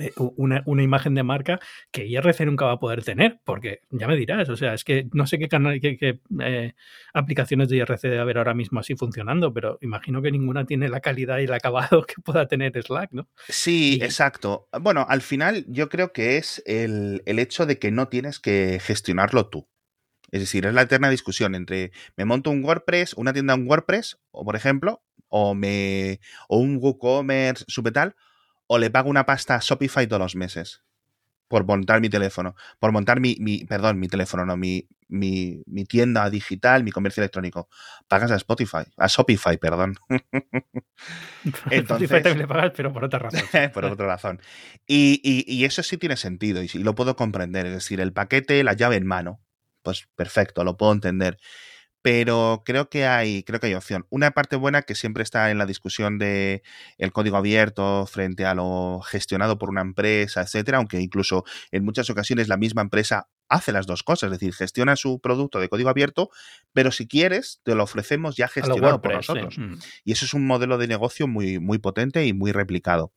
eh, 0.00 0.12
una, 0.16 0.82
imagen 0.82 1.14
de 1.14 1.22
marca 1.22 1.60
que 1.92 2.06
IRC 2.06 2.40
nunca 2.40 2.64
va 2.64 2.72
a 2.72 2.78
poder 2.80 3.04
tener, 3.04 3.38
porque 3.44 3.82
ya 3.90 4.08
me 4.08 4.16
dirás, 4.16 4.48
o 4.48 4.56
sea, 4.56 4.74
es 4.74 4.82
que 4.82 5.06
no 5.12 5.28
sé 5.28 5.38
qué 5.38 5.48
canal, 5.48 5.80
qué, 5.80 6.18
eh, 6.40 6.74
aplicaciones 7.14 7.68
de 7.68 7.76
IRC 7.76 8.02
debe 8.02 8.18
haber 8.18 8.38
ahora 8.38 8.52
mismo 8.52 8.80
así 8.80 8.96
funcionando, 8.96 9.52
pero 9.52 9.78
imagino 9.82 10.20
que 10.22 10.32
ninguna 10.32 10.66
tiene 10.66 10.88
la 10.88 10.98
calidad 10.98 11.38
y 11.38 11.44
el 11.44 11.52
acabado 11.52 12.02
que 12.06 12.20
pueda 12.20 12.48
tener 12.48 12.72
Slack, 12.82 13.12
¿no? 13.12 13.28
Sí, 13.48 14.00
exacto. 14.02 14.68
Bueno, 14.80 15.06
al 15.08 15.22
final 15.22 15.64
yo 15.68 15.88
creo 15.88 16.12
que 16.12 16.36
es 16.36 16.64
el, 16.66 17.22
el 17.24 17.38
hecho 17.38 17.64
de 17.64 17.78
que 17.78 17.92
no 17.92 18.08
tienes 18.08 18.40
que 18.40 18.80
gestionarlo 18.82 19.48
tú. 19.48 19.68
Es 20.30 20.40
decir, 20.40 20.66
es 20.66 20.74
la 20.74 20.82
eterna 20.82 21.10
discusión 21.10 21.54
entre 21.54 21.92
me 22.16 22.24
monto 22.24 22.50
un 22.50 22.64
WordPress, 22.64 23.14
una 23.14 23.32
tienda 23.32 23.54
en 23.54 23.68
WordPress, 23.68 24.18
o 24.30 24.44
por 24.44 24.56
ejemplo, 24.56 25.02
o 25.28 25.54
me 25.54 26.20
o 26.48 26.58
un 26.58 26.78
WooCommerce 26.80 27.64
tal, 27.92 28.16
o 28.66 28.78
le 28.78 28.90
pago 28.90 29.08
una 29.10 29.26
pasta 29.26 29.54
a 29.54 29.60
Shopify 29.60 30.06
todos 30.06 30.20
los 30.20 30.36
meses 30.36 30.82
por 31.48 31.64
montar 31.64 32.00
mi 32.00 32.08
teléfono, 32.08 32.56
por 32.78 32.92
montar 32.92 33.20
mi, 33.20 33.36
mi 33.38 33.64
perdón, 33.64 34.00
mi 34.00 34.08
teléfono, 34.08 34.44
no, 34.44 34.56
mi, 34.56 34.88
mi, 35.08 35.62
mi, 35.66 35.84
tienda 35.84 36.28
digital, 36.28 36.82
mi 36.82 36.90
comercio 36.90 37.20
electrónico. 37.20 37.68
Pagas 38.08 38.32
a 38.32 38.36
Spotify, 38.36 38.82
a 38.96 39.06
Shopify, 39.06 39.56
perdón. 39.56 39.94
Entonces, 41.44 41.82
Spotify 41.82 42.14
también 42.14 42.38
le 42.38 42.48
pagas, 42.48 42.72
pero 42.76 42.92
por 42.92 43.04
otra 43.04 43.20
razón. 43.20 43.42
por 43.72 43.84
otra 43.84 44.06
razón. 44.06 44.40
Y, 44.86 45.20
y, 45.22 45.44
y, 45.46 45.64
eso 45.64 45.82
sí 45.82 45.96
tiene 45.96 46.16
sentido 46.16 46.62
y, 46.62 46.70
y 46.72 46.78
lo 46.78 46.94
puedo 46.96 47.14
comprender. 47.14 47.66
Es 47.66 47.72
decir, 47.74 48.00
el 48.00 48.12
paquete, 48.12 48.64
la 48.64 48.72
llave 48.72 48.96
en 48.96 49.06
mano 49.06 49.40
pues 49.86 50.08
perfecto, 50.16 50.64
lo 50.64 50.76
puedo 50.76 50.90
entender. 50.90 51.38
Pero 52.02 52.62
creo 52.64 52.88
que 52.88 53.06
hay, 53.06 53.44
creo 53.44 53.60
que 53.60 53.68
hay 53.68 53.74
opción. 53.74 54.04
Una 54.10 54.32
parte 54.32 54.56
buena 54.56 54.82
que 54.82 54.96
siempre 54.96 55.22
está 55.22 55.52
en 55.52 55.58
la 55.58 55.66
discusión 55.66 56.18
de 56.18 56.64
el 56.98 57.12
código 57.12 57.36
abierto 57.36 58.04
frente 58.06 58.44
a 58.44 58.54
lo 58.54 59.00
gestionado 59.00 59.58
por 59.58 59.70
una 59.70 59.82
empresa, 59.82 60.40
etcétera, 60.40 60.78
aunque 60.78 61.00
incluso 61.00 61.44
en 61.70 61.84
muchas 61.84 62.10
ocasiones 62.10 62.48
la 62.48 62.56
misma 62.56 62.82
empresa 62.82 63.28
hace 63.48 63.70
las 63.70 63.86
dos 63.86 64.02
cosas, 64.02 64.32
es 64.32 64.40
decir, 64.40 64.54
gestiona 64.54 64.96
su 64.96 65.20
producto 65.20 65.60
de 65.60 65.68
código 65.68 65.88
abierto, 65.88 66.30
pero 66.72 66.90
si 66.90 67.06
quieres, 67.06 67.60
te 67.62 67.76
lo 67.76 67.84
ofrecemos 67.84 68.36
ya 68.36 68.48
gestionado 68.48 69.00
por 69.00 69.14
nosotros. 69.14 69.56
Mm. 69.56 69.74
Y 70.04 70.12
eso 70.12 70.24
es 70.24 70.34
un 70.34 70.48
modelo 70.48 70.78
de 70.78 70.88
negocio 70.88 71.28
muy, 71.28 71.60
muy 71.60 71.78
potente 71.78 72.26
y 72.26 72.32
muy 72.32 72.50
replicado 72.50 73.12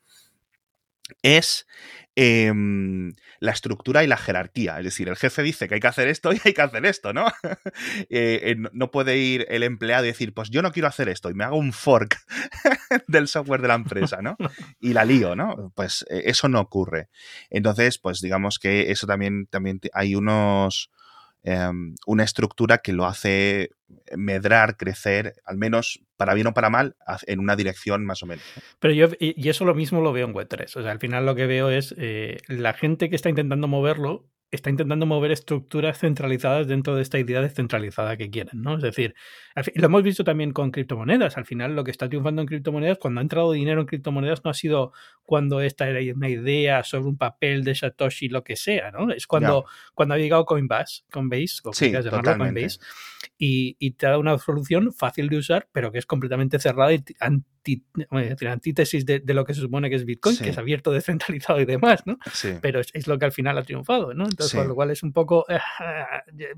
es 1.22 1.67
em, 2.15 3.13
la 3.39 3.52
estructura 3.52 4.04
y 4.04 4.08
la 4.08 4.17
jerarquía. 4.17 4.78
Es 4.80 4.86
decir, 4.86 5.08
el 5.10 5.15
jefe 5.15 5.43
dice 5.43 5.67
que 5.67 5.76
hay 5.76 5.80
que 5.80 5.88
hacer 5.88 6.08
esto 6.08 6.34
y 6.34 6.41
hay 6.43 6.54
que 6.54 6.62
hacer 6.62 6.86
esto, 6.86 7.13
¿no? 7.13 7.28
Eh, 8.10 8.56
no 8.74 8.91
puede 8.91 9.17
ir 9.17 9.45
el 9.50 9.63
empleado 9.63 10.06
y 10.06 10.08
decir, 10.08 10.34
pues 10.34 10.50
yo 10.50 10.62
no 10.62 10.72
quiero 10.72 10.88
hacer 10.88 11.10
esto 11.10 11.30
y 11.30 11.34
me 11.34 11.43
hago 11.43 11.58
un 11.58 11.74
fork 11.74 12.17
del 13.08 13.28
software 13.28 13.62
de 13.62 13.67
la 13.67 13.76
empresa, 13.76 14.22
¿no? 14.22 14.36
Y 14.80 14.93
la 14.93 15.06
lío, 15.06 15.36
¿no? 15.36 15.72
Pues 15.76 16.06
eh, 16.10 16.24
eso 16.26 16.48
no 16.50 16.60
ocurre. 16.60 17.10
Entonces, 17.50 18.00
pues 18.00 18.22
digamos 18.22 18.60
que 18.60 18.91
eso 18.91 19.08
también, 19.08 19.48
también 19.48 19.80
hay 19.93 20.15
unos 20.15 20.89
Em, 21.43 21.95
una 22.06 22.23
estructura 22.23 22.80
que 22.80 22.91
lo 22.91 23.06
hace 23.06 23.69
medrar, 24.15 24.75
crecer, 24.75 25.36
al 25.45 25.58
menos 25.58 26.02
para 26.17 26.34
bien 26.34 26.47
o 26.47 26.54
para 26.54 26.69
mal, 26.69 26.95
en 27.28 27.39
una 27.39 27.56
dirección 27.56 28.06
más 28.06 28.21
o 28.23 28.25
menos. 28.25 28.43
Pero 28.80 28.93
yo, 28.93 29.08
y 29.19 29.47
eso 29.47 29.63
lo 29.63 29.73
mismo 29.73 30.02
lo 30.02 30.12
veo 30.12 30.28
en 30.28 30.34
Web3. 30.34 30.75
O 30.75 30.82
sea, 30.82 30.91
al 30.91 30.99
final 30.99 31.25
lo 31.25 31.36
que 31.36 31.47
veo 31.47 31.69
es 31.69 31.95
eh, 31.97 32.38
la 32.47 32.73
gente 32.73 33.10
que 33.10 33.15
está 33.15 33.30
intentando 33.30 33.67
moverlo 33.67 34.28
está 34.51 34.69
intentando 34.69 35.05
mover 35.05 35.31
estructuras 35.31 35.99
centralizadas 35.99 36.67
dentro 36.67 36.95
de 36.95 37.03
esta 37.03 37.19
idea 37.19 37.41
descentralizada 37.41 38.17
que 38.17 38.29
quieren, 38.29 38.62
¿no? 38.62 38.75
Es 38.75 38.81
decir, 38.81 39.13
lo 39.75 39.85
hemos 39.85 40.01
visto 40.01 40.23
también 40.23 40.51
con 40.51 40.71
criptomonedas. 40.71 41.38
Al 41.38 41.45
final, 41.45 41.75
lo 41.75 41.83
que 41.83 41.91
está 41.91 42.09
triunfando 42.09 42.41
en 42.41 42.47
criptomonedas, 42.47 42.97
cuando 42.97 43.19
ha 43.19 43.21
entrado 43.21 43.51
dinero 43.51 43.81
en 43.81 43.88
criptomonedas, 43.88 44.43
no 44.43 44.49
ha 44.49 44.55
sido 44.55 44.91
cuando 45.23 45.62
esta 45.62 45.88
era 45.88 45.99
una 46.15 46.29
idea 46.29 46.83
sobre 46.83 47.09
un 47.09 47.17
papel 47.17 47.63
de 47.63 47.75
Satoshi, 47.75 48.29
lo 48.29 48.43
que 48.43 48.55
sea, 48.55 48.91
¿no? 48.91 49.12
Es 49.12 49.27
cuando, 49.27 49.65
cuando 49.93 50.15
ha 50.15 50.17
llegado 50.17 50.45
Coinbase, 50.45 51.03
Coinbase, 51.12 51.62
o 51.65 51.73
sí, 51.73 51.91
Coinbase, 51.91 52.79
y, 53.38 53.75
y, 53.77 53.91
te 53.91 54.07
da 54.07 54.17
una 54.17 54.38
solución 54.39 54.91
fácil 54.93 55.29
de 55.29 55.38
usar, 55.38 55.67
pero 55.71 55.91
que 55.91 55.99
es 55.99 56.05
completamente 56.05 56.57
cerrada 56.59 56.93
y 56.93 57.03
antítesis 58.47 59.05
de, 59.05 59.21
lo 59.25 59.45
que 59.45 59.53
se 59.53 59.62
supone 59.62 59.89
que 59.89 59.95
es 59.95 60.05
Bitcoin, 60.05 60.38
que 60.38 60.49
es 60.49 60.58
abierto, 60.58 60.91
descentralizado 60.99 61.60
y 61.60 61.65
demás, 61.65 62.03
¿no? 62.05 62.17
Pero 62.62 62.79
es, 62.79 63.08
lo 63.08 63.17
que 63.17 63.25
al 63.25 63.32
final 63.32 63.58
ha 63.58 63.63
triunfado, 63.63 64.13
¿no? 64.13 64.25
Entonces, 64.25 64.58
con 64.58 64.67
lo 64.67 64.75
cual 64.75 64.91
es 64.91 65.03
un 65.03 65.13
poco, 65.13 65.45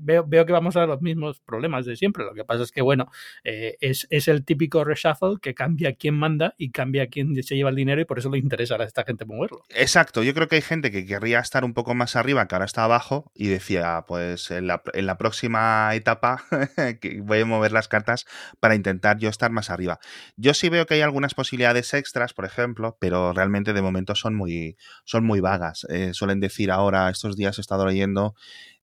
veo, 0.00 0.24
veo, 0.26 0.46
que 0.46 0.52
vamos 0.52 0.76
a 0.76 0.86
los 0.86 1.00
mismos 1.02 1.40
problemas 1.40 1.86
de 1.86 1.96
siempre. 1.96 2.24
Lo 2.24 2.34
que 2.34 2.44
pasa 2.44 2.62
es 2.62 2.72
que, 2.72 2.82
bueno, 2.82 3.10
es, 3.44 4.06
es, 4.10 4.28
el 4.28 4.44
típico 4.44 4.84
reshuffle 4.84 5.36
que 5.40 5.54
cambia 5.54 5.94
quién 5.94 6.14
manda 6.14 6.54
y 6.58 6.70
cambia 6.70 7.08
quién 7.08 7.40
se 7.42 7.56
lleva 7.56 7.70
el 7.70 7.76
dinero 7.76 8.00
y 8.00 8.04
por 8.04 8.18
eso 8.18 8.30
le 8.30 8.38
interesa 8.38 8.76
a 8.76 8.84
esta 8.84 9.04
gente 9.04 9.24
moverlo. 9.24 9.64
Exacto, 9.70 10.22
yo 10.22 10.34
creo 10.34 10.48
que 10.48 10.56
hay 10.56 10.62
gente 10.62 10.90
que 10.90 11.04
querría 11.04 11.40
estar 11.40 11.64
un 11.64 11.74
poco 11.74 11.94
más 11.94 12.16
arriba, 12.16 12.46
que 12.46 12.54
ahora 12.54 12.64
está 12.64 12.84
abajo, 12.84 13.30
y 13.34 13.48
decía, 13.48 14.04
pues 14.06 14.50
en 14.50 14.66
la, 14.66 14.82
en 14.94 15.06
la 15.06 15.18
próxima 15.18 15.94
etapa 15.94 16.44
que 17.00 17.20
voy 17.20 17.40
a 17.40 17.44
mover 17.44 17.72
las 17.72 17.88
cartas 17.88 18.26
para 18.60 18.74
intentar 18.74 19.18
yo 19.18 19.28
estar 19.28 19.50
más 19.50 19.70
arriba. 19.70 19.98
Yo 20.36 20.54
sí 20.54 20.68
veo 20.68 20.86
que 20.86 20.94
hay 20.94 21.01
algunas 21.02 21.34
posibilidades 21.34 21.94
extras, 21.94 22.32
por 22.34 22.44
ejemplo, 22.44 22.96
pero 23.00 23.32
realmente 23.32 23.72
de 23.72 23.82
momento 23.82 24.14
son 24.14 24.34
muy, 24.34 24.76
son 25.04 25.24
muy 25.24 25.40
vagas. 25.40 25.86
Eh, 25.90 26.12
suelen 26.14 26.40
decir 26.40 26.70
ahora, 26.70 27.10
estos 27.10 27.36
días 27.36 27.58
he 27.58 27.60
estado 27.60 27.86
leyendo 27.86 28.34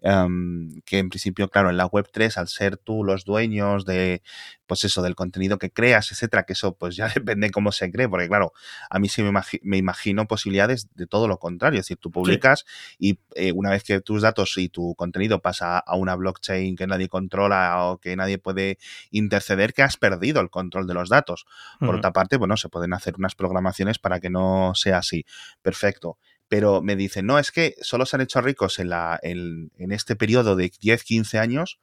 Em, 0.02 0.82
que 0.86 0.98
en 0.98 1.10
principio, 1.10 1.50
claro, 1.50 1.70
en 1.70 1.76
la 1.76 1.86
web 1.86 2.08
3, 2.12 2.38
al 2.38 2.48
ser 2.48 2.78
tú 2.78 3.04
los 3.04 3.26
dueños 3.26 3.84
de, 3.86 4.22
pues 4.66 4.86
eso, 4.86 5.02
del 5.02 5.16
contenido 5.16 5.58
que 5.58 5.72
creas, 5.72 6.12
etcétera, 6.12 6.44
que 6.44 6.54
eso 6.54 6.78
pues 6.78 6.96
ya 6.96 7.10
depende 7.10 7.52
cómo 7.52 7.72
se 7.74 7.92
cree, 7.92 8.08
porque 8.08 8.30
claro, 8.30 8.54
a 8.90 9.00
mí 9.00 9.10
sí 9.10 9.24
me, 9.24 9.78
imagino 9.78 10.26
posibilidades 10.26 10.88
de 10.96 11.06
todo 11.06 11.28
lo 11.28 11.38
contrario, 11.38 11.80
es 11.80 11.86
decir, 11.86 11.98
tú 11.98 12.12
publicas 12.12 12.66
y 12.98 13.20
eh, 13.36 13.52
una 13.52 13.72
vez 13.72 13.84
que 13.84 14.00
tus 14.00 14.22
datos 14.22 14.58
y 14.58 14.70
tu 14.70 14.96
contenido 14.96 15.42
pasa 15.42 15.80
a 15.80 15.96
una 15.98 16.16
blockchain 16.16 16.78
que 16.78 16.88
nadie 16.88 17.10
controla 17.10 17.84
o 17.84 17.98
que 17.98 18.16
nadie 18.16 18.38
puede 18.38 18.78
interceder, 19.12 19.74
que 19.74 19.84
has 19.84 19.98
perdido 19.98 20.40
el 20.40 20.50
control 20.50 20.88
de 20.88 20.94
los 20.94 21.10
datos. 21.10 21.46
Por 21.80 21.96
otra 21.96 22.14
parte, 22.14 22.38
bueno, 22.38 22.56
se 22.58 22.70
pueden 22.70 22.94
hacer 22.94 23.16
unas 23.18 23.36
programaciones 23.36 24.00
para 24.00 24.20
que 24.20 24.30
no 24.30 24.74
sea 24.76 25.00
así. 25.00 25.26
Perfecto 25.62 26.18
pero 26.50 26.82
me 26.82 26.96
dicen, 26.96 27.28
no, 27.28 27.38
es 27.38 27.52
que 27.52 27.76
solo 27.80 28.06
se 28.06 28.18
han 28.18 28.22
hecho 28.22 28.42
ricos 28.42 28.80
en, 28.80 28.90
la, 28.90 29.20
en, 29.22 29.72
este 29.78 30.16
periodo 30.16 30.56
de 30.56 30.72
10, 30.82 31.04
15 31.04 31.38
años 31.38 31.80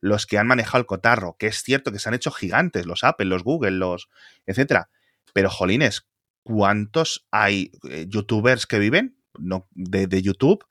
los 0.00 0.26
que 0.26 0.36
han 0.36 0.46
manejado 0.46 0.80
el 0.80 0.86
cotarro, 0.86 1.36
que 1.38 1.46
es 1.46 1.62
cierto 1.62 1.90
que 1.90 1.98
se 1.98 2.10
han 2.10 2.14
hecho 2.14 2.30
gigantes, 2.30 2.84
los 2.84 3.04
Apple, 3.04 3.24
los 3.24 3.42
Google, 3.42 3.70
los 3.70 4.10
etcétera. 4.44 4.90
Pero, 5.32 5.48
jolines, 5.48 6.06
¿cuántos 6.42 7.26
hay 7.30 7.72
eh, 7.88 8.04
youtubers 8.06 8.66
que 8.66 8.78
viven 8.78 9.16
no, 9.38 9.66
de, 9.72 10.20
YouTube? 10.20 10.62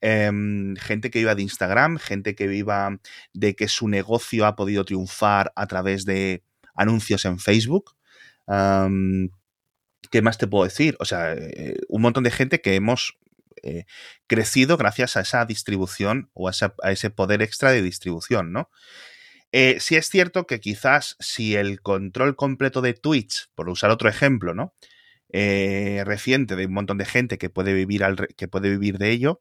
Em, 0.00 0.74
gente 0.74 1.12
que 1.12 1.20
viva 1.20 1.36
de 1.36 1.42
Instagram, 1.42 1.98
gente 1.98 2.34
que 2.34 2.48
viva 2.48 2.98
de 3.32 3.54
que 3.54 3.68
su 3.68 3.86
negocio 3.86 4.44
ha 4.44 4.56
podido 4.56 4.84
triunfar 4.84 5.52
a 5.54 5.68
través 5.68 6.04
de 6.04 6.42
anuncios 6.74 7.24
en 7.24 7.38
Facebook. 7.38 7.94
¿Qué 10.10 10.22
más 10.22 10.38
te 10.38 10.46
puedo 10.46 10.64
decir? 10.64 10.96
O 11.00 11.04
sea, 11.04 11.32
eh, 11.34 11.76
un 11.88 12.02
montón 12.02 12.24
de 12.24 12.30
gente 12.30 12.60
que 12.60 12.74
hemos 12.74 13.18
eh, 13.62 13.84
crecido 14.26 14.76
gracias 14.76 15.16
a 15.16 15.20
esa 15.20 15.44
distribución 15.44 16.30
o 16.32 16.48
a, 16.48 16.52
ese 16.90 17.10
poder 17.10 17.42
extra 17.42 17.70
de 17.70 17.82
distribución, 17.82 18.52
¿no? 18.52 18.70
Eh, 19.52 19.78
sí 19.80 19.96
es 19.96 20.08
cierto 20.08 20.46
que 20.46 20.60
quizás 20.60 21.16
si 21.18 21.56
el 21.56 21.80
control 21.82 22.36
completo 22.36 22.82
de 22.82 22.94
Twitch, 22.94 23.48
por 23.54 23.68
usar 23.68 23.90
otro 23.90 24.08
ejemplo, 24.08 24.54
¿no? 24.54 24.74
reciente 25.32 26.56
de 26.56 26.66
un 26.66 26.72
montón 26.72 26.98
de 26.98 27.04
gente 27.04 27.38
que 27.38 27.50
puede 27.50 27.72
vivir 27.72 28.02
que 28.36 28.48
puede 28.48 28.68
vivir 28.68 28.98
de 28.98 29.10
ello, 29.12 29.40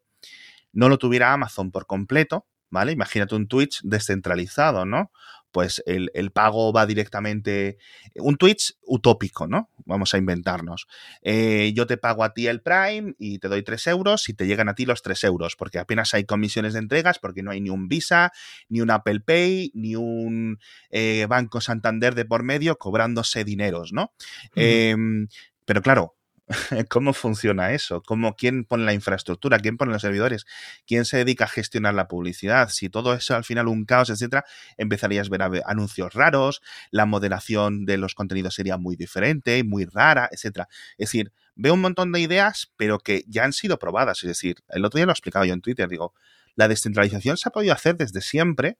no 0.71 0.87
lo 0.87 0.99
tuviera 0.99 1.33
Amazon 1.33 1.71
por 1.71 1.87
completo, 1.87 2.47
¿vale? 2.69 2.91
Imagínate 2.91 3.35
un 3.35 3.47
Twitch 3.47 3.81
descentralizado, 3.83 4.85
¿no? 4.85 5.11
Pues 5.51 5.81
el, 5.85 6.31
pago 6.31 6.71
va 6.71 6.85
directamente, 6.85 7.77
un 8.15 8.37
Twitch 8.37 8.75
utópico, 8.83 9.47
¿no? 9.47 9.69
Vamos 9.85 10.13
a 10.13 10.17
inventarnos. 10.17 10.87
Eh, 11.21 11.71
yo 11.75 11.87
te 11.87 11.97
pago 11.97 12.23
a 12.23 12.33
ti 12.33 12.47
el 12.47 12.61
Prime 12.61 13.15
y 13.17 13.39
te 13.39 13.47
doy 13.47 13.63
3 13.63 13.87
euros 13.87 14.29
y 14.29 14.33
te 14.33 14.45
llegan 14.45 14.69
a 14.69 14.75
ti 14.75 14.85
los 14.85 15.01
3 15.01 15.23
euros, 15.25 15.55
porque 15.55 15.79
apenas 15.79 16.13
hay 16.13 16.25
comisiones 16.25 16.73
de 16.73 16.79
entregas, 16.79 17.19
porque 17.19 17.43
no 17.43 17.51
hay 17.51 17.61
ni 17.61 17.69
un 17.69 17.87
Visa, 17.87 18.31
ni 18.67 18.81
un 18.81 18.91
Apple 18.91 19.21
Pay, 19.21 19.71
ni 19.73 19.95
un 19.95 20.59
eh, 20.91 21.25
Banco 21.27 21.61
Santander 21.61 22.13
de 22.15 22.25
por 22.25 22.43
medio 22.43 22.77
cobrándose 22.77 23.43
dineros, 23.43 23.93
¿no? 23.93 24.13
Em, 24.55 25.27
pero 25.65 25.81
claro, 25.81 26.15
¿Cómo 26.89 27.13
funciona 27.13 27.73
eso? 27.73 28.01
¿Cómo, 28.01 28.35
¿Quién 28.35 28.65
pone 28.65 28.83
la 28.83 28.93
infraestructura? 28.93 29.59
¿Quién 29.59 29.77
pone 29.77 29.91
los 29.91 30.01
servidores? 30.01 30.45
¿Quién 30.87 31.05
se 31.05 31.17
dedica 31.17 31.45
a 31.45 31.47
gestionar 31.47 31.93
la 31.93 32.07
publicidad? 32.07 32.69
Si 32.69 32.89
todo 32.89 33.13
eso 33.13 33.35
al 33.35 33.43
final 33.43 33.67
un 33.67 33.85
caos, 33.85 34.09
etcétera, 34.09 34.45
empezarías 34.77 35.29
a 35.31 35.47
ver 35.47 35.61
anuncios 35.65 36.13
raros, 36.13 36.61
la 36.89 37.05
moderación 37.05 37.85
de 37.85 37.97
los 37.97 38.15
contenidos 38.15 38.55
sería 38.55 38.77
muy 38.77 38.95
diferente, 38.95 39.63
muy 39.63 39.85
rara, 39.85 40.27
etcétera. 40.31 40.67
Es 40.97 41.09
decir, 41.09 41.31
veo 41.55 41.75
un 41.75 41.81
montón 41.81 42.11
de 42.11 42.19
ideas, 42.19 42.71
pero 42.77 42.99
que 42.99 43.23
ya 43.27 43.43
han 43.43 43.53
sido 43.53 43.77
probadas. 43.77 44.23
Es 44.23 44.29
decir, 44.29 44.57
el 44.69 44.83
otro 44.85 44.97
día 44.97 45.05
lo 45.05 45.11
he 45.11 45.13
explicado 45.13 45.45
yo 45.45 45.53
en 45.53 45.61
Twitter, 45.61 45.87
digo, 45.87 46.13
la 46.55 46.67
descentralización 46.67 47.37
se 47.37 47.47
ha 47.47 47.51
podido 47.51 47.73
hacer 47.73 47.95
desde 47.95 48.21
siempre, 48.21 48.77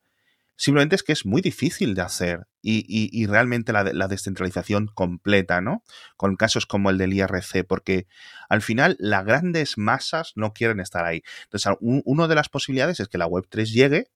Simplemente 0.60 0.98
es 0.98 1.04
que 1.04 1.14
es 1.14 1.26
muy 1.26 1.42
difícil 1.42 1.96
de 1.96 2.02
hacer 2.02 2.46
y, 2.62 3.26
realmente 3.28 3.72
la, 3.72 4.08
descentralización 4.10 4.88
completa, 4.88 5.62
¿no? 5.62 5.84
Con 6.18 6.36
casos 6.36 6.66
como 6.66 6.90
el 6.90 6.98
del 6.98 7.14
IRC, 7.14 7.64
porque 7.66 8.08
al 8.50 8.62
final 8.62 8.98
las 9.00 9.24
grandes 9.24 9.78
masas 9.78 10.34
no 10.36 10.52
quieren 10.52 10.82
estar 10.82 11.06
ahí. 11.06 11.24
Entonces, 11.44 11.74
una 11.80 12.28
de 12.28 12.36
las 12.36 12.50
posibilidades 12.50 13.00
es 13.00 13.08
que 13.08 13.18
la 13.18 13.28
Web3 13.28 13.72
llegue 13.72 14.12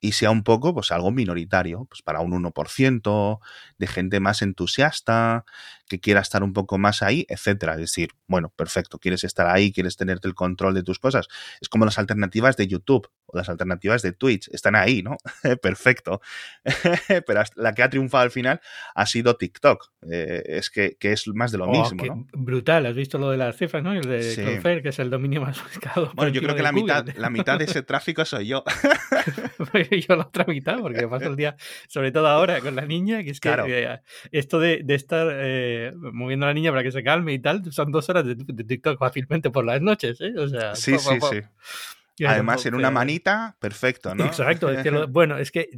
y 0.00 0.12
sea 0.12 0.30
un 0.30 0.42
poco, 0.42 0.72
pues 0.72 0.90
algo 0.90 1.10
minoritario, 1.10 1.84
pues 1.84 2.00
para 2.00 2.20
un 2.20 2.32
1% 2.32 3.40
de 3.76 3.86
gente 3.86 4.20
más 4.20 4.40
entusiasta, 4.40 5.44
que 5.86 6.00
quiera 6.00 6.20
estar 6.20 6.42
un 6.42 6.54
poco 6.54 6.78
más 6.78 7.02
ahí, 7.02 7.26
etcétera. 7.28 7.74
Es 7.74 7.80
decir, 7.80 8.12
bueno, 8.26 8.50
perfecto, 8.56 8.98
quieres 8.98 9.22
estar 9.22 9.46
ahí, 9.48 9.70
quieres 9.70 9.96
tenerte 9.98 10.28
el 10.28 10.34
control 10.34 10.72
de 10.74 10.82
tus 10.82 10.98
cosas. 10.98 11.28
Es 11.60 11.68
como 11.68 11.84
las 11.84 11.98
alternativas 11.98 12.56
de 12.56 12.68
YouTube 12.68 13.10
o 13.28 13.36
las 13.36 13.48
alternativas 13.48 14.02
de 14.02 14.12
Twitch, 14.12 14.48
están 14.52 14.74
ahí, 14.74 15.02
¿no? 15.02 15.16
perfecto. 15.62 16.20
Pero 17.26 17.42
la 17.56 17.74
que 17.74 17.82
ha 17.82 17.90
triunfado 17.90 18.24
al 18.24 18.30
final 18.30 18.60
ha 18.94 19.06
sido 19.06 19.36
TikTok. 19.36 19.92
Eh, 20.10 20.42
es 20.46 20.70
que, 20.70 20.96
es 21.00 21.28
más 21.28 21.52
de 21.52 21.58
lo 21.58 21.66
oh, 21.66 21.82
mismo, 21.82 22.04
¿no? 22.04 22.26
Brutal, 22.32 22.86
has 22.86 22.94
visto 22.94 23.18
lo 23.18 23.30
de 23.30 23.36
las 23.36 23.56
cifras, 23.56 23.82
¿no? 23.82 23.92
el 23.92 24.02
de 24.02 24.80
que 24.82 24.88
es 24.88 24.98
el 24.98 25.10
dominio 25.10 25.40
más 25.40 25.62
buscado. 25.62 26.10
Bueno, 26.14 26.32
yo 26.32 26.40
creo 26.40 26.54
que 26.54 26.62
la 26.62 26.72
mitad, 26.72 27.06
la 27.16 27.30
mitad 27.30 27.58
de 27.58 27.64
ese 27.64 27.82
tráfico 27.88 28.24
soy 28.24 28.48
yo. 28.48 28.64
yo 29.90 30.16
la 30.16 30.24
otra 30.24 30.44
mitad, 30.46 30.78
porque 30.80 31.06
paso 31.08 31.26
el 31.26 31.36
día, 31.36 31.56
sobre 31.88 32.12
todo 32.12 32.28
ahora 32.28 32.60
con 32.60 32.76
la 32.76 32.86
niña, 32.86 33.22
que 33.22 33.30
es 33.30 33.40
que 33.40 33.50
eh, 33.66 34.00
esto 34.32 34.58
de, 34.58 34.84
estar 34.88 35.28
eh, 35.30 35.92
moviendo 36.12 36.46
a 36.46 36.48
la 36.48 36.54
niña 36.54 36.70
para 36.70 36.82
que 36.82 36.92
se 36.92 37.02
calme 37.02 37.34
y 37.34 37.38
tal, 37.38 37.70
son 37.72 37.92
dos 37.92 38.08
horas 38.08 38.24
de, 38.26 38.36
TikTok 38.36 38.98
fácilmente 38.98 39.50
por 39.50 39.64
las 39.64 39.80
noches, 39.80 40.20
¿eh? 40.20 40.32
O 40.36 40.48
sea, 40.48 40.74
sí, 40.74 40.98
sí, 40.98 41.18
sí. 41.20 41.40
Además, 42.26 42.64
en 42.66 42.74
una 42.74 42.90
manita, 42.90 43.56
perfecto, 43.60 44.14
¿no? 44.14 44.24
Exacto. 44.24 44.68
bueno, 45.08 45.38
es 45.38 45.50
que 45.50 45.68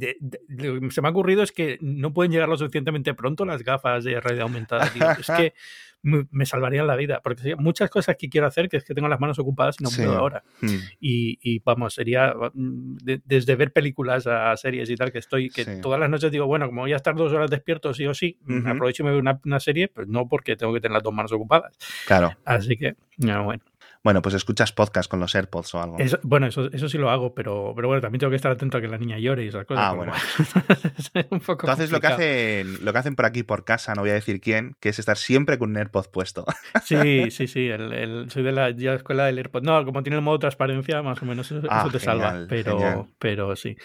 lo 0.47 0.79
que 0.79 0.91
se 0.91 1.01
me 1.01 1.07
ha 1.07 1.11
ocurrido 1.11 1.43
es 1.43 1.51
que 1.51 1.77
no 1.81 2.13
pueden 2.13 2.31
llegar 2.31 2.49
lo 2.49 2.57
suficientemente 2.57 3.13
pronto 3.13 3.45
las 3.45 3.63
gafas 3.63 4.03
de 4.03 4.19
realidad 4.19 4.43
aumentada. 4.43 4.91
Es 5.19 5.27
que 5.27 5.53
me 6.03 6.45
salvarían 6.45 6.87
la 6.87 6.95
vida. 6.95 7.21
Porque 7.23 7.55
muchas 7.55 7.89
cosas 7.89 8.15
que 8.17 8.29
quiero 8.29 8.47
hacer 8.47 8.69
que 8.69 8.77
es 8.77 8.83
que 8.83 8.93
tengo 8.93 9.07
las 9.07 9.19
manos 9.19 9.37
ocupadas 9.39 9.75
y 9.79 9.83
no 9.83 9.89
puedo 9.89 10.17
ahora. 10.17 10.43
Hmm. 10.61 10.77
Y, 10.99 11.59
vamos, 11.59 11.93
sería 11.93 12.33
mm, 12.53 12.97
desde 13.25 13.55
ver 13.55 13.71
películas 13.71 14.27
a 14.27 14.55
series 14.57 14.89
y 14.89 14.95
tal, 14.95 15.11
que 15.11 15.19
estoy, 15.19 15.49
que 15.49 15.65
todas 15.77 15.99
las 15.99 16.09
noches 16.09 16.31
digo, 16.31 16.45
bueno, 16.47 16.67
como 16.67 16.81
voy 16.81 16.93
a 16.93 16.97
estar 16.97 17.15
dos 17.15 17.31
horas 17.33 17.49
despierto 17.49 17.93
sí 17.93 18.05
o 18.07 18.13
sí, 18.13 18.37
aprovecho 18.65 19.03
y 19.03 19.05
me 19.05 19.11
veo 19.11 19.19
una, 19.19 19.39
una, 19.45 19.59
serie, 19.59 19.87
pues 19.87 20.07
no 20.07 20.27
porque 20.27 20.55
tengo 20.55 20.73
que 20.73 20.81
tener 20.81 20.93
las 20.93 21.03
dos 21.03 21.13
manos 21.13 21.31
ocupadas. 21.31 21.77
Claro. 22.05 22.35
Así 22.45 22.77
que, 22.77 22.95
bueno. 23.17 23.63
Bueno, 24.03 24.23
pues 24.23 24.33
escuchas 24.33 24.71
podcast 24.71 25.09
con 25.09 25.19
los 25.19 25.35
AirPods 25.35 25.75
o 25.75 25.81
algo. 25.81 25.97
bueno, 26.23 26.47
eso, 26.47 26.71
eso 26.71 26.89
sí 26.89 26.97
lo 26.97 27.11
hago, 27.11 27.35
pero, 27.35 27.73
pero 27.75 27.87
bueno, 27.87 28.01
también 28.01 28.19
tengo 28.19 28.31
que 28.31 28.35
estar 28.35 28.51
atento 28.51 28.77
a 28.77 28.81
que 28.81 28.87
la 28.87 28.97
niña 28.97 29.19
llore 29.19 29.45
y 29.45 29.49
esas 29.49 29.65
cosas. 29.65 29.83
Ah, 29.85 29.93
bueno. 29.93 30.13
es 30.97 31.11
un 31.29 31.39
poco 31.39 31.67
Entonces 31.67 31.91
lo 31.91 31.99
que, 31.99 32.07
hacen, 32.07 32.83
lo 32.83 32.93
que 32.93 32.99
hacen 32.99 33.15
por 33.15 33.25
aquí, 33.25 33.43
por 33.43 33.63
casa, 33.63 33.93
no 33.93 34.01
voy 34.01 34.09
a 34.09 34.15
decir 34.15 34.41
quién, 34.41 34.75
que 34.79 34.89
es 34.89 34.97
estar 34.97 35.17
siempre 35.17 35.59
con 35.59 35.69
un 35.69 35.77
AirPod 35.77 36.07
puesto. 36.07 36.45
sí, 36.83 37.29
sí, 37.29 37.47
sí. 37.47 37.67
El, 37.67 38.31
soy 38.31 38.41
de 38.41 38.51
la, 38.51 38.69
escuela 38.69 39.25
del 39.25 39.37
AirPod. 39.37 39.61
No, 39.61 39.85
como 39.85 40.01
tiene 40.01 40.15
el 40.15 40.23
modo 40.23 40.39
transparencia, 40.39 41.03
más 41.03 41.21
o 41.21 41.25
menos 41.25 41.51
eso, 41.51 41.67
ah, 41.69 41.87
te 41.91 41.99
salva. 41.99 42.45
Pero, 42.49 43.07
pero 43.19 43.55
sí. 43.55 43.77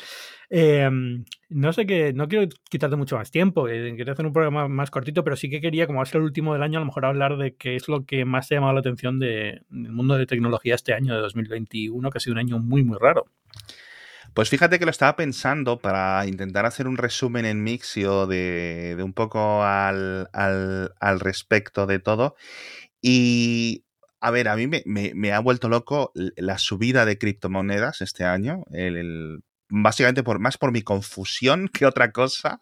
Em, 0.48 1.24
no 1.48 1.72
sé 1.72 1.87
qué, 1.87 2.12
no 2.12 2.28
quiero 2.28 2.48
quitarte 2.70 2.96
mucho 2.96 3.16
más 3.16 3.30
tiempo, 3.30 3.68
eh, 3.68 3.94
quería 3.96 4.12
hacer 4.12 4.26
un 4.26 4.32
programa 4.32 4.68
más 4.68 4.90
cortito, 4.90 5.24
pero 5.24 5.37
sí 5.37 5.50
que 5.50 5.61
quería, 5.61 5.87
como 5.87 5.98
va 5.98 6.04
a 6.04 6.06
ser 6.06 6.18
el 6.18 6.24
último 6.24 6.52
del 6.52 6.62
año, 6.62 6.78
a 6.78 6.80
lo 6.80 6.87
mejor 6.87 7.04
hablar 7.04 7.37
de 7.37 7.56
qué 7.56 7.74
es 7.74 7.88
lo 7.88 8.04
que 8.04 8.24
más 8.24 8.48
te 8.48 8.54
ha 8.54 8.59
llamado 8.59 8.74
la 8.74 8.80
atención 8.80 9.18
de, 9.18 9.62
del 9.68 9.92
mundo 9.92 10.16
de 10.16 10.26
tecnología 10.26 10.74
este 10.74 10.92
año 10.92 11.14
de 11.14 11.20
2021, 11.20 12.11
que 12.11 12.18
ha 12.18 12.20
sido 12.20 12.35
un 12.35 12.38
año 12.38 12.59
muy, 12.59 12.85
muy 12.85 12.98
raro. 13.00 13.26
Pues 14.35 14.50
fíjate 14.50 14.78
que 14.78 14.85
lo 14.85 14.90
estaba 14.90 15.16
pensando 15.16 15.78
para 15.78 16.26
intentar 16.26 16.66
hacer 16.66 16.87
un 16.87 16.98
resumen 16.98 17.46
en 17.46 17.64
Mixio 17.64 18.26
de, 18.26 18.94
de 18.94 19.02
un 19.02 19.14
poco 19.14 19.64
al, 19.64 20.28
al, 20.32 21.20
respecto 21.20 21.87
de 21.87 22.00
todo. 22.00 22.37
Y 23.00 23.87
a 24.20 24.30
ver, 24.30 24.48
a 24.48 24.56
mí 24.56 24.66
me, 24.66 24.82
me, 24.85 25.32
ha 25.32 25.40
vuelto 25.40 25.70
loco 25.70 26.12
la 26.14 26.59
subida 26.59 27.06
de 27.06 27.16
criptomonedas 27.16 28.02
este 28.02 28.24
año. 28.24 28.64
el, 28.72 29.40
básicamente 29.68 30.22
por, 30.22 30.38
más 30.38 30.59
por 30.59 30.72
mi 30.72 30.83
confusión 30.83 31.68
que 31.72 31.87
otra 31.87 32.12
cosa. 32.12 32.61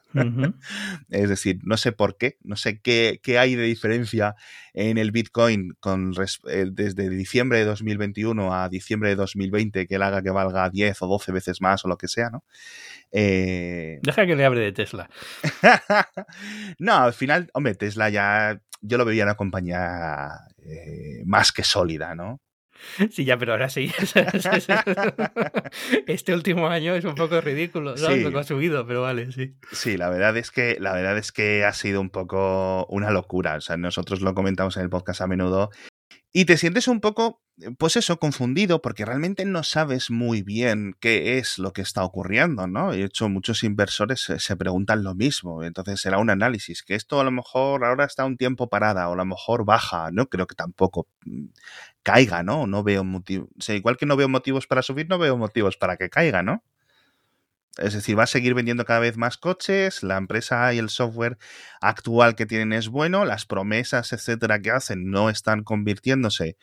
es 1.10 1.28
decir, 1.28 1.58
no 1.62 1.76
sé 1.76 1.92
por 1.92 2.16
qué, 2.16 2.36
no 2.42 2.56
sé 2.56 2.80
qué, 2.80 3.20
qué 3.22 3.38
hay 3.38 3.54
de 3.54 3.64
diferencia 3.64 4.34
en 4.72 4.98
el 4.98 5.12
Bitcoin 5.12 5.74
con, 5.80 6.14
eh, 6.48 6.66
desde 6.70 7.08
diciembre 7.08 7.58
de 7.58 7.64
2021 7.64 8.54
a 8.54 8.68
diciembre 8.68 9.10
de 9.10 9.16
2020 9.16 9.86
que 9.86 9.94
él 9.94 10.02
haga 10.02 10.22
que 10.22 10.30
valga 10.30 10.68
10 10.70 11.02
o 11.02 11.06
12 11.06 11.32
veces 11.32 11.60
más 11.60 11.84
o 11.84 11.88
lo 11.88 11.96
que 11.96 12.08
sea, 12.08 12.30
¿no? 12.30 12.44
Eh... 13.12 14.00
Deja 14.02 14.26
que 14.26 14.34
le 14.34 14.44
hable 14.44 14.60
de 14.60 14.72
Tesla. 14.72 15.08
no, 16.78 16.94
al 16.94 17.12
final, 17.12 17.48
hombre, 17.54 17.74
Tesla 17.74 18.08
ya 18.08 18.60
yo 18.80 18.98
lo 18.98 19.04
veía 19.04 19.24
una 19.24 19.36
compañía 19.36 20.30
eh, 20.58 21.22
más 21.24 21.52
que 21.52 21.64
sólida, 21.64 22.14
¿no? 22.14 22.40
Sí, 23.10 23.24
ya, 23.24 23.38
pero 23.38 23.52
ahora 23.52 23.68
sí. 23.68 23.90
Este 26.06 26.34
último 26.34 26.68
año 26.68 26.94
es 26.94 27.04
un 27.04 27.14
poco 27.14 27.40
ridículo, 27.40 27.94
¿no? 27.96 28.16
Lo 28.16 28.30
que 28.30 28.38
ha 28.38 28.44
subido, 28.44 28.86
pero 28.86 29.02
vale, 29.02 29.32
sí. 29.32 29.54
Sí, 29.72 29.96
la 29.96 30.08
verdad 30.10 30.36
es 30.36 30.50
que 30.50 30.76
la 30.80 30.92
verdad 30.92 31.18
es 31.18 31.32
que 31.32 31.64
ha 31.64 31.72
sido 31.72 32.00
un 32.00 32.10
poco 32.10 32.86
una 32.86 33.10
locura. 33.10 33.56
O 33.56 33.60
sea, 33.60 33.76
nosotros 33.76 34.20
lo 34.20 34.34
comentamos 34.34 34.76
en 34.76 34.84
el 34.84 34.90
podcast 34.90 35.20
a 35.20 35.26
menudo. 35.26 35.70
Y 36.36 36.46
te 36.46 36.56
sientes 36.56 36.88
un 36.88 37.00
poco, 37.00 37.42
pues 37.78 37.94
eso, 37.94 38.18
confundido, 38.18 38.82
porque 38.82 39.04
realmente 39.04 39.44
no 39.44 39.62
sabes 39.62 40.10
muy 40.10 40.42
bien 40.42 40.96
qué 40.98 41.38
es 41.38 41.58
lo 41.60 41.72
que 41.72 41.82
está 41.82 42.02
ocurriendo, 42.02 42.66
¿no? 42.66 42.90
De 42.90 43.04
hecho, 43.04 43.28
muchos 43.28 43.62
inversores 43.62 44.20
se, 44.20 44.40
se 44.40 44.56
preguntan 44.56 45.04
lo 45.04 45.14
mismo. 45.14 45.62
Entonces 45.62 46.00
será 46.00 46.18
un 46.18 46.30
análisis, 46.30 46.82
que 46.82 46.96
esto 46.96 47.20
a 47.20 47.24
lo 47.24 47.30
mejor 47.30 47.84
ahora 47.84 48.04
está 48.04 48.24
un 48.24 48.36
tiempo 48.36 48.68
parada, 48.68 49.08
o 49.08 49.12
a 49.12 49.16
lo 49.16 49.24
mejor 49.24 49.64
baja, 49.64 50.10
no 50.10 50.26
creo 50.26 50.48
que 50.48 50.56
tampoco 50.56 51.06
caiga, 52.04 52.44
¿no? 52.44 52.68
No 52.68 52.84
veo 52.84 53.04
motivos. 53.04 53.48
O 53.68 53.72
igual 53.72 53.96
que 53.96 54.06
no 54.06 54.16
veo 54.16 54.28
motivos 54.28 54.66
para 54.68 54.82
subir, 54.82 55.08
no 55.08 55.18
veo 55.18 55.36
motivos 55.36 55.76
para 55.76 55.96
que 55.96 56.10
caiga, 56.10 56.42
¿no? 56.44 56.62
Es 57.76 57.92
decir, 57.94 58.16
va 58.16 58.22
a 58.22 58.26
seguir 58.26 58.54
vendiendo 58.54 58.84
cada 58.84 59.00
vez 59.00 59.16
más 59.16 59.36
coches, 59.36 60.04
la 60.04 60.16
empresa 60.16 60.72
y 60.72 60.78
el 60.78 60.90
software 60.90 61.38
actual 61.80 62.36
que 62.36 62.46
tienen 62.46 62.72
es 62.72 62.88
bueno, 62.88 63.24
las 63.24 63.46
promesas, 63.46 64.12
etcétera, 64.12 64.60
que 64.60 64.70
hacen 64.70 65.10
no 65.10 65.28
están 65.28 65.64
convirtiéndose 65.64 66.56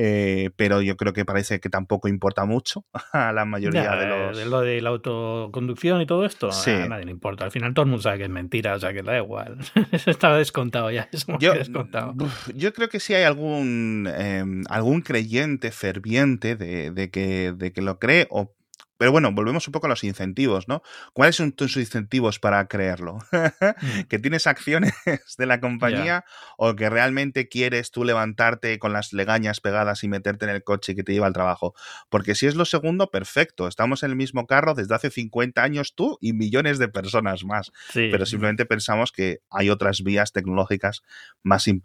eh, 0.00 0.50
pero 0.54 0.80
yo 0.80 0.96
creo 0.96 1.12
que 1.12 1.24
parece 1.24 1.58
que 1.58 1.68
tampoco 1.68 2.06
importa 2.06 2.44
mucho 2.44 2.84
a 3.12 3.32
la 3.32 3.44
mayoría 3.44 3.96
de 3.96 4.06
los... 4.06 4.38
De 4.38 4.46
lo 4.46 4.60
de 4.60 4.80
la 4.80 4.90
autoconducción 4.90 6.00
y 6.00 6.06
todo 6.06 6.24
esto, 6.24 6.50
a 6.50 6.88
nadie 6.88 7.04
le 7.04 7.10
importa. 7.10 7.44
Al 7.44 7.50
final 7.50 7.74
todo 7.74 7.82
el 7.82 7.90
mundo 7.90 8.02
sabe 8.02 8.18
que 8.18 8.24
es 8.24 8.30
mentira, 8.30 8.76
o 8.76 8.78
sea 8.78 8.92
que 8.92 9.02
da 9.02 9.16
igual. 9.16 9.58
Eso 9.90 10.10
estaba 10.12 10.36
descontado 10.36 10.92
ya, 10.92 11.08
yo, 11.40 11.52
descontado. 11.52 12.14
Yo 12.54 12.72
creo 12.72 12.88
que 12.88 13.00
sí 13.00 13.14
hay 13.14 13.24
algún, 13.24 14.08
em, 14.16 14.62
algún 14.68 15.00
creyente 15.00 15.72
ferviente 15.72 16.54
de, 16.54 16.92
de, 16.92 17.10
que, 17.10 17.52
de 17.56 17.72
que 17.72 17.82
lo 17.82 17.98
cree 17.98 18.28
o 18.30 18.54
pero 18.98 19.12
bueno, 19.12 19.32
volvemos 19.32 19.66
un 19.66 19.72
poco 19.72 19.86
a 19.86 19.88
los 19.88 20.04
incentivos, 20.04 20.68
¿no? 20.68 20.82
¿Cuáles 21.12 21.36
son 21.36 21.52
tus 21.52 21.76
incentivos 21.76 22.38
para 22.38 22.66
creerlo? 22.68 23.18
Mm. 23.32 24.02
¿Que 24.08 24.18
tienes 24.18 24.46
acciones 24.46 24.92
de 25.38 25.46
la 25.46 25.60
compañía 25.60 26.24
o 26.56 26.74
que 26.74 26.90
realmente 26.90 27.48
quieres 27.48 27.90
tú 27.90 28.04
levantarte 28.04 28.78
con 28.78 28.92
las 28.92 29.12
legañas 29.12 29.60
pegadas 29.60 30.04
y 30.04 30.08
meterte 30.08 30.44
en 30.44 30.50
el 30.50 30.64
coche 30.64 30.94
que 30.94 31.04
te 31.04 31.12
lleva 31.12 31.26
al 31.26 31.32
trabajo? 31.32 31.74
Porque 32.10 32.34
si 32.34 32.46
es 32.46 32.56
lo 32.56 32.64
segundo, 32.64 33.10
perfecto. 33.10 33.68
Estamos 33.68 34.02
en 34.02 34.10
el 34.10 34.16
mismo 34.16 34.46
carro 34.46 34.74
desde 34.74 34.94
hace 34.94 35.10
50 35.10 35.62
años 35.62 35.94
tú 35.94 36.18
y 36.20 36.32
millones 36.32 36.78
de 36.78 36.88
personas 36.88 37.44
más. 37.44 37.72
Pero 37.94 38.26
simplemente 38.26 38.66
pensamos 38.66 39.12
que 39.12 39.38
hay 39.50 39.70
otras 39.70 40.02
vías 40.02 40.32
tecnológicas 40.32 41.02
más 41.42 41.68
importantes 41.68 41.78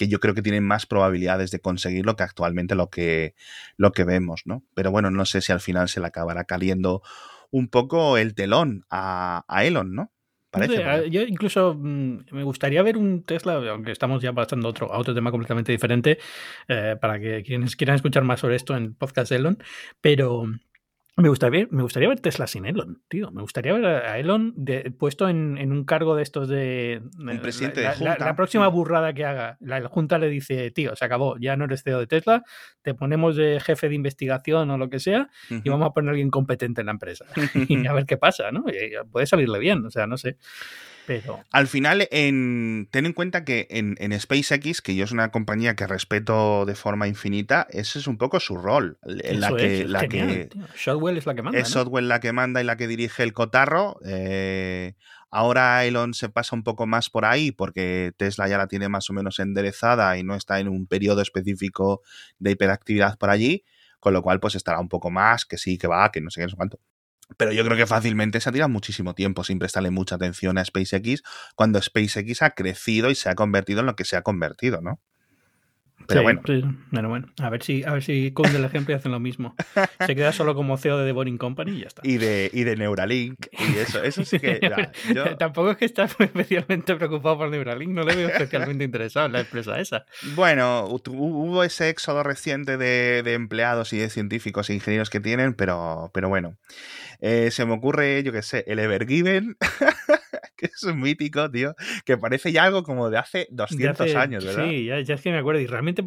que 0.00 0.08
yo 0.08 0.18
creo 0.18 0.34
que 0.34 0.40
tienen 0.40 0.64
más 0.64 0.86
probabilidades 0.86 1.50
de 1.50 1.60
conseguirlo 1.60 2.16
que 2.16 2.22
actualmente 2.22 2.74
lo 2.74 2.88
que, 2.88 3.34
lo 3.76 3.92
que 3.92 4.04
vemos, 4.04 4.46
¿no? 4.46 4.64
Pero 4.72 4.90
bueno, 4.90 5.10
no 5.10 5.26
sé 5.26 5.42
si 5.42 5.52
al 5.52 5.60
final 5.60 5.90
se 5.90 6.00
le 6.00 6.06
acabará 6.06 6.44
caliendo 6.44 7.02
un 7.50 7.68
poco 7.68 8.16
el 8.16 8.34
telón 8.34 8.86
a, 8.88 9.44
Elon, 9.62 9.94
¿no? 9.94 10.10
Parece, 10.50 11.10
yo 11.10 11.20
incluso 11.20 11.74
mm, 11.78 12.24
me 12.32 12.44
gustaría 12.44 12.82
ver 12.82 12.96
un 12.96 13.24
Tesla, 13.24 13.56
aunque 13.70 13.92
estamos 13.92 14.22
ya 14.22 14.32
pasando 14.32 14.68
a 14.68 14.70
otro, 14.70 14.90
a 14.90 14.96
otro 14.96 15.14
tema 15.14 15.30
completamente 15.30 15.70
diferente, 15.70 16.16
eh, 16.66 16.96
para 16.98 17.20
que 17.20 17.42
quienes 17.42 17.76
quieran 17.76 17.96
escuchar 17.96 18.24
más 18.24 18.40
sobre 18.40 18.56
esto 18.56 18.74
en 18.74 18.94
podcast 18.94 19.30
Elon, 19.32 19.58
pero 20.00 20.46
me 21.20 21.28
gustaría, 21.28 21.66
me 21.70 21.82
gustaría 21.82 22.08
ver 22.08 22.20
Tesla 22.20 22.46
sin 22.46 22.66
Elon, 22.66 23.02
tío. 23.08 23.30
Me 23.30 23.42
gustaría 23.42 23.72
ver 23.72 23.84
a 23.84 24.18
Elon 24.18 24.54
puesto 24.98 25.28
en, 25.28 25.72
un 25.72 25.84
cargo 25.84 26.16
de 26.16 26.22
estos 26.22 26.48
de. 26.48 27.02
presidente 27.40 27.82
la, 27.82 27.90
de 27.90 27.96
Junta. 27.96 28.24
La, 28.24 28.36
próxima 28.36 28.68
burrada 28.68 29.12
que 29.12 29.24
haga, 29.24 29.56
la, 29.60 29.86
Junta 29.88 30.18
le 30.18 30.28
dice, 30.28 30.70
tío, 30.70 30.96
se 30.96 31.04
acabó, 31.04 31.36
ya 31.38 31.56
no 31.56 31.64
eres 31.64 31.82
CEO 31.82 31.98
de 31.98 32.06
Tesla, 32.06 32.42
te 32.82 32.94
ponemos 32.94 33.36
de 33.36 33.60
jefe 33.60 33.88
de 33.88 33.94
investigación 33.94 34.70
o 34.70 34.78
lo 34.78 34.88
que 34.90 34.98
sea 34.98 35.28
y 35.48 35.68
vamos 35.68 35.88
a 35.88 35.92
poner 35.92 36.08
a 36.08 36.12
alguien 36.12 36.30
competente 36.30 36.80
en 36.82 36.86
la 36.86 36.92
empresa. 36.92 37.24
y 37.68 37.86
a 37.86 37.92
ver 37.92 38.06
qué 38.06 38.16
pasa, 38.16 38.50
¿no? 38.50 38.64
puede 39.10 39.26
salirle 39.26 39.58
bien, 39.58 39.84
o 39.84 39.90
sea, 39.90 40.06
no 40.06 40.16
sé. 40.16 40.36
Al 41.50 41.66
final, 41.66 42.06
en, 42.10 42.88
ten 42.90 43.06
en 43.06 43.12
cuenta 43.12 43.44
que 43.44 43.66
en, 43.70 44.20
SpaceX, 44.20 44.80
que 44.80 44.94
yo 44.94 45.04
es 45.04 45.12
una 45.12 45.30
compañía 45.30 45.74
que 45.74 45.86
respeto 45.86 46.64
de 46.66 46.74
forma 46.74 47.08
infinita, 47.08 47.66
ese 47.70 47.98
es 47.98 48.06
un 48.06 48.18
poco 48.18 48.40
su 48.40 48.56
rol. 48.56 48.98
La 49.02 49.54
que, 49.56 49.84
la 49.86 50.06
que 50.06 50.48
Shotwell 50.76 51.16
es 51.16 51.26
la 51.26 51.34
que 51.34 51.42
manda. 51.42 51.58
Es 51.58 51.68
Shotwell 51.68 52.08
la 52.08 52.20
que 52.20 52.32
manda 52.32 52.60
y 52.60 52.64
la 52.64 52.76
que 52.76 52.86
dirige 52.86 53.22
el 53.22 53.32
cotarro. 53.32 53.98
Eh, 54.04 54.94
ahora 55.30 55.84
Elon 55.84 56.14
se 56.14 56.28
pasa 56.28 56.54
un 56.54 56.62
poco 56.62 56.86
más 56.86 57.10
por 57.10 57.24
ahí 57.24 57.52
porque 57.52 58.12
Tesla 58.16 58.48
ya 58.48 58.58
la 58.58 58.68
tiene 58.68 58.88
más 58.88 59.10
o 59.10 59.12
menos 59.12 59.38
enderezada 59.38 60.16
y 60.18 60.22
no 60.22 60.34
está 60.34 60.60
en 60.60 60.68
un 60.68 60.86
periodo 60.86 61.22
específico 61.22 62.02
de 62.38 62.52
hiperactividad 62.52 63.18
por 63.18 63.30
allí, 63.30 63.64
con 63.98 64.12
lo 64.12 64.22
cual 64.22 64.40
pues 64.40 64.54
estará 64.54 64.80
un 64.80 64.88
poco 64.88 65.10
más, 65.10 65.44
que 65.44 65.58
sí, 65.58 65.78
que 65.78 65.86
va, 65.86 66.10
que 66.12 66.20
no 66.20 66.30
sé 66.30 66.40
qué, 66.40 66.44
no 66.44 66.50
sé 66.50 66.56
cuánto. 66.56 66.78
Pero 67.36 67.52
yo 67.52 67.64
creo 67.64 67.76
que 67.76 67.86
fácilmente 67.86 68.40
se 68.40 68.48
ha 68.48 68.52
tirado 68.52 68.68
muchísimo 68.68 69.14
tiempo 69.14 69.44
sin 69.44 69.58
prestarle 69.58 69.90
mucha 69.90 70.16
atención 70.16 70.58
a 70.58 70.64
SpaceX 70.64 71.22
cuando 71.54 71.80
SpaceX 71.80 72.42
ha 72.42 72.50
crecido 72.50 73.10
y 73.10 73.14
se 73.14 73.28
ha 73.28 73.34
convertido 73.34 73.80
en 73.80 73.86
lo 73.86 73.96
que 73.96 74.04
se 74.04 74.16
ha 74.16 74.22
convertido, 74.22 74.80
¿no? 74.82 75.00
Pero 76.10 76.22
bueno. 76.22 77.08
bueno. 77.08 77.26
A 77.40 77.50
ver 77.50 77.62
si, 77.62 77.84
a 77.84 77.92
ver 77.92 78.02
si 78.02 78.32
cunde 78.32 78.58
el 78.58 78.64
ejemplo 78.64 78.94
y 78.94 78.96
hacen 78.98 79.12
lo 79.12 79.20
mismo. 79.20 79.54
Se 80.06 80.14
queda 80.14 80.32
solo 80.32 80.54
como 80.54 80.76
CEO 80.76 80.98
de 80.98 81.06
The 81.06 81.12
Boring 81.12 81.38
Company 81.38 81.72
y 81.72 81.80
ya 81.80 81.86
está. 81.86 82.02
Y 82.04 82.18
de, 82.18 82.50
y 82.52 82.64
de 82.64 82.76
Neuralink. 82.76 83.46
Y 83.52 83.78
eso, 83.78 84.02
eso 84.02 84.24
sí 84.24 84.38
que. 84.38 84.60
Tampoco 85.38 85.70
es 85.70 85.76
que 85.76 85.84
estás 85.84 86.16
especialmente 86.18 86.94
preocupado 86.96 87.38
por 87.38 87.50
Neuralink, 87.50 87.90
no 87.90 88.02
le 88.02 88.16
veo 88.16 88.28
especialmente 88.28 88.84
interesado 88.84 89.26
en 89.26 89.32
la 89.32 89.40
empresa 89.40 89.78
esa. 89.80 90.04
Bueno, 90.34 90.86
hubo 90.86 91.64
ese 91.64 91.88
éxodo 91.88 92.22
reciente 92.22 92.76
de, 92.76 93.22
de 93.22 93.34
empleados 93.34 93.92
y 93.92 93.98
de 93.98 94.10
científicos 94.10 94.70
e 94.70 94.74
ingenieros 94.74 95.10
que 95.10 95.20
tienen, 95.20 95.54
pero, 95.54 96.10
pero 96.12 96.28
bueno. 96.28 96.56
Eh, 97.20 97.50
se 97.50 97.66
me 97.66 97.74
ocurre, 97.74 98.22
yo 98.22 98.32
qué 98.32 98.42
sé, 98.42 98.64
el 98.66 98.78
Evergiven, 98.78 99.56
que 100.60 100.66
es 100.66 100.82
un 100.82 101.00
mítico, 101.00 101.50
tío, 101.50 101.74
que 102.04 102.18
parece 102.18 102.52
ya 102.52 102.64
algo 102.64 102.82
como 102.82 103.08
de 103.10 103.18
hace 103.18 103.48
200 103.50 104.14
años, 104.14 104.44
¿verdad? 104.44 104.68
Sí, 104.68 104.84
ya, 104.84 104.98
es 104.98 105.20
que 105.22 105.30
me 105.30 105.38
acuerdo. 105.38 105.60
Y 105.60 105.66
realmente 105.66 106.04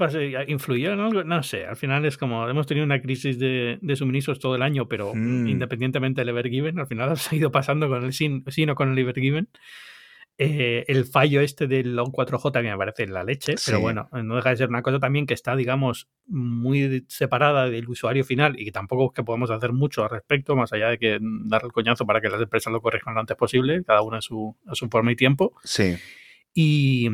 influyó, 0.47 0.95
¿no? 0.95 1.10
No 1.10 1.43
sé, 1.43 1.66
al 1.66 1.76
final 1.76 2.06
es 2.06 2.18
como, 2.18 2.47
hemos 2.47 2.68
tenido 2.68 2.86
una 2.86 3.01
crisis 3.01 3.39
de, 3.39 3.80
suministros 3.95 4.39
todo 4.39 4.56
el 4.56 4.62
año, 4.62 4.88
pero 4.88 5.14
mm. 5.14 5.47
independientemente 5.47 6.22
del 6.22 6.30
Evergiven, 6.30 6.80
al 6.80 6.88
final 6.88 7.14
ha 7.32 7.36
ido 7.36 7.51
pasando 7.51 7.89
con 7.89 8.04
el 8.04 8.14
SIN, 8.14 8.43
o 8.70 8.76
con 8.76 8.91
el 8.91 8.99
Evergiven. 8.99 9.47
Eh, 10.40 10.84
el 10.88 11.06
fallo 11.06 11.42
este 11.42 11.68
del 11.68 11.96
ON4J 11.96 12.52
que 12.52 12.72
me 12.72 12.78
parece 12.78 13.06
la 13.06 13.24
leche, 13.24 13.54
pero 13.64 13.80
bueno, 13.80 14.10
no 14.12 14.36
deja 14.36 14.50
de 14.50 14.58
ser 14.58 14.70
una 14.70 14.82
cosa 14.82 15.00
también 15.00 15.28
que 15.28 15.36
está, 15.36 15.56
digamos, 15.56 16.10
muy 16.26 17.06
separada 17.08 17.70
del 17.70 17.88
usuario 17.88 18.24
final 18.24 18.60
y 18.60 18.66
que 18.66 18.72
tampoco 18.72 19.06
es 19.06 19.16
que 19.16 19.24
podamos 19.24 19.52
hacer 19.52 19.74
mucho 19.74 20.04
al 20.04 20.10
respecto, 20.10 20.56
más 20.56 20.74
allá 20.74 20.90
de 20.90 20.98
que 20.98 21.20
dar 21.22 21.62
el 21.64 21.72
coñazo 21.72 22.08
para 22.08 22.20
que 22.20 22.30
las 22.30 22.42
empresas 22.42 22.74
lo 22.74 22.82
corrijan 22.82 23.14
lo 23.14 23.20
antes 23.20 23.38
posible, 23.38 23.84
cada 23.84 24.02
una 24.02 24.18
a 24.18 24.22
su, 24.22 24.58
a 24.66 24.74
su 24.74 24.90
forma 24.90 25.12
y 25.12 25.16
tiempo. 25.16 25.54
Sí. 25.64 25.98
Y, 26.56 27.10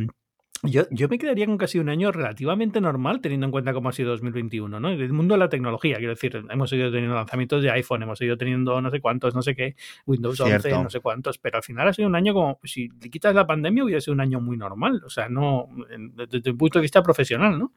yo, 0.64 0.84
yo, 0.92 1.08
me 1.08 1.18
quedaría 1.18 1.46
con 1.46 1.58
casi 1.58 1.80
un 1.80 1.90
año 1.90 2.12
relativamente 2.12 2.82
normal, 2.82 3.22
teniendo 3.22 3.46
en 3.46 3.52
cuenta 3.52 3.74
cómo 3.74 3.90
ha 3.90 3.92
sido 3.94 4.12
2021, 4.12 4.80
¿no? 4.80 4.90
El 4.90 5.14
mundo 5.14 5.36
de 5.36 5.40
la 5.40 5.50
tecnología, 5.50 5.98
quiero 5.98 6.14
decir, 6.14 6.44
hemos 6.50 6.70
seguido 6.70 6.92
teniendo 6.92 7.16
lanzamientos 7.16 7.64
de 7.64 7.72
iPhone, 7.72 8.04
hemos 8.04 8.18
seguido 8.18 8.38
teniendo 8.38 8.82
no 8.82 8.90
sé 8.90 9.00
cuántos, 9.00 9.34
no 9.36 9.42
sé 9.42 9.56
qué, 9.56 9.76
Windows 10.06 10.40
11, 10.40 10.70
no 10.72 10.90
sé 10.90 11.00
cuántos, 11.00 11.38
pero 11.38 11.58
al 11.58 11.64
final 11.64 11.88
ha 11.88 11.94
sido 11.94 12.08
un 12.08 12.16
año 12.16 12.34
como, 12.34 12.60
si 12.64 12.90
le 13.02 13.10
quitas 13.10 13.34
la 13.34 13.48
pandemia, 13.48 13.84
hubiera 13.84 14.02
sido 14.02 14.14
un 14.14 14.22
año 14.22 14.42
muy 14.42 14.58
normal, 14.58 15.02
o 15.06 15.10
sea, 15.10 15.30
no, 15.30 15.70
desde 16.28 16.50
el 16.50 16.58
punto 16.58 16.80
de 16.80 16.84
vista 16.84 17.02
profesional, 17.02 17.58
¿no? 17.58 17.74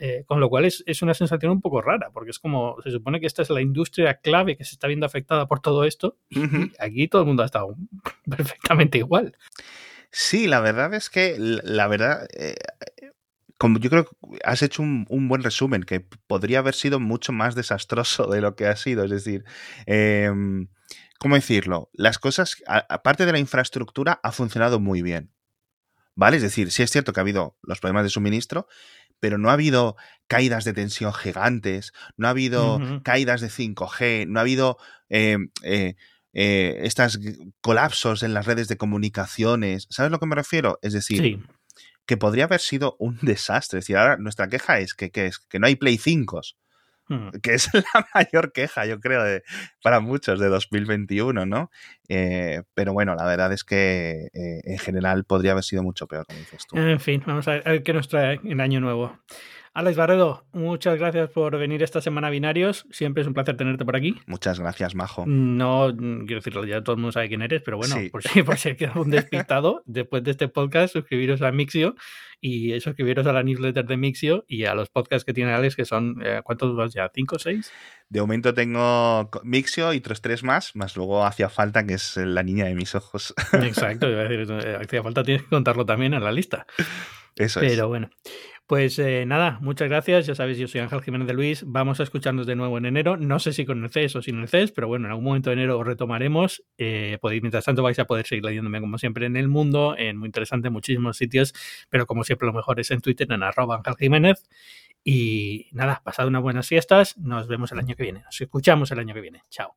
Eh, 0.00 0.22
con 0.26 0.38
lo 0.38 0.48
cual 0.48 0.64
es, 0.64 0.84
es, 0.86 1.02
una 1.02 1.12
sensación 1.12 1.50
un 1.50 1.60
poco 1.60 1.82
rara, 1.82 2.10
porque 2.12 2.30
es 2.30 2.38
como, 2.38 2.76
se 2.84 2.90
supone 2.92 3.18
que 3.18 3.26
esta 3.26 3.42
es 3.42 3.50
la 3.50 3.60
industria 3.60 4.14
clave 4.14 4.56
que 4.56 4.64
se 4.64 4.74
está 4.74 4.86
viendo 4.86 5.06
afectada 5.06 5.46
por 5.48 5.58
todo 5.58 5.82
esto, 5.82 6.16
y 6.30 6.40
aquí 6.78 7.08
todo 7.08 7.22
el 7.22 7.26
mundo 7.26 7.42
ha 7.42 7.46
estado 7.46 7.74
perfectamente 8.28 8.98
igual. 8.98 9.36
Sí, 10.10 10.46
la 10.46 10.60
verdad 10.60 10.94
es 10.94 11.10
que, 11.10 11.36
la 11.38 11.86
verdad, 11.86 12.26
eh, 12.34 12.54
como 13.58 13.78
yo 13.78 13.90
creo 13.90 14.04
que 14.04 14.10
has 14.44 14.62
hecho 14.62 14.82
un, 14.82 15.28
buen 15.28 15.42
resumen, 15.42 15.82
que 15.82 16.00
podría 16.00 16.60
haber 16.60 16.74
sido 16.74 17.00
mucho 17.00 17.32
más 17.32 17.54
desastroso 17.54 18.26
de 18.28 18.40
lo 18.40 18.54
que 18.54 18.66
ha 18.66 18.76
sido. 18.76 19.04
Es 19.04 19.10
decir, 19.10 19.44
em, 19.86 20.68
¿cómo 21.18 21.34
decirlo? 21.34 21.90
Las 21.92 22.18
cosas, 22.18 22.62
aparte 22.66 23.26
de 23.26 23.32
la 23.32 23.38
infraestructura, 23.38 24.20
ha 24.22 24.32
funcionado 24.32 24.80
muy 24.80 25.02
bien. 25.02 25.32
¿Vale? 26.14 26.36
Es 26.36 26.42
decir, 26.42 26.72
sí 26.72 26.82
es 26.82 26.90
cierto 26.90 27.12
que 27.12 27.20
ha 27.20 27.22
habido 27.22 27.56
los 27.62 27.78
problemas 27.80 28.04
de 28.04 28.10
suministro, 28.10 28.66
pero 29.20 29.38
no 29.38 29.50
ha 29.50 29.54
habido 29.54 29.96
caídas 30.26 30.64
de 30.64 30.72
tensión 30.72 31.12
gigantes, 31.12 31.92
no 32.16 32.26
ha 32.26 32.30
habido 32.30 32.80
caídas 33.04 33.40
de 33.40 33.48
5G, 33.48 34.26
no 34.26 34.40
ha 34.40 34.42
habido 34.42 34.78
eh, 35.08 35.36
eh, 36.32 36.80
estos 36.82 37.18
colapsos 37.60 38.22
en 38.22 38.34
las 38.34 38.46
redes 38.46 38.68
de 38.68 38.76
comunicaciones. 38.76 39.86
¿Sabes 39.90 40.08
a 40.08 40.12
lo 40.12 40.18
que 40.18 40.26
me 40.26 40.36
refiero? 40.36 40.78
Es 40.82 40.92
decir, 40.92 41.40
que 42.08 42.16
podría 42.16 42.44
haber 42.44 42.60
sido 42.60 42.96
un 42.98 43.18
desastre. 43.22 43.78
Es 43.78 43.84
decir, 43.84 43.96
ahora 43.96 44.16
nuestra 44.16 44.48
queja 44.48 44.80
es 44.80 44.94
que, 44.94 45.10
es, 45.14 45.38
que 45.38 45.58
no 45.58 45.66
hay 45.66 45.76
Play 45.76 45.98
5 45.98 46.40
hmm. 47.08 47.28
que 47.42 47.54
es 47.54 47.70
la 47.74 48.08
mayor 48.14 48.52
queja, 48.52 48.86
yo 48.86 48.98
creo, 48.98 49.22
de, 49.22 49.42
para 49.82 50.00
muchos 50.00 50.40
de 50.40 50.48
2021, 50.48 51.46
¿no? 51.46 51.70
Eh, 52.08 52.62
pero 52.74 52.92
bueno, 52.92 53.14
la 53.14 53.26
verdad 53.26 53.52
es 53.52 53.62
que 53.62 54.28
eh, 54.32 54.60
en 54.64 54.78
general 54.78 55.24
podría 55.24 55.52
haber 55.52 55.64
sido 55.64 55.82
mucho 55.82 56.06
peor, 56.06 56.26
como 56.26 56.38
dices 56.40 56.66
tú. 56.66 56.76
En 56.76 57.00
fin, 57.00 57.22
vamos 57.26 57.46
a 57.46 57.52
ver 57.52 57.82
qué 57.82 57.92
nos 57.92 58.08
trae 58.08 58.40
el 58.42 58.60
año 58.60 58.80
nuevo. 58.80 59.18
Alex 59.78 59.96
Barredo, 59.96 60.44
muchas 60.50 60.98
gracias 60.98 61.30
por 61.30 61.56
venir 61.56 61.84
esta 61.84 62.00
semana 62.00 62.26
a 62.26 62.30
Binarios. 62.30 62.84
Siempre 62.90 63.20
es 63.20 63.28
un 63.28 63.34
placer 63.34 63.56
tenerte 63.56 63.84
por 63.84 63.94
aquí. 63.94 64.16
Muchas 64.26 64.58
gracias, 64.58 64.96
Majo. 64.96 65.22
No, 65.24 65.94
quiero 65.96 66.40
decirlo, 66.40 66.64
ya 66.64 66.82
todo 66.82 66.96
el 66.96 67.00
mundo 67.00 67.12
sabe 67.12 67.28
quién 67.28 67.42
eres, 67.42 67.62
pero 67.62 67.76
bueno, 67.76 67.94
por, 68.10 68.24
si, 68.24 68.42
por 68.42 68.58
si 68.58 68.74
queda 68.74 68.94
un 68.96 69.08
despistado, 69.08 69.82
después 69.86 70.24
de 70.24 70.32
este 70.32 70.48
podcast, 70.48 70.94
suscribiros 70.94 71.42
a 71.42 71.52
Mixio 71.52 71.94
y 72.40 72.80
suscribiros 72.80 73.24
a 73.28 73.32
la 73.32 73.44
newsletter 73.44 73.86
de 73.86 73.96
Mixio 73.96 74.44
y 74.48 74.64
a 74.64 74.74
los 74.74 74.88
podcasts 74.88 75.24
que 75.24 75.32
tiene 75.32 75.52
Alex, 75.52 75.76
que 75.76 75.84
son, 75.84 76.16
eh, 76.24 76.40
¿cuántos 76.42 76.74
vas 76.74 76.92
ya? 76.92 77.08
¿Cinco 77.14 77.36
o 77.36 77.38
seis? 77.38 77.70
De 78.08 78.20
momento 78.20 78.52
tengo 78.54 79.30
Mixio 79.44 79.92
y 79.92 80.00
tres, 80.00 80.20
tres 80.20 80.42
más, 80.42 80.74
más 80.74 80.96
luego 80.96 81.24
hacía 81.24 81.50
falta, 81.50 81.86
que 81.86 81.94
es 81.94 82.16
la 82.16 82.42
niña 82.42 82.64
de 82.64 82.74
mis 82.74 82.96
ojos. 82.96 83.32
Exacto, 83.52 84.08
eh, 84.08 84.76
hacía 84.82 85.04
falta, 85.04 85.22
tienes 85.22 85.44
que 85.44 85.50
contarlo 85.50 85.86
también 85.86 86.14
en 86.14 86.24
la 86.24 86.32
lista. 86.32 86.66
Eso 87.36 87.60
es. 87.60 87.70
Pero 87.70 87.86
bueno. 87.86 88.10
Pues 88.68 88.98
eh, 88.98 89.24
nada, 89.24 89.58
muchas 89.62 89.88
gracias. 89.88 90.26
Ya 90.26 90.34
sabéis, 90.34 90.58
yo 90.58 90.68
soy 90.68 90.82
Ángel 90.82 91.00
Jiménez 91.00 91.26
de 91.26 91.32
Luis. 91.32 91.64
Vamos 91.66 92.00
a 92.00 92.02
escucharnos 92.02 92.46
de 92.46 92.54
nuevo 92.54 92.76
en 92.76 92.84
enero. 92.84 93.16
No 93.16 93.38
sé 93.38 93.54
si 93.54 93.64
con 93.64 93.82
el 93.82 93.88
CES 93.88 94.16
o 94.16 94.20
sin 94.20 94.38
el 94.42 94.46
CES, 94.46 94.72
pero 94.72 94.86
bueno, 94.88 95.06
en 95.06 95.12
algún 95.12 95.24
momento 95.24 95.48
de 95.48 95.54
enero 95.54 95.82
retomaremos. 95.82 96.62
Eh, 96.76 97.16
podéis, 97.22 97.40
mientras 97.40 97.64
tanto, 97.64 97.82
vais 97.82 97.98
a 97.98 98.04
poder 98.04 98.26
seguir 98.26 98.44
leyéndome 98.44 98.78
como 98.80 98.98
siempre 98.98 99.24
en 99.24 99.38
el 99.38 99.48
mundo, 99.48 99.94
en 99.96 100.18
muy 100.18 100.26
interesante 100.26 100.68
muchísimos 100.68 101.16
sitios, 101.16 101.54
pero 101.88 102.04
como 102.04 102.24
siempre 102.24 102.44
lo 102.44 102.52
mejor 102.52 102.78
es 102.78 102.90
en 102.90 103.00
Twitter, 103.00 103.32
en 103.32 103.42
arroba 103.42 103.76
Ángel 103.76 103.94
Jiménez. 103.98 104.46
Y 105.02 105.68
nada, 105.72 106.02
pasad 106.04 106.26
unas 106.28 106.42
buenas 106.42 106.68
fiestas. 106.68 107.16
Nos 107.16 107.48
vemos 107.48 107.72
el 107.72 107.78
año 107.78 107.96
que 107.96 108.02
viene. 108.02 108.20
Nos 108.20 108.38
escuchamos 108.38 108.90
el 108.90 108.98
año 108.98 109.14
que 109.14 109.22
viene. 109.22 109.44
Chao. 109.48 109.76